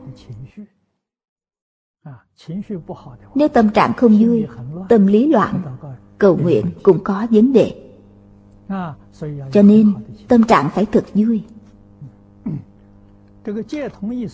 Nếu 3.36 3.48
tâm 3.48 3.70
trạng 3.70 3.94
không 3.94 4.18
vui, 4.20 4.48
tâm 4.90 5.08
lý 5.08 5.28
loạn, 5.28 5.62
cầu 6.18 6.38
nguyện 6.38 6.66
cũng 6.84 7.04
có 7.04 7.28
vấn 7.32 7.54
đề. 7.54 7.92
Cho 9.52 9.62
nên, 9.62 9.94
tâm 10.28 10.44
trạng 10.44 10.70
phải 10.70 10.86
thật 10.86 11.06
vui 11.14 11.44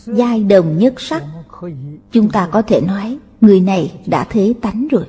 giai 0.06 0.44
đồng 0.44 0.78
nhất 0.78 0.94
sắc. 0.98 1.24
chúng 2.12 2.30
ta 2.30 2.50
có 2.52 2.62
thể 2.62 2.82
nói 2.82 3.20
người 3.42 3.62
này 3.62 4.02
đã 4.06 4.28
thế 4.30 4.54
tánh 4.62 4.88
rồi. 4.88 5.08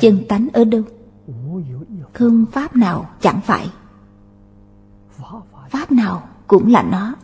Chân 0.00 0.24
tánh 0.28 0.48
ở 0.52 0.64
đâu? 0.64 0.82
Không 2.12 2.46
pháp 2.52 2.76
nào 2.76 3.10
chẳng 3.20 3.40
phải. 3.44 3.70
Pháp 5.70 5.92
nào 5.92 6.28
cũng 6.46 6.72
là 6.72 6.82
nó. 6.82 7.14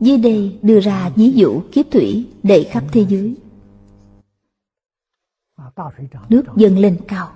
Dưới 0.00 0.18
đây 0.18 0.58
đưa 0.62 0.80
ra 0.80 1.10
ví 1.16 1.32
dụ 1.32 1.62
kiếp 1.72 1.86
thủy 1.90 2.30
đầy 2.42 2.64
khắp 2.64 2.84
thế 2.92 3.06
giới. 3.08 3.36
Nước 6.28 6.42
dâng 6.56 6.78
lên 6.78 6.98
cao 7.08 7.32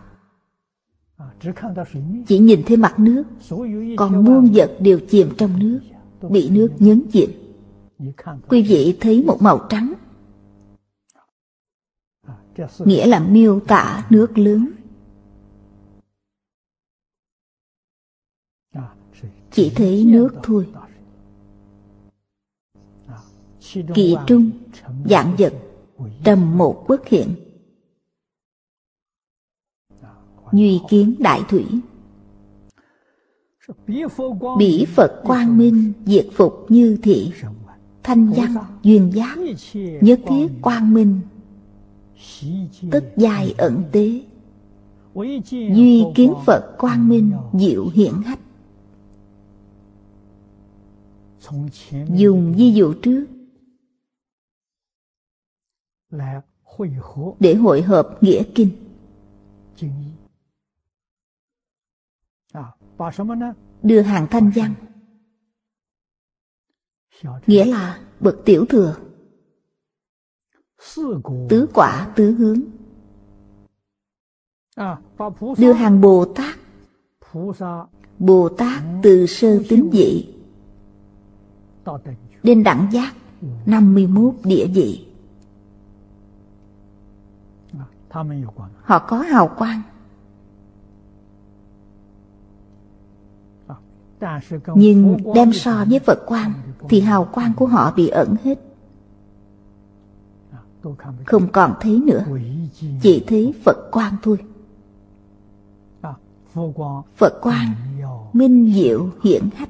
chỉ 2.26 2.38
nhìn 2.38 2.62
thấy 2.66 2.76
mặt 2.76 2.98
nước 2.98 3.24
còn 3.96 4.24
muôn 4.24 4.52
vật 4.54 4.76
đều 4.80 5.00
chìm 5.08 5.28
trong 5.38 5.58
nước 5.58 5.80
bị 6.30 6.50
nước 6.50 6.72
nhấn 6.78 7.02
chìm. 7.12 7.30
Quý 8.48 8.62
vị 8.62 8.96
thấy 9.00 9.24
một 9.24 9.42
màu 9.42 9.66
trắng. 9.68 9.92
Nghĩa 12.78 13.06
là 13.06 13.20
miêu 13.20 13.60
tả 13.60 14.06
nước 14.10 14.38
lớn. 14.38 14.70
Chỉ 19.50 19.72
thấy 19.76 20.04
nước 20.04 20.28
thôi. 20.42 20.68
kỳ 23.94 24.16
trung 24.26 24.50
dạng 25.04 25.34
vật 25.38 25.54
trầm 26.24 26.58
một 26.58 26.84
bất 26.88 27.08
hiện 27.08 27.34
duy 30.54 30.80
kiến 30.88 31.14
đại 31.18 31.40
thủy. 31.48 31.64
Bỉ 34.58 34.84
phật 34.84 35.20
quang 35.24 35.58
minh 35.58 35.92
diệt 36.06 36.26
phục 36.32 36.66
như 36.68 36.98
thị. 37.02 37.32
Thanh 38.02 38.32
văn 38.32 38.54
duyên 38.82 39.10
giác 39.14 39.38
nhất 40.00 40.20
thiết 40.26 40.48
quang 40.62 40.94
minh. 40.94 41.20
Tất 42.90 43.04
dài 43.16 43.54
ẩn 43.58 43.84
tế. 43.92 44.22
Duy 45.50 46.04
kiến 46.14 46.34
phật 46.46 46.74
quang 46.78 47.08
minh 47.08 47.32
diệu 47.52 47.88
hiển 47.94 48.12
hách. 48.24 48.38
Dùng 52.14 52.54
ví 52.56 52.72
dụ 52.72 52.94
trước. 53.02 53.26
Để 57.40 57.54
hội 57.54 57.82
hợp 57.82 58.18
nghĩa 58.20 58.42
kinh 58.54 58.70
đưa 63.82 64.00
hàng 64.00 64.26
thanh 64.30 64.50
văn. 64.54 64.74
Nghĩa 67.46 67.64
là 67.64 68.00
bậc 68.20 68.36
tiểu 68.44 68.66
thừa. 68.68 68.96
Tứ 71.48 71.68
quả, 71.74 72.12
tứ 72.16 72.30
hướng. 72.30 72.60
Đưa 75.58 75.72
hàng 75.72 76.00
bồ 76.00 76.24
tát. 76.34 76.58
Bồ 78.18 78.48
tát 78.48 78.82
từ 79.02 79.26
sơ 79.26 79.62
tính 79.68 79.90
dị. 79.92 80.34
Đến 82.42 82.62
đẳng 82.62 82.88
giác 82.92 83.14
51 83.66 84.34
địa 84.44 84.66
vị. 84.74 85.06
Họ 88.82 89.06
có 89.08 89.18
hào 89.18 89.54
quang. 89.58 89.82
Nhưng 94.74 95.16
đem 95.34 95.52
so 95.52 95.84
với 95.88 95.98
Phật 95.98 96.18
quang 96.26 96.52
thì 96.88 97.00
hào 97.00 97.28
quang 97.32 97.52
của 97.56 97.66
họ 97.66 97.92
bị 97.96 98.08
ẩn 98.08 98.36
hết. 98.44 98.58
Không 101.26 101.48
còn 101.52 101.74
thấy 101.80 102.02
nữa 102.06 102.24
chỉ 103.00 103.24
thấy 103.26 103.54
phật 103.64 103.90
quang 103.92 104.16
thôi. 104.22 104.38
Phật 107.16 107.38
quang 107.42 107.74
minh 108.32 108.72
diệu 108.74 109.08
hiển 109.22 109.42
hách. 109.56 109.68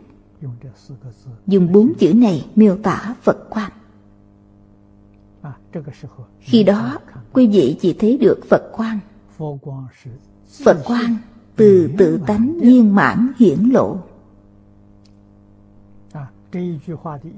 Dùng 1.46 1.72
bốn 1.72 1.92
chữ 1.98 2.14
này 2.14 2.46
miêu 2.56 2.76
tả 2.82 3.14
phật 3.22 3.50
quang. 3.50 3.70
Khi 6.38 6.64
đó 6.64 6.98
quý 7.32 7.46
vị 7.46 7.76
chỉ 7.80 7.96
thấy 7.98 8.18
được 8.18 8.40
phật 8.50 8.62
quang. 8.72 8.98
Phật 10.64 10.82
quang 10.84 11.16
từ 11.56 11.90
tự 11.98 12.18
tánh 12.26 12.58
viên 12.60 12.94
mãn 12.94 13.32
hiển 13.38 13.58
lộ 13.72 13.98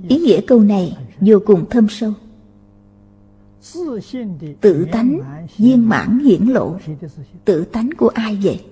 ý 0.08 0.18
nghĩa 0.18 0.40
câu 0.46 0.60
này 0.60 0.96
vô 1.20 1.38
cùng 1.46 1.64
thâm 1.70 1.86
sâu. 1.88 2.12
tự 4.60 4.86
tánh 4.92 5.20
viên 5.56 5.88
mãn 5.88 6.18
hiển 6.18 6.46
lộ. 6.46 6.76
tự 7.44 7.64
tánh 7.64 7.90
của 7.98 8.08
ai 8.08 8.38
vậy? 8.42 8.64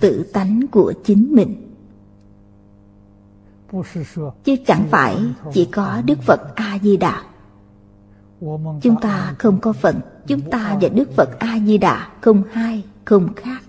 tự 0.00 0.24
tánh 0.32 0.60
của 0.70 0.92
chính 1.04 1.34
mình. 1.34 1.70
chứ 4.44 4.56
chẳng 4.66 4.86
phải 4.90 5.16
chỉ 5.52 5.64
có 5.64 6.02
đức 6.06 6.18
phật 6.22 6.40
a 6.54 6.78
di 6.82 6.96
đà 6.96 7.22
chúng 8.82 8.96
ta 9.00 9.34
không 9.38 9.60
có 9.60 9.72
phận 9.72 10.00
chúng 10.26 10.40
ta 10.50 10.78
và 10.80 10.88
đức 10.88 11.12
phật 11.16 11.38
a 11.38 11.58
di 11.66 11.78
đà 11.78 12.08
không 12.20 12.42
hai 12.52 12.84
không 13.04 13.34
khác 13.36 13.62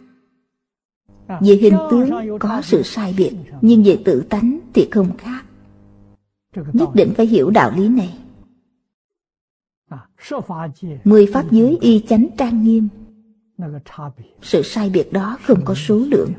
về 1.27 1.55
hình 1.55 1.77
tướng 1.91 2.39
có 2.39 2.61
sự 2.63 2.81
sai 2.83 3.13
biệt 3.17 3.31
nhưng 3.61 3.83
về 3.83 4.01
tự 4.05 4.25
tánh 4.29 4.59
thì 4.73 4.87
không 4.91 5.17
khác. 5.17 5.45
Nhất 6.73 6.89
định 6.93 7.13
phải 7.17 7.25
hiểu 7.25 7.49
đạo 7.49 7.71
lý 7.75 7.89
này. 7.89 8.19
Mười 11.03 11.27
pháp 11.33 11.51
giới 11.51 11.77
y 11.81 12.05
chánh 12.09 12.27
trang 12.37 12.63
nghiêm. 12.63 12.87
Sự 14.41 14.61
sai 14.63 14.89
biệt 14.89 15.13
đó 15.13 15.37
không 15.43 15.61
có 15.65 15.73
số 15.75 15.97
lượng. 15.97 16.31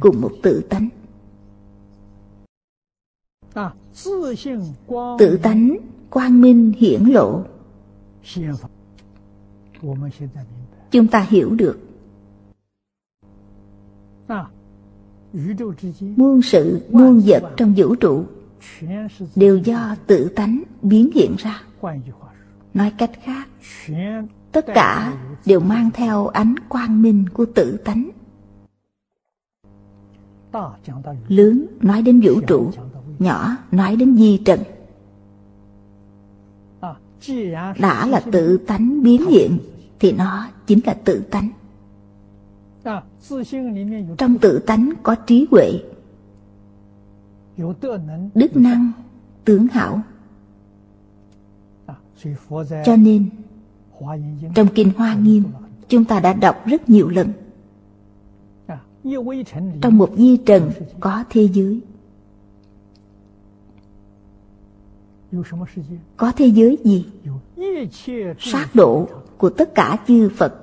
Cùng 0.00 0.20
một 0.20 0.30
tự 0.42 0.62
tánh. 0.70 0.88
Tự 5.18 5.38
tánh 5.42 5.76
quang 6.10 6.40
minh 6.40 6.72
hiển 6.78 7.04
lộ 7.04 7.44
chúng 10.92 11.06
ta 11.06 11.26
hiểu 11.28 11.50
được. 11.50 11.78
Muôn 16.16 16.42
sự, 16.42 16.80
muôn 16.90 17.22
vật 17.26 17.52
trong 17.56 17.74
vũ 17.76 17.94
trụ 17.94 18.24
đều 19.34 19.58
do 19.58 19.96
tự 20.06 20.28
tánh 20.28 20.62
biến 20.82 21.10
hiện 21.14 21.34
ra. 21.38 21.62
Nói 22.74 22.92
cách 22.98 23.10
khác, 23.22 23.48
tất 24.52 24.66
cả 24.74 25.14
đều 25.46 25.60
mang 25.60 25.90
theo 25.94 26.26
ánh 26.26 26.54
quang 26.68 27.02
minh 27.02 27.24
của 27.34 27.46
tự 27.54 27.76
tánh. 27.84 28.10
Lớn 31.28 31.66
nói 31.80 32.02
đến 32.02 32.20
vũ 32.24 32.40
trụ, 32.46 32.70
nhỏ 33.18 33.56
nói 33.70 33.96
đến 33.96 34.16
di 34.16 34.42
trần. 34.44 34.60
Đã 37.78 38.06
là 38.06 38.20
tự 38.32 38.56
tánh 38.56 39.02
biến 39.02 39.26
hiện 39.26 39.58
thì 40.00 40.12
nó 40.12 40.48
chính 40.72 40.80
là 40.86 40.94
tự 40.94 41.22
tánh. 41.30 41.50
Trong 44.18 44.38
tự 44.40 44.58
tánh 44.58 44.92
có 45.02 45.14
trí 45.26 45.46
huệ 45.50 45.72
đức 48.34 48.56
năng 48.56 48.92
tướng 49.44 49.66
hảo. 49.66 50.00
Cho 52.84 52.96
nên 52.96 53.28
trong 54.54 54.68
kinh 54.74 54.90
hoa 54.96 55.14
nghiêm 55.14 55.44
chúng 55.88 56.04
ta 56.04 56.20
đã 56.20 56.32
đọc 56.32 56.66
rất 56.66 56.88
nhiều 56.90 57.08
lần. 57.08 57.32
Trong 59.82 59.98
một 59.98 60.10
di 60.16 60.36
trần 60.36 60.70
có 61.00 61.24
thế 61.30 61.48
giới. 61.48 61.80
Có 66.16 66.32
thế 66.36 66.46
giới 66.46 66.78
gì? 66.84 67.06
Sát 68.38 68.68
độ 68.74 69.08
của 69.38 69.50
tất 69.50 69.74
cả 69.74 69.98
chư 70.08 70.28
phật 70.36 70.61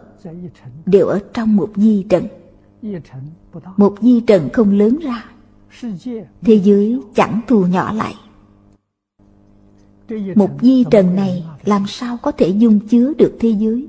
đều 0.85 1.07
ở 1.07 1.19
trong 1.33 1.55
một 1.55 1.71
di 1.75 2.05
trần. 2.09 2.27
một 3.77 3.95
di 4.01 4.21
trần 4.21 4.49
không 4.53 4.71
lớn 4.71 4.97
ra. 5.01 5.25
thế 6.41 6.55
giới 6.55 6.99
chẳng 7.15 7.41
thu 7.47 7.65
nhỏ 7.65 7.93
lại. 7.93 8.15
một 10.35 10.49
di 10.61 10.83
trần 10.91 11.15
này 11.15 11.45
làm 11.63 11.85
sao 11.87 12.17
có 12.21 12.31
thể 12.31 12.47
dung 12.47 12.79
chứa 12.79 13.13
được 13.17 13.37
thế 13.39 13.49
giới? 13.49 13.87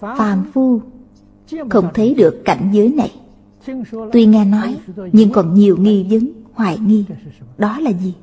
phàm 0.00 0.44
phu 0.52 0.80
không 1.70 1.88
thấy 1.94 2.14
được 2.14 2.42
cảnh 2.44 2.70
giới 2.72 2.88
này. 2.88 3.12
tuy 4.12 4.26
nghe 4.26 4.44
nói 4.44 4.78
nhưng 5.12 5.32
còn 5.32 5.54
nhiều 5.54 5.76
nghi 5.76 6.06
vấn 6.10 6.32
hoài 6.52 6.78
nghi. 6.78 7.04
đó 7.58 7.78
là 7.78 7.92
gì? 7.92 8.14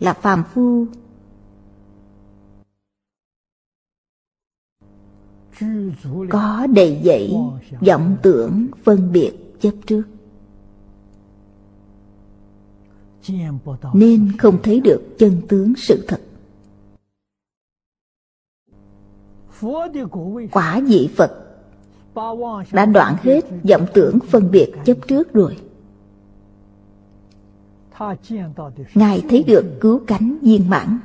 là 0.00 0.12
phàm 0.12 0.42
phu 0.54 0.86
có 6.30 6.66
đầy 6.74 7.00
dẫy 7.04 7.34
vọng 7.80 8.16
tưởng 8.22 8.66
phân 8.84 9.12
biệt 9.12 9.32
chấp 9.60 9.72
trước. 9.86 10.02
Nên 13.94 14.32
không 14.38 14.62
thấy 14.62 14.80
được 14.80 15.02
chân 15.18 15.42
tướng 15.48 15.72
sự 15.76 16.04
thật. 16.08 16.20
Quả 20.52 20.80
vị 20.86 21.10
phật 21.16 21.30
đã 22.72 22.86
đoạn 22.86 23.16
hết 23.22 23.44
vọng 23.68 23.86
tưởng 23.94 24.18
phân 24.28 24.50
biệt 24.50 24.72
chấp 24.84 24.96
trước 25.08 25.32
rồi. 25.32 25.56
Ngài 28.94 29.22
thấy 29.28 29.42
được 29.42 29.78
cứu 29.80 30.00
cánh 30.06 30.38
viên 30.42 30.70
mãn, 30.70 30.98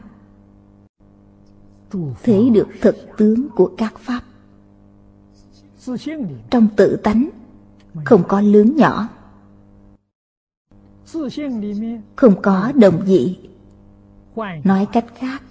thấy 2.24 2.50
được 2.50 2.68
thực 2.82 2.96
tướng 3.18 3.50
của 3.56 3.72
các 3.78 3.94
pháp 4.00 4.22
trong 6.50 6.68
tự 6.76 6.96
tánh 6.96 7.30
không 8.06 8.24
có 8.28 8.42
lớn 8.42 8.76
nhỏ. 8.76 9.08
không 12.16 12.42
có 12.42 12.72
đồng 12.76 13.00
vị. 13.06 13.38
Nói 14.64 14.88
cách 14.92 15.06
khác 15.16 15.42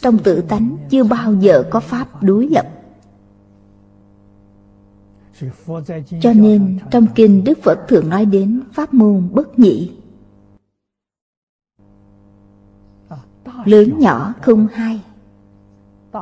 trong 0.00 0.18
tự 0.18 0.40
tánh 0.40 0.76
chưa 0.90 1.04
bao 1.04 1.34
giờ 1.34 1.64
có 1.70 1.80
pháp 1.80 2.22
đối 2.22 2.48
lập. 2.48 2.66
Cho 6.20 6.32
nên 6.32 6.78
trong 6.90 7.06
kinh 7.14 7.44
đức 7.44 7.58
phật 7.62 7.78
thường 7.88 8.08
nói 8.08 8.24
đến 8.24 8.62
pháp 8.72 8.94
môn 8.94 9.28
bất 9.32 9.58
nhị. 9.58 9.92
Lớn 13.64 13.98
nhỏ 13.98 14.34
không 14.42 14.66
hai. 14.72 15.00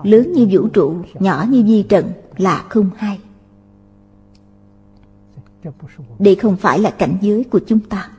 Lớn 0.02 0.32
như 0.32 0.48
vũ 0.50 0.68
trụ 0.68 0.96
nhỏ 1.14 1.46
như 1.48 1.64
di 1.66 1.82
trần 1.82 2.12
là 2.36 2.66
không 2.68 2.90
hai 2.96 3.20
đây 6.18 6.34
không 6.34 6.56
phải 6.56 6.78
là 6.78 6.90
cảnh 6.90 7.18
giới 7.20 7.44
của 7.44 7.60
chúng 7.66 7.80
ta. 7.80 8.12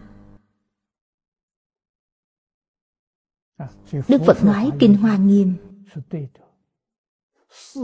Đức 4.08 4.22
Phật 4.26 4.44
nói 4.44 4.72
Kinh 4.80 4.98
Hoa 4.98 5.18
Nghiêm. 5.18 5.54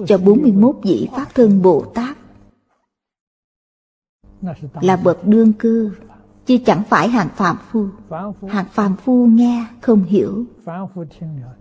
Cho 0.08 0.18
41 0.18 0.76
vị 0.84 1.10
Pháp 1.12 1.28
Thân 1.36 1.62
Bồ 1.62 1.92
Tát 1.96 2.18
là 4.82 4.96
bậc 4.96 5.28
đương 5.28 5.54
cư 5.54 5.92
chứ 6.46 6.58
chẳng 6.66 6.84
phải 6.90 7.10
hàng 7.10 7.30
Phạm 7.36 7.58
phu. 7.72 7.88
Hàng 8.48 8.66
Phạm 8.72 8.96
phu 8.96 9.26
nghe 9.26 9.66
không 9.82 10.04
hiểu. 10.04 10.46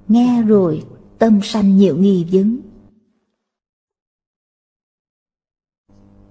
Nghe 0.09 0.43
rồi 0.43 0.85
tâm 1.19 1.41
sanh 1.43 1.77
nhiều 1.77 1.97
nghi 1.97 2.27
vấn. 2.33 2.59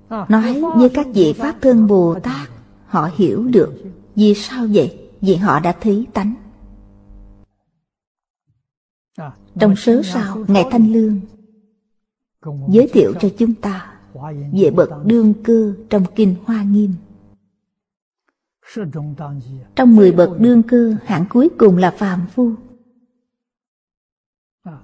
Nói 0.09 0.61
với 0.75 0.89
các 0.89 1.07
vị 1.13 1.33
pháp 1.33 1.55
thân 1.61 1.87
bồ 1.87 2.19
tát, 2.23 2.49
họ 2.85 3.09
hiểu 3.15 3.43
được 3.43 3.73
vì 4.15 4.33
sao 4.33 4.67
vậy, 4.73 5.09
vì 5.21 5.35
họ 5.35 5.59
đã 5.59 5.75
thấy 5.81 6.07
tánh. 6.13 6.33
Trong 9.59 9.75
sớ 9.75 10.01
sao 10.03 10.45
ngài 10.47 10.65
thanh 10.71 10.91
lương 10.91 11.19
giới 12.69 12.89
thiệu 12.93 13.13
cho 13.19 13.29
chúng 13.37 13.53
ta 13.53 13.93
về 14.53 14.71
bậc 14.71 14.89
đương 15.05 15.33
cơ 15.43 15.73
trong 15.89 16.03
kinh 16.15 16.35
hoa 16.45 16.63
nghiêm. 16.63 16.93
Trong 19.75 19.95
mười 19.95 20.11
bậc 20.11 20.39
đương 20.39 20.63
cơ, 20.63 20.95
hạng 21.05 21.25
cuối 21.29 21.49
cùng 21.57 21.77
là 21.77 21.91
phàm 21.91 22.27
phu. 22.27 22.51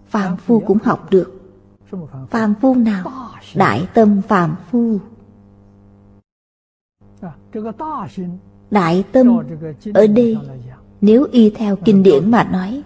Phàm 0.07 0.37
phu 0.37 0.59
cũng 0.59 0.77
học 0.83 1.07
được. 1.11 1.41
Phàm 2.29 2.53
phu 2.61 2.75
nào? 2.75 3.31
Đại 3.55 3.87
tâm 3.93 4.21
phàm 4.27 4.55
phu 4.71 4.99
đại 8.71 9.03
tâm 9.11 9.39
ở 9.93 10.07
đây 10.07 10.37
Nếu 11.01 11.27
y 11.31 11.49
theo 11.49 11.75
kinh 11.75 12.03
điển 12.03 12.31
mà 12.31 12.43
nói 12.43 12.83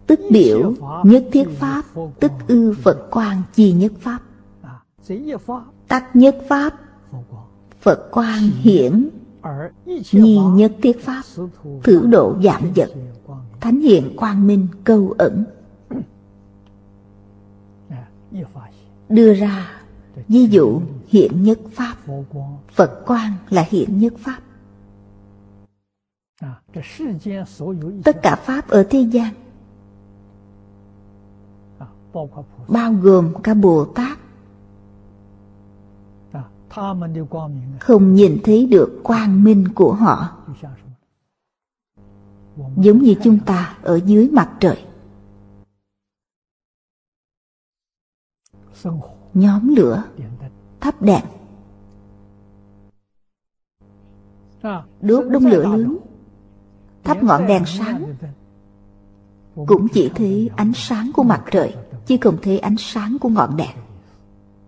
Tức 0.07 0.21
biểu 0.31 0.75
nhất 1.05 1.25
thiết 1.33 1.49
pháp, 1.51 1.85
tức 2.21 2.33
ư 2.49 2.75
Phật 2.83 3.09
quan 3.11 3.43
chi 3.55 3.73
nhất 3.73 3.93
pháp. 4.01 4.19
Tắc 5.95 6.17
nhất 6.17 6.37
pháp, 6.49 6.75
Phật 7.81 8.09
quang 8.11 8.43
hiển, 8.43 9.09
Nhi 10.13 10.39
nhất 10.55 10.73
thiết 10.83 11.05
pháp, 11.05 11.23
Thử 11.83 12.07
độ 12.07 12.37
giảm 12.45 12.73
vật, 12.77 12.91
Thánh 13.61 13.81
hiện 13.81 14.17
quang 14.17 14.47
minh 14.47 14.67
câu 14.85 15.15
ẩn. 15.19 15.45
Đưa 19.09 19.35
ra, 19.35 19.83
Ví 20.29 20.47
dụ 20.47 20.81
hiện 21.07 21.43
nhất 21.43 21.59
pháp, 21.73 21.97
Phật 22.73 23.05
quang 23.07 23.33
là 23.51 23.65
hiện 23.69 23.99
nhất 23.99 24.15
pháp. 24.19 24.39
Tất 28.05 28.23
cả 28.23 28.37
pháp 28.37 28.69
ở 28.69 28.87
thế 28.91 29.01
gian, 29.01 29.35
Bao 32.69 32.93
gồm 32.93 33.33
cả 33.43 33.55
Bồ 33.55 33.85
Tát 33.85 34.24
không 37.81 38.15
nhìn 38.15 38.39
thấy 38.45 38.67
được 38.67 39.01
quang 39.03 39.45
minh 39.45 39.69
của 39.75 39.95
họ. 39.95 40.37
Giống 42.77 42.99
như 42.99 43.15
chúng 43.25 43.39
ta 43.47 43.79
ở 43.83 44.01
dưới 44.07 44.31
mặt 44.33 44.51
trời. 44.61 44.85
Nhóm 49.35 49.75
lửa, 49.75 50.05
thắp 50.81 51.03
đèn. 51.03 51.25
Đốt 55.01 55.25
đống 55.31 55.47
lửa 55.47 55.63
lớn, 55.63 55.99
thắp 57.05 57.23
ngọn 57.23 57.47
đèn 57.47 57.63
sáng. 57.67 58.15
Cũng 59.55 59.87
chỉ 59.93 60.11
thấy 60.15 60.51
ánh 60.57 60.73
sáng 60.75 61.11
của 61.15 61.23
mặt 61.23 61.45
trời, 61.51 61.75
chứ 62.07 62.17
không 62.21 62.37
thấy 62.43 62.59
ánh 62.59 62.77
sáng 62.79 63.17
của 63.21 63.29
ngọn 63.29 63.57
đèn. 63.57 63.77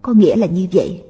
Có 0.02 0.12
nghĩa 0.12 0.36
là 0.36 0.46
như 0.46 0.68
vậy 0.72 1.05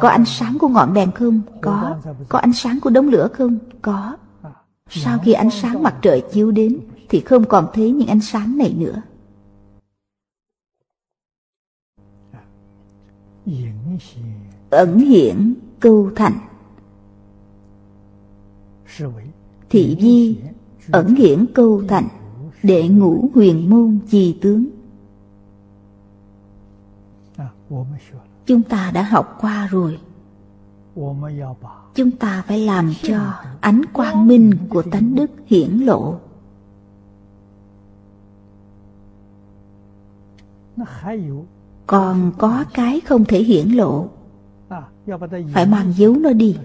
có 0.00 0.08
ánh 0.08 0.24
sáng 0.24 0.56
của 0.60 0.68
ngọn 0.68 0.94
đèn 0.94 1.12
không? 1.12 1.40
Có. 1.60 1.96
Có 2.28 2.38
ánh 2.38 2.52
sáng 2.52 2.78
của 2.82 2.90
đống 2.90 3.08
lửa 3.08 3.28
không? 3.32 3.58
Có. 3.82 4.16
Sau 4.88 5.18
khi 5.18 5.32
ánh 5.32 5.50
sáng 5.50 5.82
mặt 5.82 5.98
trời 6.02 6.22
chiếu 6.32 6.50
đến, 6.50 6.80
thì 7.08 7.20
không 7.20 7.44
còn 7.44 7.66
thấy 7.72 7.90
những 7.90 8.08
ánh 8.08 8.20
sáng 8.20 8.58
này 8.58 8.74
nữa. 8.78 9.02
Ẩn 14.70 14.98
hiện 14.98 15.54
câu 15.80 16.10
thành 16.16 16.38
Thị 19.70 19.96
di 20.00 20.38
ẩn 20.92 21.14
hiển 21.14 21.46
câu 21.54 21.82
thành 21.88 22.08
Đệ 22.62 22.88
ngũ 22.88 23.30
huyền 23.34 23.70
môn 23.70 23.98
trì 24.10 24.38
tướng 24.42 24.66
chúng 28.46 28.62
ta 28.62 28.90
đã 28.94 29.02
học 29.02 29.38
qua 29.40 29.66
rồi. 29.70 29.98
Chúng 31.94 32.10
ta 32.10 32.44
phải 32.46 32.60
làm 32.60 32.92
cho 33.02 33.34
ánh 33.60 33.82
quang 33.92 34.26
minh 34.26 34.52
của 34.68 34.82
tánh 34.82 35.14
đức 35.14 35.30
hiển 35.46 35.70
lộ. 35.70 36.14
Còn 41.86 42.32
có 42.38 42.64
cái 42.74 43.00
không 43.00 43.24
thể 43.24 43.42
hiển 43.42 43.68
lộ. 43.68 44.08
Phải 45.52 45.66
mang 45.66 45.92
dấu 45.92 46.16
nó 46.16 46.32
đi. 46.32 46.56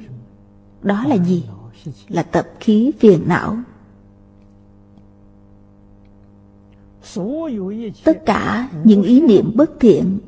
Đó 0.82 1.04
là 1.08 1.18
gì? 1.18 1.46
Là 2.08 2.24
tập 2.24 2.48
khí 2.60 2.92
phiền 3.00 3.24
não. 3.28 3.58
Tất 8.04 8.26
cả 8.26 8.70
những 8.84 9.04
ý 9.04 9.22
niệm 9.22 9.52
bất 9.56 9.72
thiện 9.80 10.20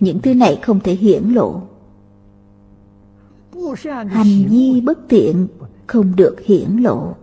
những 0.00 0.22
thứ 0.22 0.34
này 0.34 0.58
không 0.62 0.80
thể 0.80 0.94
hiển 0.94 1.22
lộ. 1.22 1.62
Hành 4.08 4.46
vi 4.48 4.80
bất 4.80 4.98
thiện 5.08 5.48
không 5.86 6.16
được 6.16 6.40
hiển 6.40 6.76
lộ. 6.76 7.14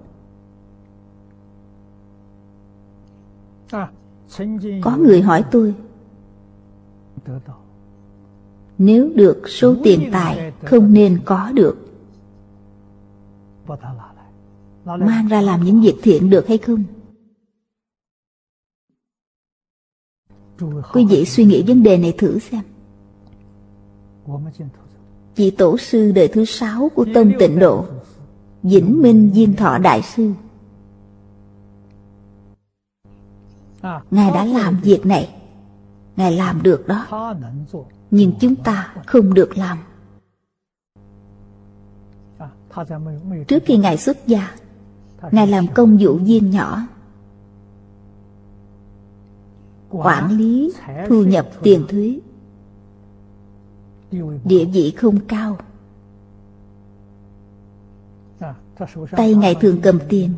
Có 4.82 4.98
người 4.98 5.22
hỏi 5.22 5.44
tôi, 5.52 5.74
nếu 8.78 9.10
được 9.16 9.50
số 9.50 9.76
tiền 9.84 10.10
tài, 10.12 10.54
không 10.66 10.94
nên 10.94 11.20
có 11.26 11.52
được. 11.54 11.78
Mang 14.86 15.28
ra 15.28 15.42
làm 15.42 15.64
những 15.64 15.82
việc 15.82 15.96
thiện 16.02 16.30
được 16.30 16.48
hay 16.48 16.58
không? 16.58 16.84
Quý 20.94 21.06
vị 21.06 21.26
suy 21.26 21.46
nghĩ 21.46 21.64
vấn 21.68 21.84
đề 21.84 21.98
này 21.98 22.14
thử 22.18 22.40
xem. 22.40 22.62
Vị 25.36 25.52
tổ 25.52 25.78
sư 25.78 26.12
đời 26.12 26.28
thứ 26.28 26.46
sáu 26.46 26.92
của 26.96 27.06
Tông 27.14 27.32
Tịnh 27.40 27.60
Độ 27.60 27.86
Vĩnh 28.64 29.02
Minh 29.02 29.32
Diên 29.34 29.56
Thọ 29.56 29.78
Đại 29.78 30.02
Sư. 30.02 30.32
Ngài 34.12 34.32
đã 34.32 34.46
làm 34.46 34.80
việc 34.82 35.06
này. 35.06 35.30
Ngài 36.16 36.32
làm 36.32 36.64
được 36.64 36.88
đó. 36.88 37.34
Nhưng 38.12 38.32
chúng 38.40 38.56
ta 38.56 38.94
không 39.06 39.34
được 39.34 39.58
làm. 39.58 39.78
Trước 43.48 43.64
khi 43.66 43.78
Ngài 43.78 43.98
xuất 43.98 44.28
gia 44.28 44.52
Ngài 45.32 45.48
làm 45.48 45.68
công 45.68 45.98
vụ 46.02 46.14
viên 46.14 46.50
nhỏ 46.50 46.82
quản 49.90 50.38
lý 50.38 50.74
thu 51.08 51.24
nhập 51.24 51.50
tiền 51.62 51.86
thuế. 51.90 52.20
Địa 54.44 54.66
vị 54.66 54.94
không 54.98 55.20
cao. 55.28 55.58
Tay 59.12 59.36
ngài 59.36 59.56
thường 59.56 59.80
cầm 59.82 60.00
tiền. 60.10 60.34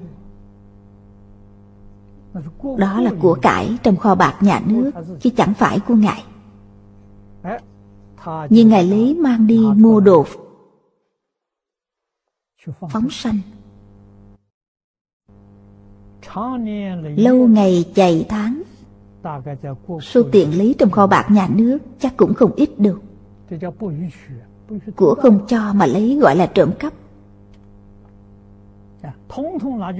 Đó 2.77 3.01
là 3.01 3.11
của 3.21 3.37
cải 3.41 3.77
trong 3.83 3.97
kho 3.97 4.15
bạc 4.15 4.37
nhà 4.41 4.61
nước 4.65 4.91
chứ 5.19 5.29
chẳng 5.37 5.53
phải 5.53 5.79
của 5.79 5.95
ngài. 5.95 6.23
Nhưng 8.49 8.69
ngài 8.69 8.83
lấy 8.83 9.13
mang 9.13 9.47
đi 9.47 9.59
mua 9.75 9.99
đồ 9.99 10.25
phóng 12.89 13.09
sanh. 13.09 13.39
Lâu 17.17 17.47
ngày 17.47 17.85
chày 17.95 18.25
tháng 18.29 18.63
Số 20.01 20.23
tiền 20.31 20.57
lấy 20.57 20.75
trong 20.79 20.91
kho 20.91 21.07
bạc 21.07 21.27
nhà 21.31 21.47
nước 21.51 21.77
chắc 21.99 22.17
cũng 22.17 22.33
không 22.33 22.51
ít 22.55 22.79
đâu. 22.79 22.95
Của 24.95 25.15
không 25.15 25.45
cho 25.47 25.73
mà 25.73 25.85
lấy 25.85 26.17
gọi 26.21 26.35
là 26.35 26.45
trộm 26.45 26.71
cắp. 26.79 26.93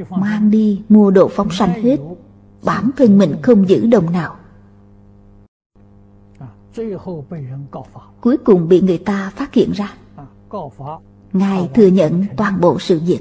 Mang 0.10 0.52
đi 0.52 0.82
mua 0.90 1.12
đồ 1.12 1.28
phóng 1.28 1.50
sanh 1.52 1.84
hết. 1.84 1.98
Bản 2.64 2.90
thân 2.98 3.18
mình 3.18 3.36
không 3.42 3.70
giữ 3.70 3.88
đồng 3.88 4.12
nào. 4.12 4.36
Cuối 8.22 8.38
cùng 8.38 8.70
bị 8.70 8.82
người 8.82 8.98
ta 8.98 9.32
phát 9.36 9.54
hiện 9.54 9.72
ra. 9.72 9.94
Ngài 11.34 11.70
thừa 11.74 11.88
nhận 11.88 12.26
toàn 12.38 12.62
bộ 12.62 12.80
sự 12.80 13.02
việc. 13.06 13.20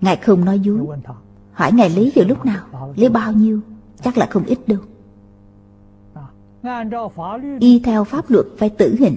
Ngài 0.00 0.16
không 0.16 0.44
nói 0.44 0.60
dối 0.60 0.86
Hỏi 1.54 1.72
Ngài 1.72 1.90
lấy 1.90 2.12
vào 2.14 2.24
lúc 2.28 2.46
nào? 2.46 2.92
Lấy 2.96 3.08
bao 3.08 3.32
nhiêu? 3.32 3.60
Chắc 4.02 4.18
là 4.18 4.26
không 4.26 4.44
ít 4.44 4.58
đâu. 4.66 4.78
Y 7.60 7.80
theo 7.80 8.04
pháp 8.04 8.30
luật 8.30 8.46
phải 8.58 8.70
tử 8.70 8.96
hình. 8.98 9.16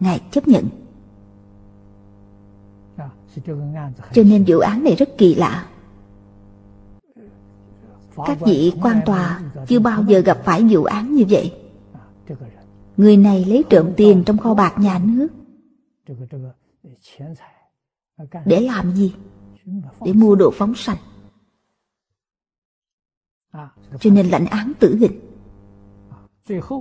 Ngài 0.00 0.20
chấp 0.30 0.48
nhận. 0.48 0.64
Cho 4.12 4.22
nên 4.22 4.44
vụ 4.46 4.58
án 4.58 4.84
này 4.84 4.94
rất 4.94 5.18
kỳ 5.18 5.34
lạ. 5.34 5.66
Các 8.26 8.38
vị 8.40 8.72
quan 8.82 9.00
tòa 9.06 9.40
chưa 9.66 9.78
bao 9.78 10.04
giờ 10.08 10.20
gặp 10.20 10.38
phải 10.44 10.62
vụ 10.70 10.84
án 10.84 11.14
như 11.14 11.24
vậy. 11.28 11.52
Người 12.96 13.16
này 13.16 13.44
lấy 13.44 13.64
trộm 13.70 13.92
tiền 13.96 14.22
trong 14.26 14.38
kho 14.38 14.54
bạc 14.54 14.74
nhà 14.78 15.00
nước. 15.04 15.28
Để 18.44 18.60
làm 18.60 18.94
gì? 18.94 19.14
Để 20.04 20.12
mua 20.12 20.34
đồ 20.34 20.50
phóng 20.54 20.74
sanh. 20.74 20.96
Cho 24.00 24.10
nên 24.10 24.28
lãnh 24.28 24.46
án 24.46 24.72
tử 24.80 24.96
hình. 24.96 25.20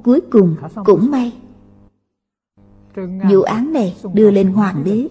Cuối 0.03 0.21
cùng 0.31 0.55
cũng 0.85 1.11
may, 1.11 1.33
vụ 3.29 3.41
án 3.41 3.73
này 3.73 3.95
đưa 4.13 4.31
lên 4.31 4.51
hoàng 4.51 4.83
đế. 4.83 5.07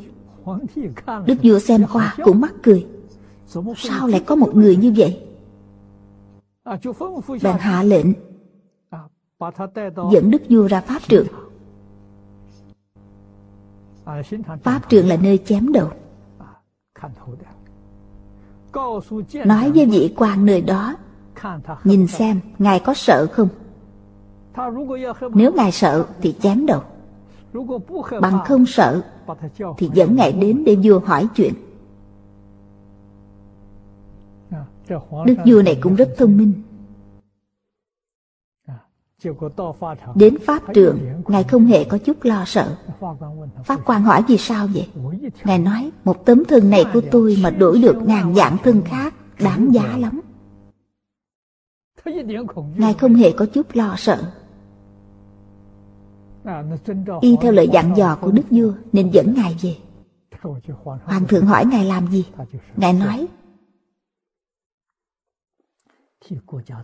Đức 1.26 1.34
vua 1.42 1.58
xem 1.58 1.84
qua 1.92 2.14
cũng 2.24 2.40
mắc 2.40 2.54
cười. 2.62 2.86
Sao 3.76 4.06
lại 4.06 4.24
có 4.26 4.36
một 4.36 4.54
người 4.54 4.76
như 4.76 4.94
vậy? 4.96 5.28
Bèn 7.42 7.56
hạ 7.58 7.82
lệnh, 7.82 8.06
dẫn 10.12 10.30
đức 10.30 10.42
vua 10.48 10.68
ra 10.68 10.80
pháp 10.80 11.02
trường. 11.08 11.26
Pháp 14.62 14.88
trường 14.88 15.08
là 15.08 15.16
nơi 15.16 15.38
chém 15.38 15.72
đầu 15.72 15.90
nói 19.44 19.70
với 19.70 19.86
vị 19.86 20.14
quan 20.16 20.46
nơi 20.46 20.60
đó 20.60 20.96
nhìn 21.84 22.06
xem 22.06 22.40
ngài 22.58 22.80
có 22.80 22.94
sợ 22.94 23.26
không? 23.32 23.48
Nếu 25.34 25.52
ngài 25.52 25.72
sợ 25.72 26.06
thì 26.22 26.34
chém 26.40 26.66
đầu. 26.66 26.80
Bằng 28.20 28.38
không 28.44 28.66
sợ 28.66 29.02
thì 29.76 29.90
dẫn 29.94 30.16
ngài 30.16 30.32
đến 30.32 30.62
để 30.66 30.76
vua 30.82 30.98
hỏi 30.98 31.28
chuyện. 31.34 31.54
Đức 35.26 35.36
vua 35.46 35.62
này 35.62 35.78
cũng 35.82 35.94
rất 35.94 36.08
thông 36.16 36.36
minh 36.36 36.52
đến 40.14 40.38
pháp 40.46 40.62
trường 40.74 40.98
ngài 41.28 41.44
không 41.44 41.66
hề 41.66 41.84
có 41.84 41.98
chút 41.98 42.16
lo 42.22 42.44
sợ. 42.46 42.76
Pháp 43.64 43.80
quan 43.86 44.02
hỏi 44.02 44.24
vì 44.28 44.38
sao 44.38 44.68
vậy? 44.74 44.88
Ngài 45.44 45.58
nói 45.58 45.90
một 46.04 46.26
tấm 46.26 46.44
thân 46.44 46.70
này 46.70 46.84
của 46.92 47.00
tôi 47.10 47.36
mà 47.42 47.50
đổi 47.50 47.78
được 47.78 47.96
ngàn 48.06 48.34
dạng 48.34 48.56
thân 48.64 48.82
khác 48.84 49.14
đáng 49.40 49.74
giá 49.74 49.96
lắm. 49.96 50.20
Ngài 52.76 52.94
không 52.94 53.14
hề 53.14 53.32
có 53.32 53.46
chút 53.46 53.66
lo 53.72 53.94
sợ. 53.98 54.32
Y 57.20 57.36
theo 57.40 57.52
lời 57.52 57.68
dặn 57.72 57.96
dò 57.96 58.18
của 58.20 58.30
đức 58.30 58.42
vua 58.50 58.72
nên 58.92 59.10
dẫn 59.10 59.34
ngài 59.34 59.56
về. 59.62 59.76
Hoàng 61.04 61.26
thượng 61.26 61.46
hỏi. 61.46 61.66
Ngài 61.66 61.84
làm 61.84 62.06
gì? 62.06 62.26
Ngài 62.76 62.92
nói 62.92 63.26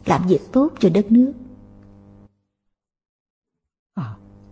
làm 0.07 0.27
việc 0.29 0.41
tốt 0.53 0.73
cho 0.81 0.89
đất 0.95 1.13
nước 1.13 1.33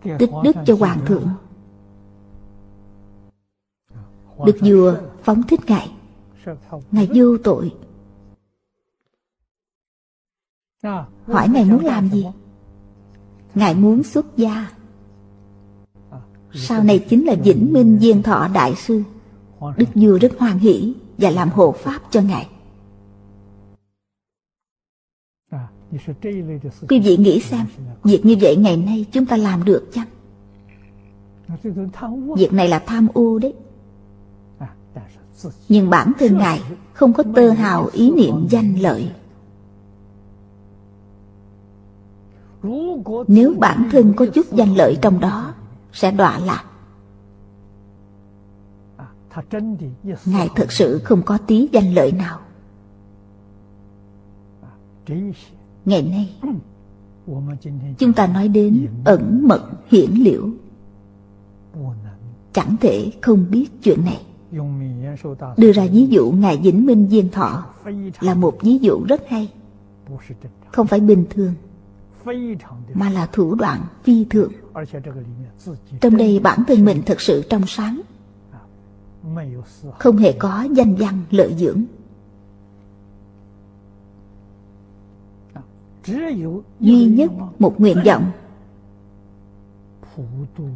tích 0.03 0.29
đức 0.43 0.55
cho 0.65 0.75
hoàng 0.79 0.99
thượng. 1.05 1.29
Đức 4.45 4.57
vua 4.61 4.95
phóng 5.23 5.43
thích 5.43 5.59
ngài. 5.67 5.91
Ngài 6.91 7.09
vô 7.13 7.37
tội. 7.43 7.73
Hỏi 11.27 11.49
ngài 11.49 11.65
muốn 11.65 11.85
làm 11.85 12.09
gì? 12.09 12.27
Ngài. 13.55 13.75
Muốn 13.75 14.03
xuất 14.03 14.37
gia. 14.37 14.71
Sau 16.53 16.83
này 16.83 17.05
chính 17.09 17.25
là 17.25 17.35
vĩnh 17.43 17.73
minh 17.73 17.99
diên 18.01 18.23
thọ 18.23 18.47
đại 18.53 18.75
sư. 18.75 19.03
Đức 19.77 19.85
vua 19.95 20.17
rất 20.17 20.31
hoan 20.39 20.59
hỷ 20.59 20.93
và 21.17 21.29
làm 21.29 21.49
hộ 21.49 21.71
pháp 21.71 22.01
cho 22.11 22.21
ngài 22.21 22.49
quý 26.89 26.99
vị 26.99 27.17
nghĩ 27.17 27.39
xem, 27.39 27.65
việc 28.03 28.25
như 28.25 28.35
vậy 28.41 28.55
ngày 28.55 28.77
nay 28.77 29.05
chúng 29.11 29.25
ta 29.25 29.37
làm 29.37 29.63
được 29.63 29.89
chăng? 29.93 30.07
Việc 32.37 32.53
này 32.53 32.67
là 32.67 32.79
tham 32.79 33.07
ô 33.13 33.39
đấy. 33.39 33.53
Nhưng 35.69 35.89
bản 35.89 36.11
thân 36.19 36.37
ngài 36.37 36.61
không 36.93 37.13
có 37.13 37.23
tơ 37.35 37.49
hào 37.49 37.89
ý 37.93 38.11
niệm 38.11 38.47
danh 38.49 38.79
lợi. 38.79 39.11
Nếu 43.27 43.55
bản 43.59 43.89
thân 43.91 44.13
có 44.13 44.25
chút 44.25 44.45
danh 44.51 44.75
lợi 44.75 44.97
trong 45.01 45.19
đó, 45.19 45.53
sẽ 45.93 46.11
đọa 46.11 46.39
lạc. 46.39 46.63
Ngài 50.25 50.49
thực 50.55 50.71
sự 50.71 51.01
không 51.03 51.21
có 51.21 51.37
tí 51.37 51.69
danh 51.71 51.93
lợi 51.93 52.11
nào 52.11 52.39
ngày 55.85 56.01
nay, 56.01 56.35
chúng 57.97 58.13
ta 58.13 58.27
nói 58.27 58.47
đến 58.47 58.87
ẩn 59.05 59.47
mật 59.47 59.69
hiển 59.91 60.11
liễu. 60.11 60.49
Chẳng 62.53 62.75
thể 62.81 63.11
không 63.21 63.45
biết 63.49 63.67
chuyện 63.83 63.99
này. 64.05 64.21
Đưa 65.57 65.71
ra 65.71 65.87
ví 65.91 66.07
dụ 66.07 66.31
ngài 66.31 66.57
vĩnh 66.57 66.85
minh 66.85 67.07
diên 67.09 67.29
thọ 67.29 67.65
là 68.19 68.33
một 68.33 68.57
ví 68.61 68.77
dụ 68.77 69.03
rất 69.07 69.21
hay. 69.29 69.51
Không 70.71 70.87
phải 70.87 70.99
bình 70.99 71.25
thường, 71.29 71.53
mà 72.93 73.09
là 73.09 73.25
thủ 73.25 73.55
đoạn 73.55 73.81
phi 74.03 74.25
thường. 74.25 74.51
Trong 76.01 76.17
đây 76.17 76.39
bản 76.39 76.63
thân 76.67 76.85
mình 76.85 77.01
thật 77.05 77.21
sự 77.21 77.43
trong 77.49 77.61
sáng. 77.67 78.01
Không 79.99 80.17
hề 80.17 80.31
có 80.31 80.67
danh 80.71 80.95
văn 80.95 81.21
lợi 81.29 81.55
dưỡng. 81.57 81.83
Duy 86.79 87.05
nhất 87.05 87.31
một 87.59 87.81
nguyện 87.81 87.97
vọng 88.05 88.31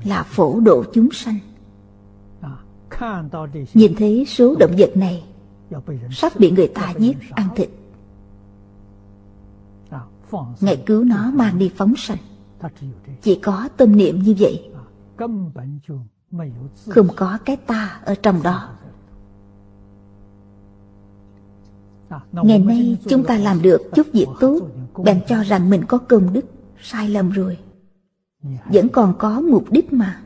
là 0.04 0.24
phổ 0.24 0.60
độ 0.60 0.84
chúng 0.94 1.10
sanh. 1.12 1.40
Nhìn 3.74 3.96
thấy 3.98 4.26
số 4.26 4.56
động 4.60 4.72
vật 4.78 4.92
này, 4.96 5.24
sắp 6.12 6.34
bị 6.40 6.52
người 6.52 6.68
ta 6.68 6.94
giết, 7.00 7.18
ăn 7.30 7.48
thịt. 7.56 7.70
Ngài 10.62 10.84
cứu 10.86 11.04
nó 11.04 11.32
mang 11.32 11.60
đi 11.60 11.72
phóng 11.76 11.94
sanh. 11.98 12.18
Chỉ 13.22 13.36
có 13.36 13.70
tâm 13.78 13.96
niệm 13.96 14.20
như 14.20 14.36
vậy, 14.40 14.70
không 16.88 17.08
có 17.16 17.38
cái 17.46 17.58
ta 17.58 18.02
ở 18.06 18.16
trong 18.16 18.44
đó. 18.44 18.70
Ngày 22.32 22.60
nay 22.60 22.98
chúng 23.10 23.24
ta 23.24 23.38
làm 23.38 23.62
được 23.62 23.82
chút 23.96 24.08
việc 24.14 24.28
tốt 24.40 24.60
bèn 25.04 25.22
cho 25.28 25.44
rằng 25.44 25.70
mình 25.70 25.82
có 25.88 25.98
công 25.98 26.34
đức 26.34 26.46
sai 26.82 27.10
lầm 27.10 27.30
rồi. 27.30 27.58
Vẫn 28.66 28.90
còn 28.90 29.14
có 29.20 29.42
mục 29.42 29.72
đích 29.72 29.94
mà. 29.94 30.24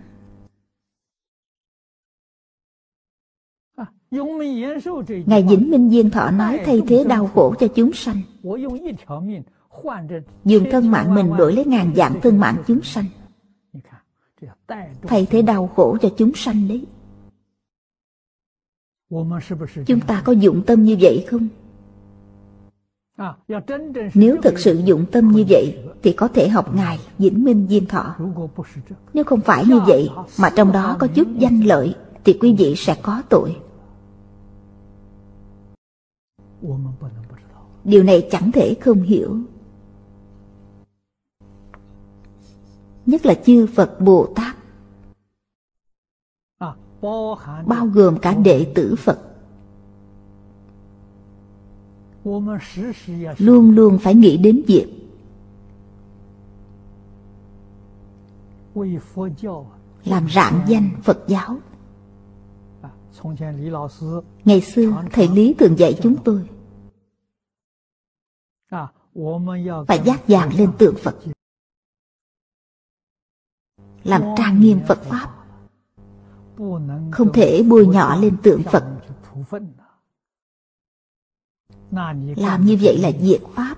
Ngài 5.25 5.43
vĩnh 5.43 5.71
minh 5.71 5.89
diên 5.89 6.09
thọ 6.09 6.31
nói 6.31 6.59
thay 6.65 6.81
thế 6.87 7.03
đau 7.03 7.27
khổ 7.27 7.55
cho 7.59 7.67
chúng 7.75 7.93
sanh. 7.93 8.21
Dùng 10.45 10.65
thân 10.71 10.91
mạng 10.91 11.15
mình 11.15 11.37
đổi 11.37 11.53
lấy 11.53 11.65
ngàn 11.65 11.93
dạng 11.95 12.21
thân 12.21 12.39
mạng 12.39 12.63
chúng 12.67 12.81
sanh. 12.81 13.05
Thay 15.01 15.27
thế 15.29 15.41
đau 15.41 15.67
khổ 15.67 15.97
cho 16.01 16.09
chúng 16.17 16.31
sanh 16.35 16.67
đấy. 16.67 16.85
Chúng 19.87 19.99
ta 20.07 20.21
có 20.25 20.31
dụng 20.31 20.63
tâm 20.67 20.83
như 20.83 20.97
vậy 21.01 21.25
không 21.29 21.47
nếu 24.13 24.37
thực 24.43 24.59
sự 24.59 24.81
dụng 24.85 25.05
tâm 25.11 25.27
như 25.27 25.45
vậy, 25.49 25.77
thì 26.03 26.13
có 26.13 26.27
thể 26.27 26.49
học 26.49 26.75
ngài 26.75 26.99
vĩnh 27.17 27.43
minh 27.43 27.67
diên 27.69 27.85
thọ. 27.85 28.15
Nếu 29.13 29.23
không 29.23 29.41
phải 29.41 29.65
như 29.65 29.79
vậy, 29.79 30.09
mà 30.39 30.49
trong 30.55 30.71
đó 30.71 30.95
có 30.99 31.07
chút 31.07 31.27
danh 31.39 31.59
lợi, 31.59 31.95
thì 32.23 32.37
quý 32.41 32.55
vị 32.57 32.73
sẽ 32.77 32.95
có 33.01 33.21
tội. 33.29 33.55
Điều 37.83 38.03
này 38.03 38.27
chẳng 38.31 38.51
thể 38.51 38.75
không 38.81 39.01
hiểu. 39.01 39.37
Nhất 43.05 43.25
là 43.25 43.33
chư 43.33 43.67
phật 43.75 44.01
bồ 44.01 44.33
tát, 44.35 44.55
bao 47.65 47.85
gồm 47.93 48.17
cả 48.19 48.33
đệ 48.33 48.71
tử 48.75 48.95
phật 48.97 49.26
luôn 53.37 53.71
luôn 53.71 53.99
phải 54.01 54.15
nghĩ 54.15 54.37
đến 54.37 54.61
việc 54.67 54.87
làm 60.05 60.27
rạng 60.29 60.61
danh 60.67 60.89
phật 61.03 61.17
giáo. 61.27 61.57
Ngày 64.45 64.61
xưa, 64.61 65.03
thầy 65.11 65.27
lý 65.27 65.55
thường 65.59 65.75
dạy 65.79 65.99
chúng 66.03 66.15
tôi 66.23 66.49
phải 69.87 70.01
giác 70.05 70.21
dạng 70.27 70.57
lên 70.57 70.71
tượng 70.77 70.95
Phật, 70.95 71.15
làm 74.03 74.21
trang 74.37 74.59
nghiêm 74.59 74.79
Phật 74.87 74.99
Pháp, 75.01 75.33
không 77.11 77.33
thể 77.33 77.63
bôi 77.69 77.87
nhỏ 77.87 78.15
lên 78.15 78.37
tượng 78.43 78.63
Phật 78.63 78.85
làm 81.91 82.65
như 82.65 82.77
vậy 82.81 82.97
là 82.97 83.11
diệt 83.21 83.41
Pháp. 83.53 83.75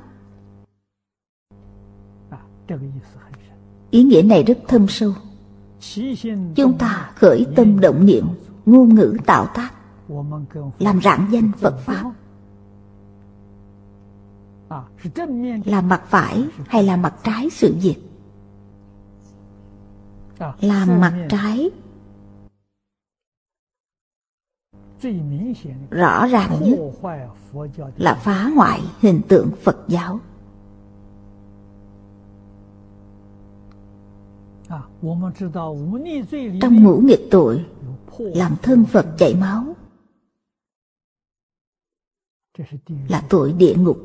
Ý 3.89 4.03
nghĩa 4.03 4.21
này 4.21 4.43
rất 4.43 4.57
thâm 4.67 4.87
sâu. 4.87 5.13
Chúng 6.55 6.77
ta 6.77 7.11
khởi 7.15 7.45
tâm 7.55 7.79
động 7.79 8.05
niệm 8.05 8.25
ngôn 8.65 8.95
ngữ 8.95 9.17
tạo 9.25 9.47
tác 9.53 9.73
làm 10.79 11.01
rạng 11.01 11.27
danh 11.31 11.51
Phật 11.59 11.79
Pháp. 11.79 12.11
Là 15.65 15.81
mặt 15.81 16.01
phải 16.05 16.43
hay 16.67 16.83
là 16.83 16.95
mặt 16.95 17.15
trái 17.23 17.49
sự 17.49 17.75
việc? 17.81 17.95
Làm 20.61 20.99
mặt 20.99 21.27
trái 21.29 21.69
rõ 25.89 26.27
ràng 26.27 26.61
nhất 26.61 26.79
là 27.97 28.13
phá 28.13 28.43
hoại 28.43 28.81
hình 28.99 29.21
tượng 29.27 29.51
Phật 29.63 29.77
giáo. 29.87 30.19
Trong 36.61 36.83
ngũ 36.83 36.97
nghịch 36.97 37.27
tội 37.31 37.65
làm 38.17 38.55
thân 38.61 38.85
Phật 38.85 39.05
chảy 39.17 39.35
máu 39.35 39.75
là 43.09 43.23
tội 43.29 43.53
địa 43.53 43.75
ngục. 43.77 43.97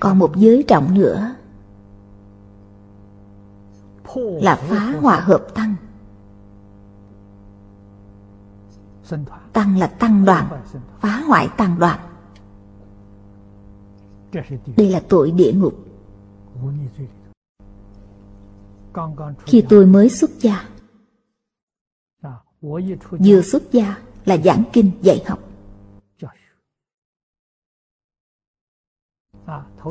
Còn 0.00 0.18
một 0.18 0.36
giới 0.36 0.64
trọng 0.68 0.94
nữa 0.94 1.34
là 4.16 4.56
phá 4.56 4.98
hòa 5.00 5.20
hợp 5.20 5.46
tăng 5.54 5.74
tăng 9.52 9.78
là 9.78 9.86
tăng 9.86 10.24
đoàn 10.24 10.62
phá 11.00 11.20
hoại 11.20 11.48
tăng 11.56 11.78
đoàn. 11.78 12.00
Đây 14.76 14.90
là 14.90 15.02
tội 15.08 15.30
địa 15.30 15.52
ngục. 15.52 15.74
khi 19.46 19.64
tôi 19.68 19.86
mới 19.86 20.08
xuất 20.08 20.30
gia 20.40 20.68
vừa 23.10 23.42
xuất 23.42 23.72
gia 23.72 23.98
là 24.24 24.36
giảng 24.36 24.64
kinh 24.72 24.90
dạy 25.02 25.24
học. 25.26 25.38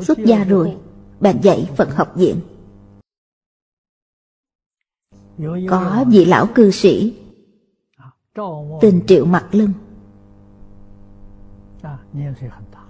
Xuất 0.02 0.18
gia 0.18 0.44
rồi 0.44 0.76
bạn 1.20 1.38
dạy 1.42 1.70
phật 1.76 1.94
học 1.94 2.12
viện. 2.16 2.40
Có 5.68 6.04
vị 6.08 6.24
lão 6.24 6.46
cư 6.54 6.70
sĩ 6.70 7.21
tên 8.80 9.06
triệu 9.06 9.24
mặt 9.24 9.44
lân. 9.52 9.72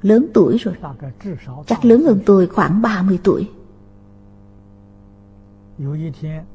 lớn 0.02 0.26
tuổi 0.34 0.56
rồi. 0.58 0.74
chắc 1.66 1.84
lớn 1.84 2.02
hơn 2.02 2.20
tôi 2.26 2.46
khoảng 2.46 2.82
30 2.82 3.18
tuổi. 3.24 3.50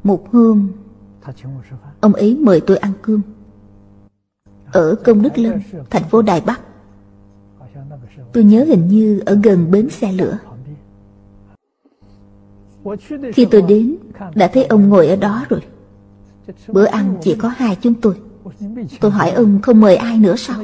một 0.03 0.26
hôm 0.31 0.72
ông 1.99 2.14
ấy 2.14 2.38
mời 2.41 2.61
tôi 2.68 2.77
ăn 2.77 2.91
cơm. 3.01 3.22
Ở 4.72 4.95
công 4.95 5.22
đức 5.22 5.38
lân 5.38 5.61
thành 5.89 6.03
phố 6.03 6.22
đài 6.22 6.41
bắc. 6.41 6.61
tôi 8.34 8.43
nhớ 8.43 8.64
hình 8.64 8.88
như 8.88 9.22
ở 9.26 9.39
gần 9.43 9.72
bến 9.72 9.89
xe 9.89 10.11
lửa. 10.11 10.38
khi 13.34 13.47
tôi 13.51 13.61
đến 13.61 13.95
đã 14.35 14.47
thấy 14.53 14.65
ông 14.65 14.89
ngồi 14.89 15.07
ở 15.07 15.15
đó 15.15 15.45
rồi. 15.49 15.61
bữa 16.68 16.85
ăn 16.85 17.18
chỉ 17.22 17.35
có 17.35 17.47
hai 17.47 17.77
chúng 17.81 17.93
tôi 17.93 18.26
tôi 18.99 19.11
hỏi 19.11 19.31
ông 19.31 19.61
không 19.61 19.81
mời 19.81 19.95
ai 19.95 20.17
nữa 20.17 20.35
sao? 20.35 20.63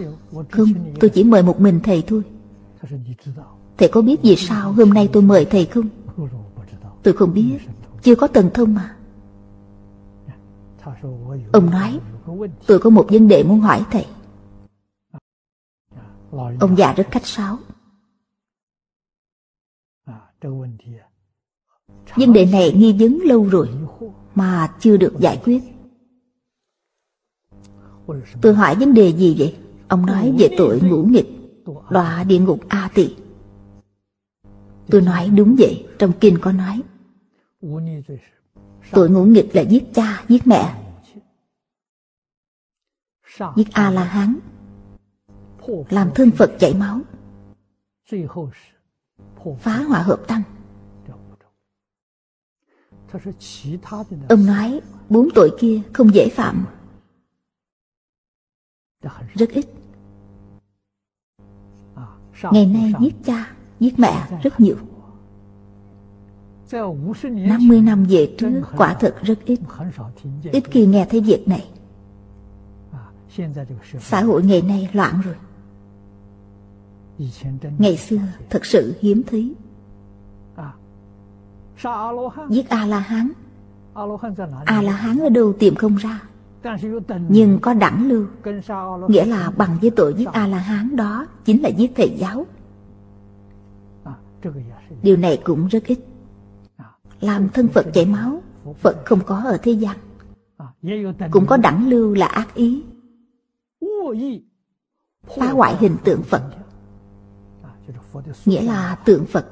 không 0.51 0.67
tôi 0.99 1.09
chỉ 1.09 1.23
mời 1.23 1.43
một 1.43 1.59
mình 1.61 1.79
thầy 1.83 2.03
thôi. 2.07 2.21
thầy 3.77 3.89
có 3.89 4.01
biết 4.01 4.19
vì 4.23 4.35
sao 4.35 4.71
hôm 4.71 4.89
nay 4.89 5.09
tôi 5.13 5.23
mời 5.23 5.45
thầy 5.45 5.65
không? 5.65 5.89
tôi 7.03 7.13
không 7.13 7.33
biết 7.33 7.57
chưa 8.01 8.15
có 8.15 8.27
tầng 8.27 8.49
thông 8.53 8.73
mà. 8.73 8.95
ông 11.51 11.69
nói 11.69 11.99
tôi 12.67 12.79
có 12.79 12.89
một 12.89 13.07
vấn 13.09 13.27
đề 13.27 13.43
muốn 13.43 13.59
hỏi 13.59 13.85
thầy. 13.91 14.05
Ông 16.59 16.77
già 16.77 16.93
rất 16.93 17.07
khách 17.11 17.25
sáo. 17.25 17.57
Vấn 22.15 22.33
đề 22.33 22.45
này 22.45 22.73
nghi 22.73 22.95
vấn 22.99 23.19
lâu 23.23 23.45
rồi 23.49 23.69
mà 24.35 24.73
chưa 24.79 24.97
được 24.97 25.13
giải 25.19 25.41
quyết 25.43 25.72
Tôi 28.41 28.53
hỏi 28.53 28.75
vấn 28.75 28.93
đề 28.93 29.13
gì 29.13 29.35
vậy? 29.39 29.55
Ông 29.87 30.05
nói 30.05 30.33
về 30.39 30.49
tội 30.57 30.81
ngũ 30.81 31.03
nghịch, 31.03 31.27
đọa 31.89 32.23
địa 32.23 32.39
ngục 32.39 32.59
A 32.67 32.89
tỳ. 32.93 33.15
Tôi 34.89 35.01
nói 35.01 35.29
đúng 35.29 35.55
vậy, 35.59 35.87
trong 35.99 36.11
kinh 36.19 36.37
có 36.41 36.51
nói. 36.51 36.81
Tội 38.91 39.09
ngũ 39.09 39.23
nghịch 39.23 39.55
là 39.55 39.61
giết 39.61 39.83
cha, 39.93 40.23
giết 40.27 40.47
mẹ, 40.47 40.75
giết 43.55 43.67
A 43.71 43.91
La 43.91 44.03
Hán, 44.03 44.35
làm 45.89 46.11
thân 46.15 46.31
Phật 46.31 46.51
chảy 46.59 46.73
máu, 46.73 46.99
phá 49.59 49.77
hòa 49.83 49.99
hợp 49.99 50.19
tăng. 50.27 50.41
Ông 54.29 54.45
nói 54.45 54.81
bốn 55.09 55.29
tội 55.35 55.55
kia 55.59 55.81
không 55.93 56.13
dễ 56.13 56.29
phạm 56.29 56.65
rất 59.33 59.49
ít. 59.49 59.65
Ngày 62.51 62.65
nay 62.65 62.93
giết 62.99 63.15
cha 63.25 63.53
giết 63.79 63.99
mẹ 63.99 64.39
rất 64.43 64.59
nhiều. 64.59 64.75
50 67.47 67.81
năm 67.81 68.05
về 68.09 68.35
trước 68.37 68.61
quả 68.77 68.93
thật 68.93 69.15
rất 69.21 69.45
ít. 69.45 69.59
Ít 70.51 70.63
khi 70.71 70.85
nghe 70.85 71.05
thấy 71.09 71.21
việc 71.21 71.47
này. 71.47 71.69
Xã 73.99 74.21
hội 74.21 74.43
ngày 74.43 74.61
nay 74.61 74.89
loạn 74.93 75.21
rồi. 75.21 75.35
Ngày 77.77 77.97
xưa 77.97 78.19
thật 78.49 78.65
sự 78.65 78.95
hiếm 78.99 79.21
thấy. 79.27 79.55
Giết 82.49 82.69
A-la-hán. 82.69 83.31
A-la-hán 84.65 85.19
ở 85.19 85.29
đâu 85.29 85.53
tìm 85.59 85.75
không 85.75 85.95
ra 85.95 86.21
nhưng 87.29 87.59
có 87.61 87.73
đẳng 87.73 88.07
lưu 88.07 88.25
nghĩa 89.07 89.25
là 89.25 89.51
bằng 89.57 89.77
với 89.81 89.91
tội 89.91 90.13
giết 90.17 90.29
a 90.33 90.47
la 90.47 90.57
hán 90.57 90.95
đó 90.95 91.27
chính 91.45 91.63
là 91.63 91.69
giết 91.69 91.91
thầy 91.95 92.09
giáo. 92.17 92.45
Điều 95.01 95.17
này 95.17 95.41
cũng 95.43 95.67
rất 95.67 95.83
ít. 95.85 95.99
Làm 97.21 97.49
thân 97.49 97.67
phật 97.67 97.85
chảy 97.93 98.05
máu 98.05 98.41
phật 98.79 99.05
không 99.05 99.19
có 99.25 99.41
ở 99.45 99.57
thế 99.63 99.71
gian. 99.71 99.97
Cũng 101.31 101.45
có 101.45 101.57
đẳng 101.57 101.89
lưu 101.89 102.13
là 102.13 102.27
ác 102.27 102.55
ý. 102.55 102.83
Phá 105.37 105.51
hoại 105.51 105.75
hình 105.77 105.95
tượng 106.03 106.21
phật. 106.23 106.43
Nghĩa 108.45 108.61
là 108.61 108.97
tượng 109.05 109.25
phật 109.25 109.45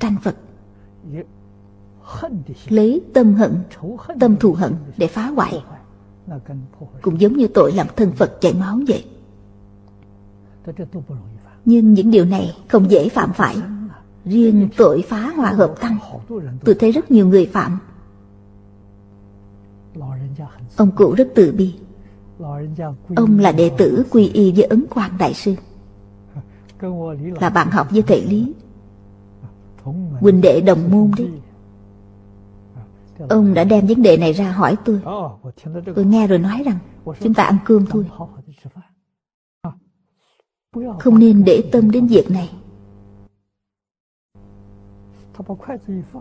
tranh 0.00 0.16
phật. 0.22 0.36
Lấy 2.68 3.02
tâm 3.14 3.34
hận 3.34 3.54
tâm 4.20 4.36
thù 4.36 4.52
hận 4.52 4.74
để 4.96 5.06
phá 5.06 5.26
hoại 5.26 5.62
cũng 7.02 7.20
giống 7.20 7.32
như 7.32 7.48
tội 7.48 7.72
làm 7.72 7.86
thân 7.96 8.12
Phật 8.12 8.40
chảy 8.40 8.54
máu 8.54 8.78
vậy. 8.88 9.04
Nhưng 11.64 11.94
những 11.94 12.10
điều 12.10 12.24
này 12.24 12.56
không 12.68 12.90
dễ 12.90 13.08
phạm 13.08 13.32
phải. 13.32 13.56
Riêng 14.24 14.68
tội 14.76 15.04
phá 15.08 15.32
hòa 15.36 15.50
hợp 15.50 15.74
tăng 15.80 15.98
Tôi 16.64 16.74
thấy 16.74 16.92
rất 16.92 17.10
nhiều 17.10 17.26
người 17.26 17.46
phạm. 17.46 17.78
Ông 20.76 20.90
cụ 20.96 21.14
rất 21.14 21.28
từ 21.34 21.52
bi. 21.52 21.74
Ông 23.16 23.38
là 23.38 23.52
đệ 23.52 23.70
tử 23.78 24.04
quy 24.10 24.28
y 24.28 24.52
với 24.52 24.62
Ấn 24.62 24.86
Quang 24.86 25.18
Đại 25.18 25.34
Sư. 25.34 25.54
Là 27.40 27.50
bạn 27.50 27.70
học 27.70 27.86
với 27.90 28.02
thầy 28.02 28.24
Lý. 28.24 28.54
Huynh 30.20 30.40
đệ 30.40 30.60
đồng 30.60 30.90
môn 30.90 31.10
đấy 31.18 31.28
Ông 33.18 33.54
đã 33.54 33.64
đem 33.64 33.86
vấn 33.86 34.02
đề 34.02 34.16
này 34.16 34.32
ra 34.32 34.52
hỏi 34.52 34.76
tôi. 34.84 35.00
Tôi 35.94 36.04
nghe 36.04 36.26
rồi 36.26 36.38
nói 36.38 36.62
rằng 36.64 36.78
Chúng 37.20 37.34
ta 37.34 37.44
ăn 37.44 37.58
cơm 37.64 37.86
thôi. 37.86 38.06
Không 40.98 41.18
nên 41.18 41.44
để 41.44 41.62
tâm 41.72 41.90
đến 41.90 42.06
việc 42.06 42.30
này. 42.30 42.50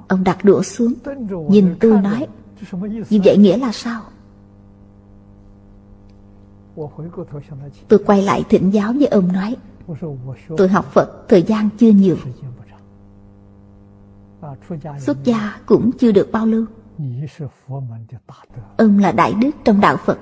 Ông 0.07 0.24
đặt 0.24 0.38
đũa 0.44 0.61
xuống 0.61 0.94
Nhìn 1.49 1.76
tôi 1.80 2.02
nói 2.02 2.28
Như 3.10 3.20
vậy 3.24 3.38
nghĩa 3.38 3.57
là 3.57 3.72
sao? 3.72 4.02
Tôi 7.88 7.99
quay 8.06 8.22
lại 8.22 8.44
thỉnh 8.49 8.70
giáo 8.74 8.94
với 8.94 9.07
ông 9.07 9.32
nói 9.34 9.56
Tôi 10.57 10.68
học 10.68 10.86
Phật 10.86 11.26
thời 11.30 11.44
gian 11.44 11.70
chưa 11.78 11.90
nhiều. 11.90 12.15
Xuất 14.99 15.24
gia 15.24 15.60
cũng 15.65 15.91
chưa 15.91 16.11
được 16.11 16.30
bao 16.32 16.45
lâu 16.45 16.65
Ông 18.78 18.99
là 18.99 19.11
đại 19.11 19.34
đức 19.41 19.52
trong 19.65 19.82
đạo 19.82 19.98
Phật. 19.98 20.20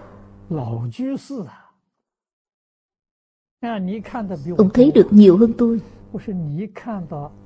Ông 4.57 4.69
thấy 4.73 4.91
được 4.95 5.07
nhiều 5.11 5.38
hơn 5.38 5.53
tôi. 5.57 5.81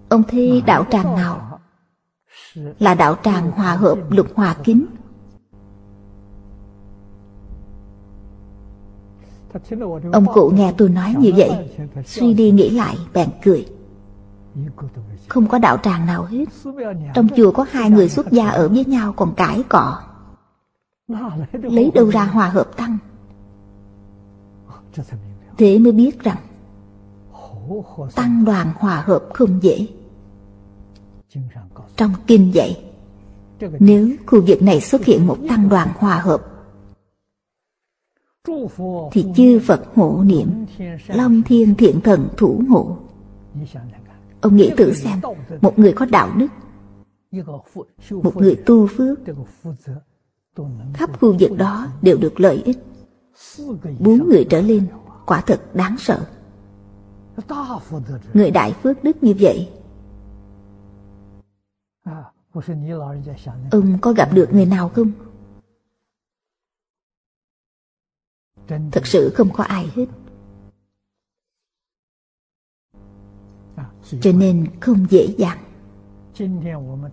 Ông 0.10 0.24
thấy 0.28 0.64
đạo 0.66 0.86
tràng 0.92 1.16
nào 1.16 1.60
Là 2.80 2.94
đạo 2.94 3.16
tràng 3.24 3.52
hòa 3.52 3.76
hợp 3.76 3.98
lục 4.10 4.28
hòa 4.36 4.56
kính. 4.64 4.86
Ông 10.12 10.26
cụ 10.34 10.52
nghe 10.54 10.74
tôi 10.78 10.90
nói 10.90 11.16
như 11.20 11.32
vậy 11.38 11.76
Suy 12.06 12.34
đi 12.34 12.52
nghĩ 12.52 12.70
lại 12.70 12.98
bèn 13.14 13.30
cười 13.44 13.66
không 15.28 15.48
có 15.48 15.60
đạo 15.60 15.78
tràng 15.84 16.06
nào 16.06 16.24
hết. 16.24 16.46
Trong 17.14 17.28
chùa 17.36 17.52
có 17.52 17.66
hai 17.72 17.90
người 17.90 18.10
xuất 18.10 18.32
gia 18.32 18.50
ở 18.50 18.70
với 18.70 18.86
nhau, 18.86 19.14
còn 19.14 19.34
cãi 19.36 19.64
cọ. 19.70 20.02
Lấy 21.52 21.92
đâu 21.96 22.12
ra 22.12 22.26
hòa 22.26 22.50
hợp 22.50 22.78
tăng? 22.78 22.98
Thế 25.58 25.80
mới 25.80 25.92
biết 25.92 26.24
rằng, 26.24 26.38
Tăng 28.16 28.46
đoàn 28.46 28.72
hòa 28.76 29.04
hợp 29.06 29.24
không 29.34 29.64
dễ. 29.64 29.88
Trong 31.96 32.12
kinh 32.28 32.54
dạy, 32.54 32.84
Nếu 33.80 34.10
khu 34.26 34.42
vực 34.48 34.62
này 34.62 34.82
xuất 34.82 35.06
hiện 35.06 35.28
một 35.28 35.38
tăng 35.50 35.70
đoàn 35.70 35.90
hòa 35.96 36.20
hợp, 36.20 36.42
thì 39.12 39.26
chư 39.36 39.60
Phật 39.60 39.86
hộ 39.96 40.24
niệm 40.26 40.66
Long 41.08 41.42
thiên 41.42 41.76
thiện 41.76 42.02
thần 42.02 42.28
thủ 42.38 42.62
hộ. 42.70 42.98
Ông 44.46 44.56
nghĩ 44.56 44.72
thử 44.78 44.94
xem, 44.94 45.22
Một 45.62 45.80
người 45.80 45.94
có 45.94 46.06
đạo 46.06 46.32
đức, 46.38 46.48
Một 48.12 48.38
người 48.38 48.56
tu 48.66 48.88
phước, 48.88 49.20
Khắp 50.94 51.20
khu 51.20 51.36
vực 51.40 51.52
đó 51.58 51.88
đều 52.02 52.18
được 52.18 52.40
lợi 52.40 52.62
ích. 52.66 52.78
Bốn 54.00 54.30
người 54.30 54.46
trở 54.50 54.62
lên 54.62 54.88
Quả 55.26 55.42
thật 55.42 55.62
đáng 55.74 55.96
sợ. 56.00 56.28
Người 58.34 58.52
đại 58.52 58.74
phước 58.74 59.04
đức 59.04 59.24
như 59.24 59.36
vậy, 59.40 59.70
Ông 63.72 63.98
có 64.02 64.14
gặp 64.14 64.30
được 64.34 64.54
người 64.54 64.66
nào 64.66 64.90
không? 64.90 65.12
Thật 68.68 69.06
sự 69.06 69.32
không 69.36 69.50
có 69.54 69.64
ai 69.64 69.88
hết. 69.96 70.06
Cho 74.22 74.32
nên 74.32 74.66
không 74.80 75.06
dễ 75.10 75.28
dàng. 75.38 75.58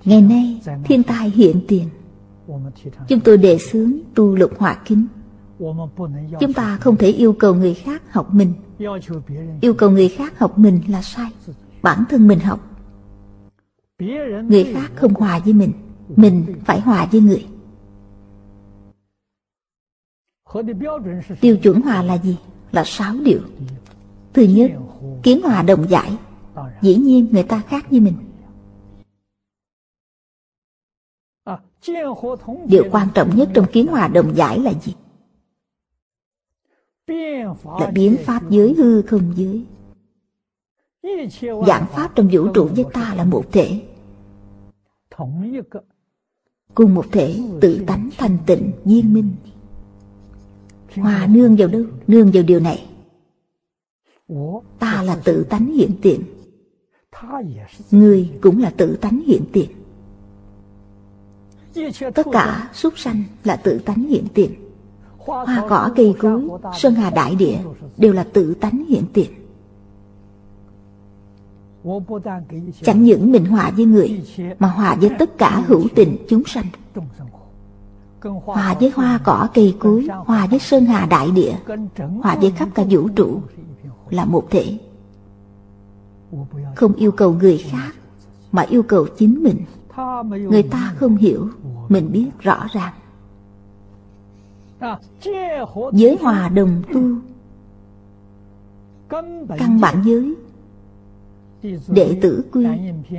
Ngày 0.05 0.23
nay 0.23 0.61
thiên 0.85 1.03
tai 1.03 1.31
hiện 1.31 1.61
tiền. 1.69 1.89
Chúng 3.09 3.21
tôi 3.21 3.39
đề 3.39 3.59
xướng 3.59 3.93
tu 4.15 4.37
lục 4.37 4.51
hỏa 4.59 4.75
kính. 4.85 5.07
Chúng 6.41 6.53
ta 6.53 6.77
không 6.77 6.97
thể 6.97 7.09
yêu 7.09 7.33
cầu 7.33 7.55
người 7.55 7.75
khác 7.75 8.03
học 8.13 8.35
mình. 8.35 8.53
Yêu 9.61 9.75
cầu 9.75 9.91
người 9.91 10.09
khác 10.09 10.39
học 10.39 10.59
mình 10.59 10.81
là 10.89 11.03
sai. 11.03 11.31
Bản 11.83 12.05
thân 12.09 12.29
mình 12.29 12.39
học. 12.39 12.61
Người 14.49 14.65
khác 14.65 14.93
không 14.95 15.15
hòa 15.15 15.39
với 15.39 15.53
mình. 15.53 15.73
Mình 16.17 16.45
phải 16.65 16.81
hòa 16.81 17.09
với 17.13 17.21
người. 17.21 17.47
Tiêu 21.41 21.57
chuẩn 21.57 21.81
hòa 21.81 22.03
là 22.03 22.19
gì? 22.19 22.37
Là 22.73 22.85
sáu 22.85 23.15
điều. 23.25 23.41
Thứ 24.33 24.43
nhất, 24.43 24.71
kiến 25.23 25.43
hòa 25.43 25.63
đồng 25.63 25.89
giải 25.89 26.17
Dĩ 26.83 26.97
nhiên 26.97 27.29
người 27.33 27.43
ta 27.43 27.63
khác 27.67 27.87
với 27.91 28.01
mình. 28.01 28.15
Điều 32.67 32.85
quan 32.91 33.09
trọng 33.15 33.37
nhất 33.37 33.51
trong 33.55 33.67
kiến 33.73 33.87
hòa 33.87 34.09
đồng 34.09 34.37
giải 34.37 34.59
là 34.59 34.73
gì? 34.73 34.95
Là 37.65 37.91
biến 37.95 38.17
pháp 38.25 38.51
giới 38.51 38.75
hư 38.75 39.03
không 39.03 39.33
giới 39.37 39.67
Dạng 41.67 41.87
pháp 41.91 42.13
trong 42.15 42.29
vũ 42.33 42.49
trụ 42.55 42.69
với 42.75 42.85
ta 42.93 43.15
là 43.15 43.25
một 43.25 43.45
thể. 43.53 43.83
Cùng 46.75 46.95
một 46.95 47.07
thể 47.13 47.41
tự 47.61 47.85
tánh 47.87 48.11
thành 48.19 48.39
tịnh, 48.47 48.73
viên 48.85 49.15
minh. 49.15 49.35
Hòa 50.97 51.27
nương 51.27 51.57
vào 51.57 51.69
đâu? 51.69 51.85
Nương 52.07 52.31
vào 52.35 52.43
điều 52.43 52.61
này. 52.61 52.89
Ta 54.79 55.03
là 55.03 55.21
tự 55.25 55.45
tánh 55.51 55.67
hiện 55.67 55.91
tiện. 56.03 56.23
Người 57.91 58.31
cũng 58.41 58.63
là 58.63 58.71
tự 58.77 58.97
tánh 58.97 59.23
hiện 59.27 59.43
tiền. 59.53 59.71
Tất 62.15 62.27
cả 62.33 62.71
súc 62.73 62.99
sanh 62.99 63.23
là 63.45 63.57
tự 63.57 63.79
tánh 63.79 64.03
hiện 64.03 64.25
tiền. 64.35 64.55
Hoa 65.19 65.67
cỏ 65.69 65.91
cây 65.97 66.15
cối, 66.19 66.49
sơn 66.79 66.95
hà 66.95 67.11
đại 67.11 67.35
địa 67.35 67.59
Đều 67.97 68.13
là 68.13 68.25
tự 68.33 68.55
tánh 68.55 68.85
hiện 68.89 69.05
tiền. 69.13 69.31
Chẳng 72.83 73.05
những 73.05 73.33
mình 73.33 73.45
hòa 73.45 73.71
với 73.77 73.85
người 73.85 74.23
Mà 74.59 74.69
hòa 74.69 74.97
với 75.01 75.11
tất 75.19 75.39
cả 75.39 75.63
hữu 75.67 75.83
tình 75.95 76.17
chúng 76.29 76.43
sanh. 76.47 76.67
Hòa 78.45 78.75
với 78.81 78.93
hoa 78.95 79.21
cỏ 79.25 79.49
cây 79.55 79.77
cối 79.79 80.07
Hòa 80.27 80.47
với 80.47 80.59
sơn 80.59 80.85
hà 80.85 81.07
đại 81.07 81.31
địa 81.31 81.55
Hòa 82.23 82.37
với 82.41 82.51
khắp 82.51 82.69
cả 82.75 82.85
vũ 82.91 83.09
trụ 83.09 83.41
Là 84.11 84.25
một 84.25 84.51
thể. 84.51 84.79
Không 86.77 86.93
yêu 86.95 87.13
cầu 87.13 87.33
người 87.33 87.59
khác, 87.59 87.93
Mà 88.53 88.63
yêu 88.63 88.83
cầu 88.83 89.07
chính 89.19 89.43
mình. 89.43 89.65
Người 90.51 90.63
ta 90.63 90.95
không 90.97 91.17
hiểu, 91.17 91.49
Mình 91.89 92.13
biết 92.13 92.31
rõ 92.41 92.67
ràng. 92.73 92.95
Giới 95.93 96.17
hòa 96.21 96.49
đồng 96.49 96.83
tu, 96.93 97.01
Căn 99.59 99.81
bản 99.81 100.03
giới. 100.05 100.35
Đệ 101.89 102.19
tử 102.23 102.45
quy, 102.53 102.67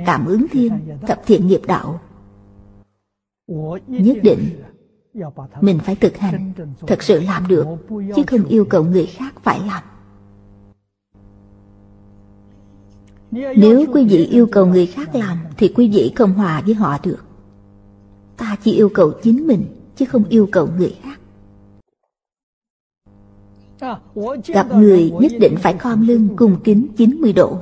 Cảm 0.06 0.26
ứng 0.26 0.46
thiên 0.50 0.72
Thập 1.06 1.26
thiện 1.26 1.46
nghiệp 1.46 1.60
đạo. 1.66 2.00
Nhất 3.86 4.16
định, 4.22 4.62
mình 5.60 5.78
phải 5.78 5.94
thực 5.94 6.16
hành 6.16 6.52
thật 6.86 7.02
sự 7.02 7.20
làm 7.20 7.48
được, 7.48 7.66
chứ 8.16 8.22
không 8.26 8.44
yêu 8.44 8.64
cầu 8.70 8.84
người 8.84 9.06
khác 9.06 9.34
phải 9.42 9.60
làm. 9.60 9.82
Nếu 13.56 13.86
quý 13.92 14.04
vị 14.04 14.26
yêu 14.26 14.48
cầu 14.52 14.66
người 14.66 14.86
khác 14.86 15.14
làm 15.14 15.38
thì 15.56 15.72
quý 15.74 15.90
vị 15.94 16.12
không 16.16 16.32
hòa 16.32 16.62
với 16.66 16.74
họ 16.74 16.98
được. 17.02 17.24
Ta 18.36 18.56
chỉ 18.64 18.72
yêu 18.72 18.88
cầu 18.94 19.12
chính 19.22 19.46
mình 19.46 19.64
chứ 19.96 20.04
không 20.04 20.24
yêu 20.28 20.48
cầu 20.52 20.68
người 20.78 20.96
khác. 21.02 21.20
Gặp 24.46 24.66
người 24.74 25.12
nhất 25.20 25.32
định 25.40 25.54
phải 25.58 25.78
khom 25.78 26.06
lưng 26.06 26.28
cung 26.36 26.56
kính 26.64 26.86
90 26.96 27.32
độ. 27.32 27.58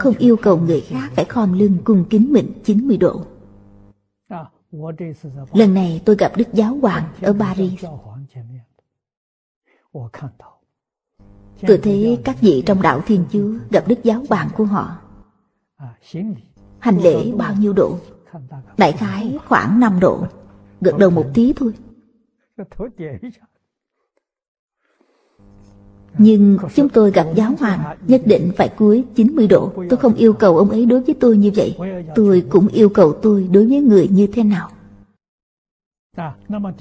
Không 0.00 0.14
yêu 0.18 0.36
cầu 0.36 0.58
người 0.58 0.80
khác 0.80 1.10
phải 1.14 1.24
khom 1.24 1.58
lưng 1.58 1.78
cung 1.84 2.04
kính 2.10 2.32
mình 2.32 2.52
90 2.64 2.96
độ. 2.96 3.20
Lần 5.52 5.74
này 5.74 6.02
tôi 6.04 6.16
gặp 6.18 6.32
Đức 6.36 6.48
Giáo 6.52 6.78
Hoàng 6.82 7.04
ở 7.22 7.34
Paris. 7.38 7.84
Tôi 11.60 11.78
thấy 11.78 12.18
các 12.24 12.40
vị 12.40 12.62
trong 12.66 12.82
đạo 12.82 13.00
Thiên 13.06 13.24
Chúa 13.32 13.50
gặp 13.70 13.84
Đức 13.88 14.02
Giáo 14.02 14.24
Hoàng 14.28 14.48
của 14.56 14.64
họ. 14.64 14.96
Hành 16.78 16.98
lễ 17.02 17.32
bao 17.36 17.54
nhiêu 17.58 17.72
độ? 17.72 17.98
Đại 18.76 18.92
khái 18.92 19.38
khoảng 19.48 19.80
5 19.80 20.00
độ. 20.00 20.26
Gật 20.80 20.98
đầu 20.98 21.10
một 21.10 21.26
tí 21.34 21.52
thôi. 21.52 21.72
Nhưng 26.18 26.58
chúng 26.74 26.88
tôi 26.88 27.10
gặp 27.10 27.26
giáo 27.34 27.54
hoàng 27.60 27.96
Nhất 28.06 28.22
định 28.24 28.52
phải 28.56 28.68
cúi 28.68 29.04
90 29.14 29.46
độ. 29.46 29.72
Tôi 29.88 29.96
không 29.96 30.14
yêu 30.14 30.32
cầu 30.32 30.58
ông 30.58 30.70
ấy 30.70 30.86
đối 30.86 31.00
với 31.00 31.14
tôi 31.20 31.36
như 31.36 31.50
vậy. 31.54 31.76
Tôi 32.14 32.46
cũng 32.48 32.68
yêu 32.68 32.88
cầu 32.88 33.12
tôi 33.12 33.48
đối 33.52 33.66
với 33.66 33.80
người 33.80 34.08
như 34.08 34.26
thế 34.26 34.42
nào. 34.44 34.70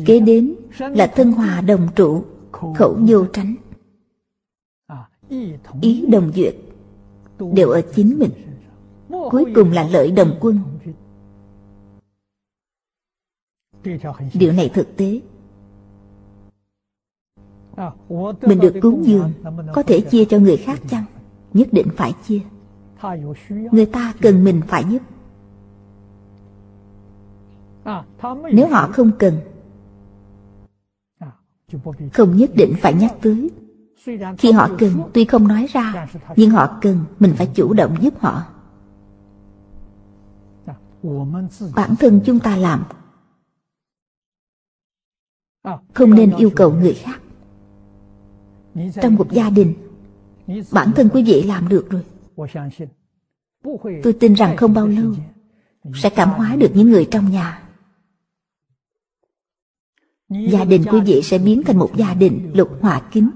Kế 0.06 0.20
đến 0.20 0.56
là 0.78 1.08
thân 1.08 1.32
hòa 1.32 1.62
đồng 1.62 1.88
trụ 1.96 2.24
Khẩu 2.52 2.98
vô 3.08 3.26
tránh 3.26 3.56
Ý 5.82 6.06
đồng 6.12 6.32
duyệt 6.36 6.56
Đều 7.54 7.70
ở 7.70 7.82
chính 7.96 8.20
mình. 8.20 8.32
Cuối 9.32 9.46
cùng 9.56 9.72
là 9.72 9.88
lợi 9.88 10.12
đồng 10.12 10.38
quân. 10.42 10.60
Điều 14.34 14.52
này 14.52 14.70
thực 14.74 14.98
tế. 14.98 15.22
Mình 18.42 18.60
được 18.60 18.74
cúng 18.82 19.04
dường, 19.06 19.32
Có 19.74 19.84
thể 19.84 20.02
chia 20.02 20.26
cho 20.26 20.40
người 20.40 20.58
khác 20.58 20.80
chăng? 20.90 21.06
Nhất 21.54 21.68
định 21.72 21.88
phải 21.96 22.14
chia. 22.28 22.40
Người 23.72 23.86
ta 23.86 24.14
cần 24.22 24.44
mình 24.44 24.62
phải 24.68 24.84
giúp. 24.90 25.02
Nếu 28.52 28.68
họ 28.68 28.88
không 28.88 29.12
cần, 29.20 29.38
Không 32.14 32.38
nhất 32.38 32.52
định 32.56 32.74
phải 32.82 32.94
nhắc 32.94 33.14
tới 33.22 33.50
khi 34.38 34.52
họ 34.52 34.70
cần, 34.80 35.02
tuy 35.14 35.26
không 35.26 35.48
nói 35.48 35.68
ra, 35.74 36.08
nhưng 36.36 36.50
họ 36.50 36.78
cần, 36.82 37.00
mình 37.20 37.34
phải 37.38 37.52
chủ 37.56 37.74
động 37.74 37.96
giúp 38.02 38.14
họ. 38.20 38.44
Bản 41.76 41.96
thân 42.00 42.22
chúng 42.26 42.40
ta 42.40 42.58
làm. 42.58 42.84
Không 45.94 46.16
nên 46.16 46.36
yêu 46.38 46.50
cầu 46.56 46.74
người 46.74 46.94
khác. 46.94 47.22
Trong 49.02 49.16
một 49.16 49.32
gia 49.32 49.50
đình, 49.50 49.74
bản 50.72 50.92
thân 50.96 51.10
quý 51.14 51.24
vị 51.24 51.44
làm 51.44 51.70
được 51.70 51.88
rồi. 51.90 52.04
Tôi 54.04 54.14
tin 54.20 54.34
rằng 54.34 54.58
không 54.58 54.74
bao 54.74 54.88
lâu, 54.88 55.14
sẽ 55.96 56.10
cảm 56.10 56.30
hóa 56.30 56.56
được 56.56 56.72
những 56.74 56.90
người 56.90 57.08
trong 57.12 57.32
nhà. 57.32 57.64
Gia 60.30 60.64
đình 60.64 60.84
quý 60.92 61.00
vị 61.00 61.22
sẽ 61.24 61.38
biến 61.38 61.64
thành 61.64 61.78
một 61.78 61.92
gia 61.96 62.14
đình 62.14 62.52
lục 62.54 62.70
hòa 62.82 63.02
kính 63.12 63.30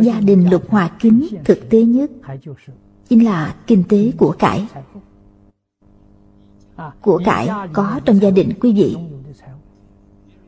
gia 0.00 0.20
đình 0.20 0.50
lục 0.50 0.70
hòa 0.70 0.90
kính 1.00 1.26
thực 1.44 1.70
tế 1.70 1.82
nhất 1.82 2.10
chính 3.08 3.24
là 3.24 3.56
kinh 3.66 3.84
tế 3.88 4.12
của 4.18 4.34
cải. 4.38 4.66
Của 7.00 7.22
cải 7.24 7.48
có 7.72 8.00
trong 8.04 8.20
gia 8.22 8.30
đình 8.30 8.52
quý 8.60 8.72
vị. 8.72 8.96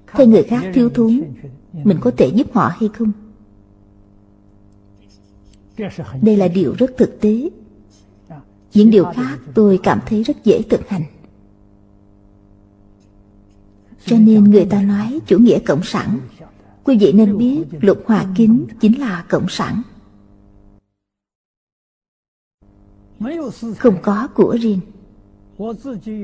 Thấy 0.06 0.26
người 0.26 0.42
khác 0.42 0.62
thiếu 0.74 0.90
thốn, 0.94 1.22
mình 1.72 1.98
có 2.00 2.10
thể 2.10 2.26
giúp 2.26 2.46
họ 2.52 2.72
hay 2.80 2.88
không? 2.88 3.12
Đây 6.22 6.36
là 6.36 6.48
điều 6.48 6.74
rất 6.78 6.90
thực 6.96 7.20
tế. 7.20 7.50
Những 8.74 8.90
điều 8.90 9.04
khác 9.04 9.38
tôi 9.54 9.80
cảm 9.82 10.00
thấy 10.06 10.22
rất 10.22 10.44
dễ 10.44 10.62
thực 10.62 10.88
hành. 10.88 11.02
Cho 14.06 14.18
nên 14.18 14.44
người 14.44 14.64
ta 14.64 14.82
nói 14.82 15.20
chủ 15.26 15.38
nghĩa 15.38 15.58
cộng 15.58 15.82
sản 15.82 16.18
quý 16.84 16.96
vị 17.00 17.12
nên 17.12 17.38
biết 17.38 17.64
lục 17.80 17.98
hòa 18.06 18.26
kính 18.36 18.66
chính 18.80 19.00
là 19.00 19.24
cộng 19.28 19.48
sản. 19.48 19.82
Không 23.78 23.96
có 24.02 24.28
của 24.34 24.56
riêng. 24.60 24.80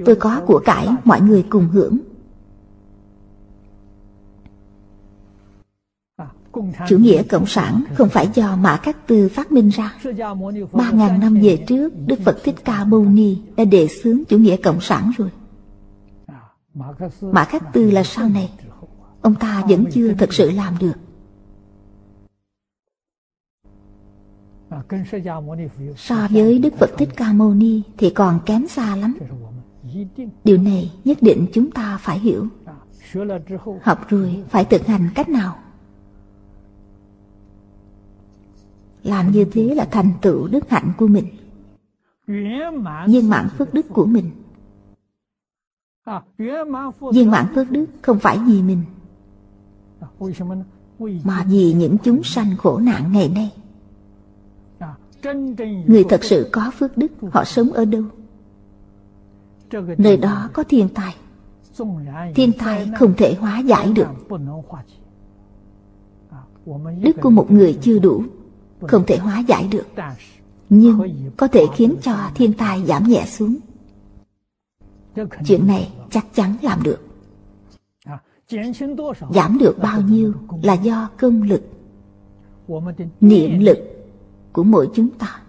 Tôi 0.04 0.16
có 0.20 0.42
của 0.46 0.60
cải, 0.64 0.88
mọi 1.04 1.20
người 1.20 1.46
cùng 1.50 1.68
hưởng. 1.68 1.98
Chủ 6.88 6.98
nghĩa 6.98 7.22
cộng 7.22 7.46
sản 7.46 7.84
không 7.94 8.08
phải 8.08 8.28
do 8.34 8.56
mã 8.56 8.76
cát 8.76 9.06
tư 9.06 9.28
phát 9.28 9.52
minh 9.52 9.68
ra. 9.68 9.94
Ba 10.72 10.90
ngàn 10.90 11.20
năm 11.20 11.34
về 11.42 11.64
trước, 11.66 11.92
đức 12.06 12.18
phật 12.24 12.38
thích 12.44 12.54
ca 12.64 12.84
mâu 12.84 13.04
ni 13.04 13.38
đã 13.56 13.64
đề 13.64 13.88
xướng 13.88 14.24
chủ 14.24 14.38
nghĩa 14.38 14.56
cộng 14.56 14.80
sản 14.80 15.12
rồi. 15.16 15.30
Mã 17.20 17.44
cát 17.44 17.62
tư 17.72 17.90
là 17.90 18.02
sau 18.04 18.28
này 18.28 18.50
ông 19.22 19.34
ta 19.34 19.64
vẫn 19.68 19.84
chưa 19.92 20.12
thực 20.12 20.32
sự 20.32 20.50
làm 20.50 20.74
được. 20.80 20.92
So 25.96 26.28
với 26.30 26.58
đức 26.58 26.74
phật 26.74 26.90
thích 26.98 27.08
ca 27.16 27.32
mâu 27.32 27.54
ni 27.54 27.82
thì 27.96 28.10
còn 28.10 28.40
kém 28.46 28.68
xa 28.68 28.96
lắm. 28.96 29.18
Điều 30.44 30.56
này 30.58 30.92
nhất 31.04 31.18
định 31.20 31.46
chúng 31.52 31.70
ta 31.70 31.98
phải 32.00 32.18
hiểu. 32.18 32.46
Học 33.82 34.08
rồi 34.08 34.44
phải 34.48 34.64
thực 34.64 34.86
hành 34.86 35.08
cách 35.14 35.28
nào? 35.28 35.56
Làm 39.02 39.32
như 39.32 39.44
thế 39.52 39.74
là 39.74 39.84
thành 39.90 40.12
tựu 40.22 40.48
đức 40.48 40.70
hạnh 40.70 40.92
của 40.98 41.06
mình. 41.06 41.26
Viên 43.06 43.28
mãn 43.30 43.48
phước 43.58 43.74
đức 43.74 43.86
của 43.88 44.06
mình. 44.06 44.30
Viên 47.12 47.30
mãn 47.30 47.46
phước 47.54 47.70
đức 47.70 47.86
không 48.02 48.18
phải 48.18 48.38
vì 48.46 48.62
mình 48.62 48.82
mà 51.24 51.44
vì 51.48 51.72
những 51.72 51.96
chúng 52.04 52.22
sanh 52.22 52.56
khổ 52.56 52.78
nạn 52.78 53.12
ngày 53.12 53.28
nay, 53.28 53.52
người 55.86 56.04
thật 56.08 56.24
sự 56.24 56.48
có 56.52 56.70
phước 56.78 56.96
đức, 56.96 57.12
họ 57.32 57.44
sống 57.44 57.72
ở 57.72 57.84
đâu? 57.84 58.02
Nơi 59.98 60.16
đó 60.16 60.50
có 60.52 60.64
thiên 60.68 60.88
tai 60.88 61.16
thiên 62.34 62.52
tai 62.58 62.90
không 62.98 63.14
thể 63.16 63.34
hóa 63.34 63.58
giải 63.58 63.92
được. 63.92 64.08
Đức 67.00 67.16
của 67.22 67.30
một 67.30 67.50
người 67.50 67.78
chưa 67.82 67.98
đủ, 67.98 68.22
không 68.80 69.04
thể 69.06 69.18
hóa 69.18 69.38
giải 69.38 69.68
được. 69.70 69.86
Nhưng 70.68 71.30
có 71.36 71.48
thể 71.48 71.66
khiến 71.74 71.94
cho 72.02 72.30
thiên 72.34 72.52
tai 72.52 72.82
giảm 72.86 73.04
nhẹ 73.04 73.24
xuống. 73.26 73.56
Chuyện 75.46 75.66
này 75.66 75.92
chắc 76.10 76.26
chắn 76.34 76.56
làm 76.62 76.82
được 76.82 77.09
giảm 79.34 79.58
được 79.58 79.78
bao 79.82 80.00
nhiêu 80.00 80.34
là 80.62 80.74
do 80.74 81.10
công 81.18 81.42
lực 81.42 81.62
niệm 83.20 83.60
lực 83.60 83.78
của 84.52 84.62
mỗi 84.62 84.88
chúng 84.94 85.08
ta. 85.08 85.40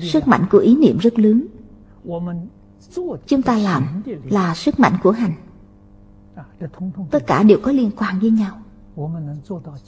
sức 0.00 0.28
mạnh 0.28 0.46
của 0.50 0.58
ý 0.58 0.76
niệm 0.76 0.98
rất 0.98 1.18
lớn. 1.18 1.46
chúng 3.26 3.42
ta 3.42 3.58
làm 3.58 4.02
là 4.30 4.54
sức 4.54 4.80
mạnh 4.80 4.92
của 5.02 5.10
hành. 5.10 5.32
Tất 7.10 7.26
cả 7.26 7.42
đều 7.42 7.58
có 7.62 7.72
liên 7.72 7.90
quan 7.96 8.20
với 8.20 8.30
nhau. 8.30 8.62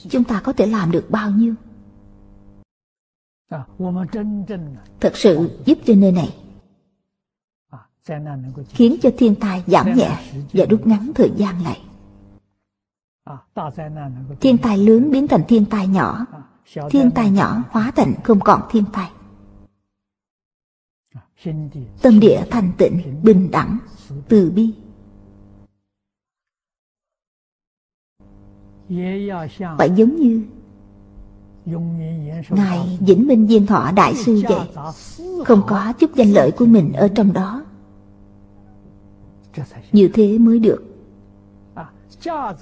chúng 0.09 0.25
ta 0.25 0.41
có 0.41 0.53
thể 0.53 0.67
làm 0.67 0.91
được 0.91 1.11
bao 1.11 1.31
nhiêu? 1.31 1.55
Thật 5.01 5.17
sự 5.17 5.51
giúp 5.65 5.79
cho 5.85 5.95
nơi 5.95 6.13
này 6.13 6.44
khiến 8.69 8.97
cho 9.03 9.11
thiên 9.19 9.35
tai 9.35 9.65
giảm 9.67 9.95
nhẹ 9.97 10.33
và 10.53 10.65
rút 10.71 10.87
ngắn 10.87 11.13
thời 11.15 11.31
gian 11.37 11.55
lại. 11.63 11.81
Thiên 14.41 14.59
tai 14.59 14.79
lớn 14.79 15.11
biến 15.11 15.29
thành 15.29 15.43
thiên 15.49 15.65
tai 15.65 15.89
nhỏ. 15.89 16.27
Thiên 16.91 17.11
tai 17.11 17.31
nhỏ 17.31 17.63
hóa 17.71 17.93
thành 17.97 18.15
không 18.25 18.41
còn 18.41 18.61
thiên 18.71 18.85
tai. 18.93 19.11
Tâm 22.03 22.21
địa 22.21 22.45
thanh 22.51 22.73
tịnh 22.79 23.21
bình 23.23 23.51
đẳng 23.51 23.79
từ 24.29 24.51
bi. 24.51 24.75
Phải 29.79 29.91
giống 29.97 30.17
như 30.17 30.43
ngài 32.51 32.99
vĩnh 33.01 33.27
minh 33.27 33.47
diên 33.49 33.67
thọ 33.67 33.91
đại 33.97 34.15
sư 34.15 34.43
vậy 34.49 34.69
không 35.45 35.63
có 35.67 35.93
chút 35.99 36.11
danh 36.15 36.33
lợi 36.33 36.51
của 36.51 36.67
mình 36.67 36.93
ở 36.93 37.09
trong 37.15 37.33
đó 37.33 37.64
như 39.93 40.09
thế 40.09 40.39
mới 40.39 40.59
được. 40.59 40.85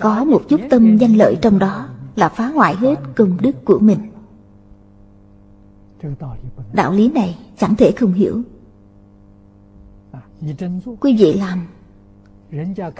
Có 0.00 0.24
một 0.24 0.42
chút 0.48 0.60
tâm 0.70 0.96
danh 0.96 1.16
lợi 1.16 1.36
trong 1.42 1.58
đó 1.58 1.88
là 2.16 2.28
phá 2.28 2.46
hoại 2.46 2.76
hết 2.76 2.94
công 3.16 3.36
đức 3.40 3.64
của 3.64 3.78
mình. 3.78 3.98
Đạo 6.72 6.92
lý 6.92 7.08
này 7.08 7.38
chẳng 7.58 7.76
thể 7.76 7.92
không 7.92 8.12
hiểu. 8.12 8.42
Quý 11.00 11.16
vị 11.18 11.32
làm, 11.32 11.66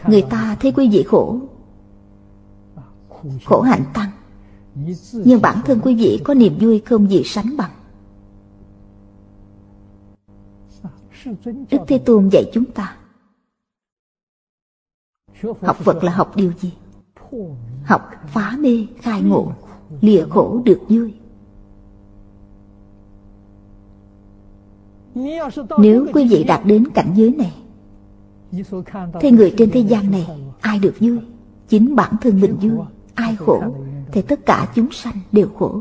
người 0.09 0.23
ta 0.23 0.57
thấy 0.61 0.73
quý 0.73 0.89
vị 0.93 1.03
khổ. 1.03 1.41
Khổ 3.45 3.61
hạnh 3.61 3.85
tăng. 3.95 4.11
Nhưng 5.13 5.43
bản 5.43 5.57
thân 5.65 5.81
quý 5.83 5.95
vị 5.95 6.21
có 6.25 6.35
niềm 6.35 6.59
vui 6.61 6.83
không 6.87 7.11
gì 7.11 7.23
sánh 7.25 7.57
bằng. 7.57 7.71
Đức 11.71 11.79
thế 11.89 11.99
tôn 11.99 12.29
dạy 12.29 12.45
chúng 12.55 12.65
ta 12.65 12.97
học 15.43 15.77
phật 15.77 16.05
là 16.05 16.13
học 16.13 16.37
điều 16.37 16.53
gì? 16.53 16.73
Học 17.85 18.11
phá 18.27 18.57
mê, 18.61 18.87
khai 19.01 19.23
ngộ, 19.23 19.53
lìa 20.01 20.25
khổ 20.31 20.63
được 20.65 20.81
vui. 20.89 21.15
Nếu 25.79 26.07
quý 26.15 26.29
vị 26.31 26.45
đạt 26.45 26.61
đến 26.65 26.89
cảnh 26.95 27.13
giới 27.15 27.35
này 27.35 27.53
thì 29.21 29.31
người 29.31 29.55
trên 29.59 29.71
thế 29.71 29.81
gian 29.81 30.11
này 30.11 30.29
ai 30.61 30.79
được 30.79 30.95
vui? 31.01 31.19
Chính 31.69 31.97
bản 31.97 32.15
thân 32.21 32.41
mình 32.41 32.57
vui, 32.57 32.79
ai 33.15 33.37
khổ? 33.37 33.63
Thì 34.13 34.23
tất 34.23 34.47
cả 34.47 34.73
chúng 34.75 34.91
sanh 34.91 35.15
đều 35.33 35.49
khổ. 35.59 35.81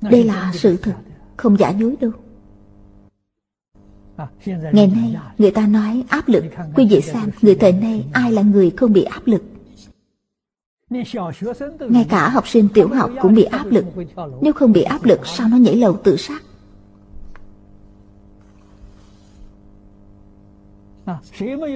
Đây 0.00 0.24
là 0.24 0.52
sự 0.54 0.76
thật, 0.76 0.94
không 1.36 1.56
giả 1.56 1.70
dối 1.70 1.96
đâu 2.00 2.10
ngày 4.46 4.86
nay 4.86 5.16
người 5.38 5.50
ta 5.50 5.66
nói 5.66 6.04
áp 6.08 6.28
lực 6.28 6.44
quý 6.74 6.86
vị 6.90 7.00
xem 7.00 7.30
người 7.42 7.54
thời 7.54 7.72
nay 7.72 8.04
ai 8.12 8.32
là 8.32 8.42
người 8.42 8.70
không 8.70 8.92
bị 8.92 9.02
áp 9.02 9.26
lực? 9.26 9.42
Ngay 11.80 12.06
cả 12.08 12.28
học 12.28 12.48
sinh 12.48 12.68
tiểu 12.74 12.88
học 12.88 13.10
cũng 13.22 13.34
bị 13.34 13.44
áp 13.44 13.66
lực. 13.66 13.84
Nếu 14.42 14.52
không 14.52 14.72
bị 14.72 14.82
áp 14.82 15.04
lực, 15.04 15.20
sao 15.26 15.48
nó 15.48 15.56
nhảy 15.56 15.76
lầu 15.76 15.96
tự 15.96 16.16
sát? 16.16 16.42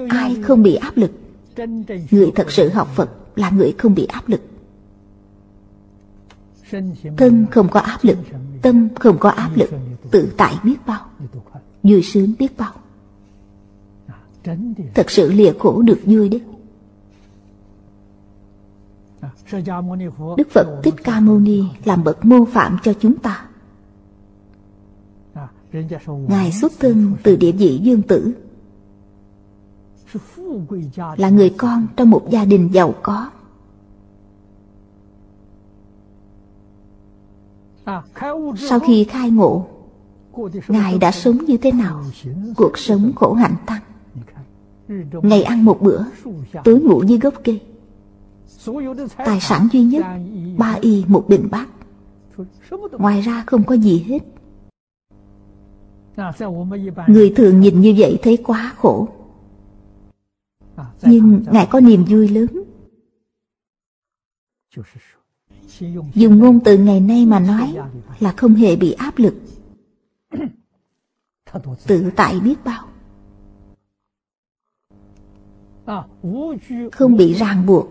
Ai 0.08 0.36
không 0.42 0.62
bị 0.62 0.74
áp 0.74 0.96
lực? 0.96 1.10
Người 2.10 2.32
thật 2.34 2.50
sự 2.50 2.68
học 2.68 2.88
phật 2.94 3.10
là 3.36 3.50
người 3.50 3.74
không 3.78 3.94
bị 3.94 4.06
áp 4.06 4.28
lực. 4.28 4.40
Thân 7.16 7.46
không 7.50 7.68
có 7.68 7.80
áp 7.80 7.98
lực, 8.02 8.18
tâm 8.62 8.88
không 8.94 9.18
có 9.18 9.30
áp 9.30 9.50
lực, 9.54 9.70
tự 10.10 10.32
tại 10.36 10.54
biết 10.64 10.76
bao 10.86 11.10
vui 11.82 12.02
sướng 12.02 12.32
biết 12.38 12.58
bao 12.58 12.72
thật 14.94 15.10
sự 15.10 15.32
lìa 15.32 15.52
khổ 15.58 15.82
được 15.82 16.00
vui 16.04 16.28
đấy 16.28 16.42
Đức 20.36 20.50
Phật 20.50 20.80
Thích 20.82 20.94
Ca 21.04 21.20
Mâu 21.20 21.38
Ni 21.38 21.64
làm 21.84 22.04
bậc 22.04 22.24
mô 22.24 22.44
phạm 22.44 22.78
cho 22.82 22.92
chúng 23.00 23.18
ta. 23.18 23.48
Ngài 26.28 26.52
xuất 26.52 26.72
thân 26.78 27.16
từ 27.22 27.36
địa 27.36 27.52
vị 27.52 27.80
dương 27.82 28.02
tử, 28.02 28.32
là 31.16 31.30
người 31.30 31.54
con 31.58 31.86
trong 31.96 32.10
một 32.10 32.30
gia 32.30 32.44
đình 32.44 32.70
giàu 32.72 32.94
có. 33.02 33.30
Sau 38.56 38.80
khi 38.80 39.04
khai 39.04 39.30
ngộ, 39.30 39.66
Ngài 40.68 40.98
đã 40.98 41.12
sống 41.12 41.44
như 41.46 41.56
thế 41.56 41.72
nào? 41.72 42.04
Cuộc 42.56 42.78
sống 42.78 43.12
khổ 43.16 43.32
hạnh 43.32 43.54
tăng. 43.66 43.82
Ngày 45.22 45.42
ăn 45.42 45.64
một 45.64 45.78
bữa, 45.82 46.04
tối 46.64 46.80
ngủ 46.80 47.02
dưới 47.02 47.18
gốc 47.18 47.34
cây. 47.44 47.60
Tài 49.16 49.40
sản 49.40 49.68
duy 49.72 49.82
nhất, 49.82 50.04
ba 50.58 50.78
y 50.80 51.04
một 51.08 51.24
bình 51.28 51.48
bát. 51.50 51.68
Ngoài 52.92 53.20
ra 53.20 53.44
không 53.46 53.64
có 53.64 53.74
gì 53.74 53.98
hết. 53.98 54.18
Người 57.06 57.32
thường 57.36 57.60
nhìn 57.60 57.80
như 57.80 57.94
vậy 57.98 58.18
thấy 58.22 58.36
quá 58.36 58.74
khổ. 58.76 59.08
Nhưng 61.02 61.44
Ngài 61.52 61.66
có 61.66 61.80
niềm 61.80 62.04
vui 62.04 62.28
lớn. 62.28 62.46
Dùng 66.14 66.38
ngôn 66.38 66.60
từ 66.64 66.78
ngày 66.78 67.00
nay 67.00 67.26
mà 67.26 67.40
nói 67.40 67.76
là 68.20 68.32
không 68.32 68.54
hề 68.54 68.76
bị 68.76 68.92
áp 68.92 69.18
lực. 69.18 69.34
Tự 71.86 72.10
tại 72.16 72.40
biết 72.40 72.56
bao. 72.64 72.88
Không 76.92 77.16
bị 77.16 77.34
ràng 77.34 77.66
buộc. 77.66 77.88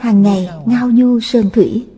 Hàng 0.00 0.22
ngày 0.22 0.48
ngao 0.66 0.90
du 0.96 1.20
sơn 1.20 1.50
thủy. 1.52 1.88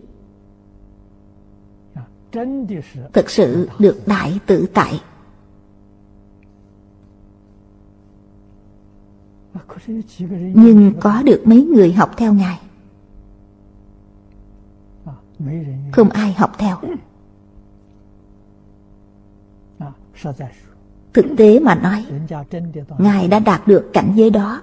Thật 3.13 3.31
sự 3.31 3.69
được 3.79 4.01
đại 4.07 4.39
tự 4.47 4.67
tại. 4.75 5.01
Nhưng 10.55 10.93
có 11.01 11.23
được 11.23 11.43
mấy 11.45 11.63
người 11.63 11.93
học 11.93 12.11
theo 12.17 12.35
Ngài 12.35 12.61
Không 15.93 16.11
ai 16.11 16.33
học 16.33 16.53
theo 16.59 16.77
Thực 21.13 21.27
tế 21.37 21.61
mà 21.61 21.75
nói 21.75 22.07
Ngài 22.99 23.29
đã 23.29 23.39
đạt 23.39 23.69
được 23.69 23.91
cảnh 23.93 24.13
giới 24.17 24.31
đó. 24.31 24.63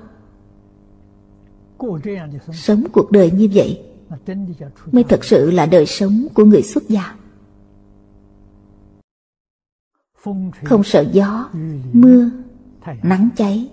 Sống 2.53 2.83
cuộc 2.93 3.11
đời 3.11 3.31
như 3.31 3.49
vậy 3.53 3.83
Mới 4.91 5.03
thật 5.03 5.25
sự 5.25 5.51
là 5.51 5.65
đời 5.65 5.85
sống 5.85 6.27
của 6.33 6.45
người 6.45 6.61
xuất 6.61 6.89
gia. 6.89 7.15
Không 10.63 10.83
sợ 10.83 11.05
gió, 11.11 11.49
mưa, 11.93 12.29
nắng 13.03 13.29
cháy. 13.35 13.69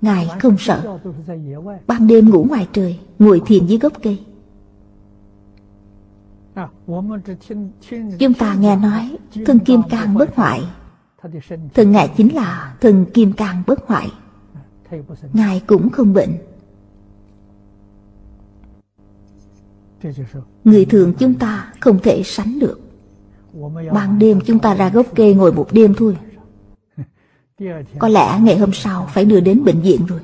Ngài 0.00 0.28
không 0.40 0.56
sợ. 0.58 0.98
Ban 1.86 2.06
đêm 2.06 2.30
ngủ 2.30 2.46
ngoài 2.48 2.68
trời 2.72 2.98
Ngồi 3.18 3.42
thiền 3.46 3.66
dưới 3.66 3.78
gốc 3.78 3.92
cây. 4.02 4.24
Chúng 8.18 8.34
ta 8.38 8.54
nghe 8.54 8.76
nói 8.76 9.16
Thân 9.46 9.58
kim 9.58 9.82
cang 9.90 10.14
bất 10.14 10.34
hoại. 10.34 10.62
Thân 11.74 11.92
Ngài 11.92 12.12
chính 12.16 12.34
là 12.34 12.76
thân 12.80 13.06
kim 13.14 13.32
cang 13.32 13.62
bất 13.66 13.86
hoại. 13.86 14.12
Ngài 15.32 15.62
cũng 15.66 15.90
không 15.90 16.12
bệnh. 16.12 16.30
Người 20.64 20.84
thường 20.84 21.14
chúng 21.18 21.34
ta 21.34 21.72
không 21.80 21.98
thể 22.02 22.22
sánh 22.24 22.58
được. 22.58 22.80
Ban 23.92 24.18
đêm 24.18 24.40
chúng 24.46 24.58
ta 24.58 24.74
ra 24.74 24.88
gốc 24.88 25.06
cây 25.14 25.34
ngồi 25.34 25.52
một 25.52 25.68
đêm 25.72 25.94
thôi. 25.96 26.18
Có 27.98 28.08
lẽ 28.08 28.40
ngày 28.42 28.58
hôm 28.58 28.70
sau 28.72 29.08
phải 29.14 29.24
đưa 29.24 29.40
đến 29.40 29.64
bệnh 29.64 29.80
viện 29.80 30.06
rồi. 30.06 30.20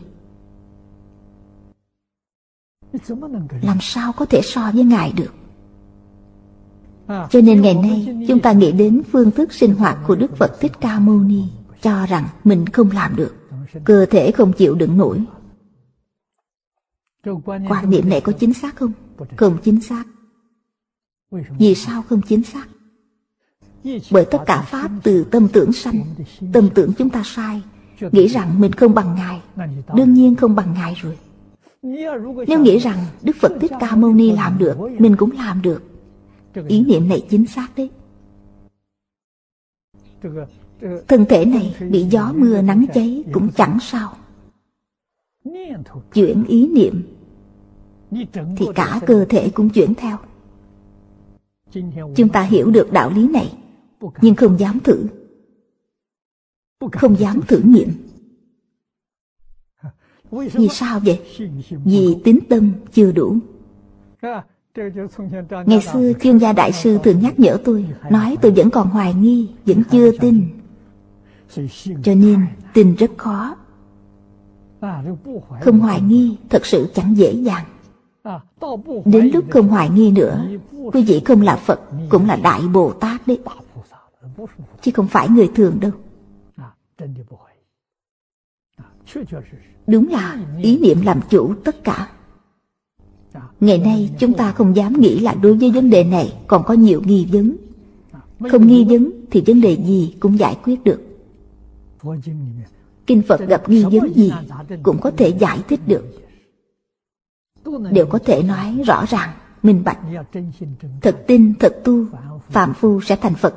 Làm 3.62 3.78
sao 3.80 4.12
có 4.12 4.24
thể 4.24 4.40
so 4.44 4.70
với 4.74 4.84
Ngài 4.84 5.12
được? 5.12 5.39
Cho 7.10 7.40
nên 7.40 7.62
ngày 7.62 7.74
nay, 7.74 8.24
chúng 8.28 8.40
ta 8.40 8.52
nghĩ 8.52 8.72
đến 8.72 9.02
phương 9.12 9.30
thức 9.30 9.52
sinh 9.52 9.74
hoạt 9.74 9.98
của 10.06 10.14
Đức 10.14 10.36
Phật 10.36 10.60
Thích 10.60 10.72
Ca 10.80 10.98
Mâu 10.98 11.20
Ni, 11.20 11.42
Cho 11.82 12.06
rằng 12.06 12.28
mình 12.44 12.66
không 12.66 12.90
làm 12.90 13.16
được, 13.16 13.34
Cơ 13.84 14.06
thể 14.06 14.30
không 14.30 14.52
chịu 14.52 14.74
đựng 14.74 14.96
nổi 14.96 15.24
Quan 17.68 17.90
niệm 17.90 18.08
này 18.08 18.20
có 18.20 18.32
chính 18.32 18.54
xác 18.54 18.76
không? 18.76 18.92
Không 19.36 19.58
chính 19.64 19.80
xác 19.80 20.04
Vì 21.58 21.74
sao 21.74 22.02
không 22.08 22.20
chính 22.22 22.42
xác? 22.42 22.68
Bởi 24.10 24.24
tất 24.24 24.38
cả 24.46 24.62
Pháp 24.62 24.90
từ 25.02 25.24
tâm 25.24 25.48
tưởng 25.52 25.72
sanh, 25.72 26.02
Tâm 26.52 26.68
tưởng 26.74 26.92
chúng 26.98 27.10
ta 27.10 27.22
sai, 27.24 27.62
Nghĩ 28.12 28.26
rằng 28.26 28.60
mình 28.60 28.72
không 28.72 28.94
bằng 28.94 29.14
Ngài, 29.14 29.40
Đương 29.94 30.14
nhiên 30.14 30.36
không 30.36 30.54
bằng 30.54 30.74
Ngài 30.74 30.94
rồi 30.94 31.18
Nếu 32.46 32.60
nghĩ 32.60 32.78
rằng 32.78 32.98
Đức 33.22 33.36
Phật 33.40 33.52
Thích 33.60 33.72
Ca 33.80 33.96
Mâu 33.96 34.14
Ni 34.14 34.32
làm 34.32 34.58
được, 34.58 34.76
Mình 34.98 35.16
cũng 35.16 35.30
làm 35.32 35.62
được 35.62 35.89
Ý 36.68 36.84
niệm 36.84 37.08
này 37.08 37.26
chính 37.30 37.46
xác 37.46 37.68
đấy. 37.76 37.90
Thân 41.08 41.24
thể 41.28 41.44
này 41.44 41.76
bị 41.90 42.06
gió 42.10 42.32
mưa 42.36 42.62
nắng 42.62 42.86
cháy 42.94 43.24
Cũng 43.32 43.50
chẳng 43.56 43.78
sao. 43.80 44.16
Chuyển 46.14 46.44
ý 46.48 46.66
niệm 46.66 47.02
Thì 48.56 48.66
cả 48.74 49.00
cơ 49.06 49.24
thể 49.24 49.50
cũng 49.54 49.70
chuyển 49.70 49.94
theo. 49.94 50.18
Chúng 52.16 52.28
ta 52.32 52.42
hiểu 52.42 52.70
được 52.70 52.92
đạo 52.92 53.10
lý 53.10 53.28
này 53.28 53.58
nhưng 54.22 54.34
không 54.34 54.58
dám 54.58 54.80
thử. 54.80 55.06
Không 56.92 57.16
dám 57.18 57.40
thử 57.48 57.60
nghiệm. 57.64 57.88
Vì 60.30 60.68
sao? 60.68 61.00
vậy? 61.00 61.20
Vì 61.84 62.16
tín 62.24 62.38
tâm 62.48 62.72
chưa 62.92 63.12
đủ 63.12 63.36
ngày 65.66 65.80
xưa 65.80 66.12
chuyên 66.20 66.38
gia 66.38 66.52
đại 66.52 66.72
sư 66.72 66.98
thường 67.02 67.20
nhắc 67.20 67.40
nhở 67.40 67.58
tôi, 67.64 67.86
nói 68.10 68.36
tôi 68.42 68.52
vẫn 68.52 68.70
còn 68.70 68.88
hoài 68.88 69.14
nghi, 69.14 69.50
vẫn 69.66 69.82
chưa 69.90 70.18
tin. 70.18 70.48
Cho 72.02 72.14
nên, 72.14 72.46
tin 72.74 72.94
rất 72.94 73.10
khó. 73.16 73.56
Không 75.60 75.80
hoài 75.80 76.00
nghi, 76.00 76.36
thật 76.50 76.66
sự 76.66 76.90
chẳng 76.94 77.16
dễ 77.16 77.32
dàng. 77.32 77.64
Đến 79.04 79.30
lúc 79.34 79.44
không 79.50 79.68
hoài 79.68 79.90
nghi 79.90 80.10
nữa, 80.10 80.44
quý 80.92 81.04
vị 81.04 81.22
không 81.24 81.42
là 81.42 81.56
phật, 81.56 81.80
cũng 82.10 82.26
là 82.26 82.36
đại 82.36 82.60
bồ 82.72 82.92
tát 82.92 83.26
đấy. 83.26 83.38
Chứ 84.82 84.90
không 84.94 85.08
phải 85.08 85.28
người 85.28 85.50
thường 85.54 85.80
đâu. 85.80 85.92
Đúng 89.86 90.08
là 90.08 90.38
ý 90.62 90.78
niệm 90.78 91.00
làm 91.02 91.20
chủ 91.30 91.54
tất 91.64 91.84
cả 91.84 92.10
ngày 93.60 93.78
nay 93.78 94.10
chúng 94.18 94.32
ta 94.32 94.52
không 94.52 94.76
dám 94.76 95.00
nghĩ 95.00 95.18
là 95.18 95.34
đối 95.34 95.54
với 95.54 95.70
vấn 95.70 95.90
đề 95.90 96.04
này, 96.04 96.34
còn 96.46 96.62
có 96.64 96.74
nhiều 96.74 97.02
nghi 97.04 97.28
vấn. 97.32 97.56
Không 98.50 98.66
nghi 98.66 98.84
vấn 98.84 99.10
thì 99.30 99.42
vấn 99.46 99.60
đề 99.60 99.76
gì 99.76 100.14
cũng 100.20 100.38
giải 100.38 100.56
quyết 100.64 100.84
được. 100.84 101.00
Kinh 103.06 103.22
phật 103.22 103.40
gặp 103.48 103.68
nghi 103.68 103.84
vấn 103.84 104.14
gì 104.14 104.32
cũng 104.82 105.00
có 105.00 105.10
thể 105.10 105.28
giải 105.28 105.58
thích 105.68 105.80
được. 105.86 106.04
Đều 107.90 108.06
có 108.06 108.18
thể 108.18 108.42
nói 108.42 108.82
rõ 108.86 109.04
ràng, 109.08 109.30
minh 109.62 109.82
bạch. 109.84 109.98
Thật 111.00 111.24
tin, 111.26 111.54
thật 111.54 111.80
tu 111.84 112.04
phạm 112.48 112.74
phu 112.74 113.00
sẽ 113.00 113.16
thành 113.16 113.34
phật. 113.34 113.54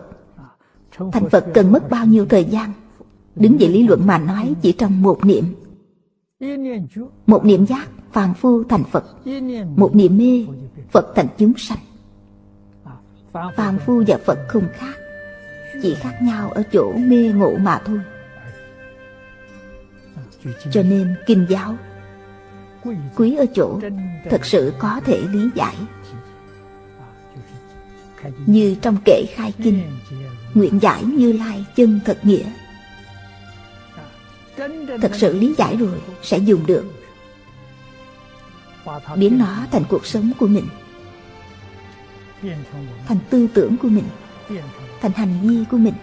Thành 1.11 1.29
Phật 1.29 1.45
cần 1.53 1.71
mất 1.71 1.89
bao 1.89 2.05
nhiêu 2.05 2.25
thời 2.25 2.45
gian? 2.45 2.71
Đứng 3.35 3.57
về 3.59 3.67
lý 3.67 3.87
luận 3.87 4.07
mà 4.07 4.17
nói 4.17 4.53
chỉ 4.61 4.71
trong 4.71 5.01
một 5.01 5.25
niệm. 5.25 5.45
Một 7.27 7.45
niệm 7.45 7.65
giác 7.65 7.87
phàm 8.13 8.33
phu 8.33 8.63
thành 8.63 8.83
Phật, 8.83 9.03
Một 9.75 9.95
niệm 9.95 10.17
mê, 10.17 10.45
Phật 10.91 11.13
thành 11.15 11.27
chúng 11.37 11.53
sanh. 11.57 11.77
Phàm 13.55 13.79
phu 13.85 14.03
và 14.07 14.17
Phật 14.25 14.39
không 14.47 14.67
khác, 14.73 14.93
Chỉ 15.81 15.95
khác 15.95 16.19
nhau 16.21 16.49
ở 16.49 16.63
chỗ 16.71 16.93
mê 16.93 17.31
ngộ 17.35 17.55
mà 17.57 17.81
thôi. 17.85 17.99
Cho 20.71 20.83
nên 20.83 21.15
kinh 21.25 21.45
giáo 21.49 21.75
Quý 23.15 23.35
ở 23.35 23.45
chỗ 23.53 23.79
Thật 24.29 24.45
sự 24.45 24.73
có 24.79 25.01
thể 25.05 25.21
lý 25.31 25.49
giải. 25.55 25.75
Như 28.45 28.75
trong 28.81 28.97
kệ 29.05 29.23
khai 29.29 29.53
kinh, 29.63 29.81
nguyện 30.53 30.79
giải 30.81 31.03
như 31.03 31.31
lai 31.31 31.65
chân 31.75 31.99
thật 32.05 32.17
nghĩa. 32.23 32.45
Thật 35.01 35.11
sự 35.13 35.39
lý 35.39 35.55
giải 35.57 35.77
rồi, 35.77 36.01
sẽ 36.21 36.37
dùng 36.37 36.65
được 36.65 36.85
biến 39.15 39.37
nó 39.37 39.65
thành 39.71 39.83
cuộc 39.89 40.05
sống 40.05 40.31
của 40.39 40.47
mình. 40.47 40.67
Thành 43.07 43.17
tư 43.29 43.47
tưởng 43.53 43.77
của 43.77 43.87
mình. 43.87 44.05
Thành 45.01 45.11
hành 45.11 45.41
vi 45.41 45.65
của 45.71 45.77
mình. 45.77 45.93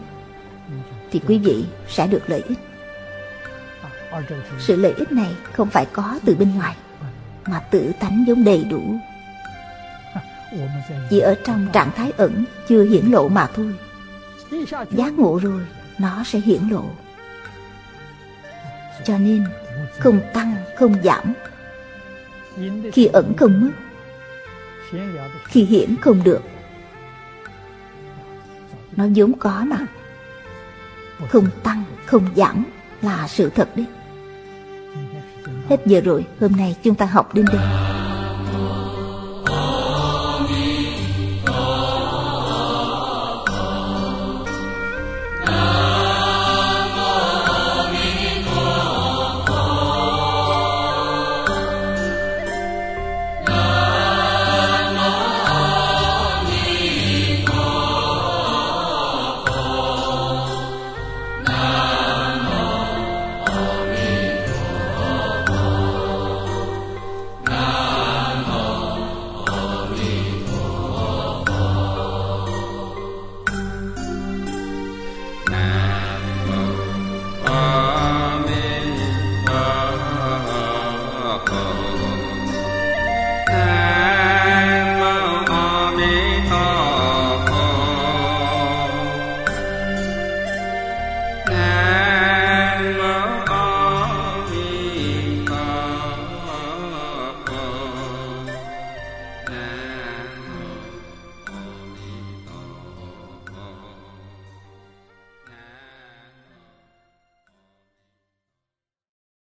Thì 1.11 1.21
quý 1.27 1.39
vị 1.39 1.65
sẽ 1.89 2.07
được 2.07 2.23
lợi 2.27 2.43
ích. 2.49 2.59
Sự 4.59 4.77
lợi 4.77 4.93
ích 4.93 5.13
này 5.13 5.35
không 5.53 5.69
phải 5.69 5.87
có 5.93 6.19
từ 6.25 6.35
bên 6.35 6.55
ngoài, 6.55 6.77
mà 7.47 7.61
tự 7.61 7.93
tánh 8.01 8.25
giống 8.29 8.45
đầy 8.45 8.65
đủ. 8.65 8.83
Chỉ 11.11 11.21
ở 11.21 11.35
trong 11.45 11.67
trạng 11.73 11.91
thái 11.97 12.13
ẩn, 12.17 12.45
chưa 12.69 12.85
hiển 12.85 13.07
lộ 13.07 13.29
mà 13.29 13.49
thôi. 13.55 13.75
Giác 14.91 15.13
ngộ 15.13 15.41
rồi, 15.43 15.63
nó 15.99 16.25
sẽ 16.25 16.41
hiển 16.41 16.69
lộ. 16.69 16.85
Cho 19.05 19.19
nên, 19.19 19.45
không 19.99 20.21
tăng, 20.35 20.55
không 20.77 20.95
giảm 21.03 21.35
khi 22.93 23.07
ẩn 23.07 23.35
không 23.37 23.61
mất, 23.61 23.71
khi 25.45 25.65
hiển 25.65 25.97
không 26.01 26.23
được, 26.25 26.43
nó 28.97 29.05
vốn 29.15 29.33
có 29.39 29.65
mà. 29.67 29.87
Không 31.29 31.49
tăng, 31.63 31.85
không 32.07 32.27
giảm 32.37 32.65
là 33.03 33.29
sự 33.29 33.51
thật 33.51 33.69
đấy. 33.77 33.87
Hết 35.69 35.81
giờ 35.87 36.01
rồi, 36.01 36.25
hôm 36.41 36.53
nay 36.53 36.77
chúng 36.83 36.95
ta 36.95 37.07
học 37.07 37.35
đến 37.35 37.45
đây. 37.53 38.00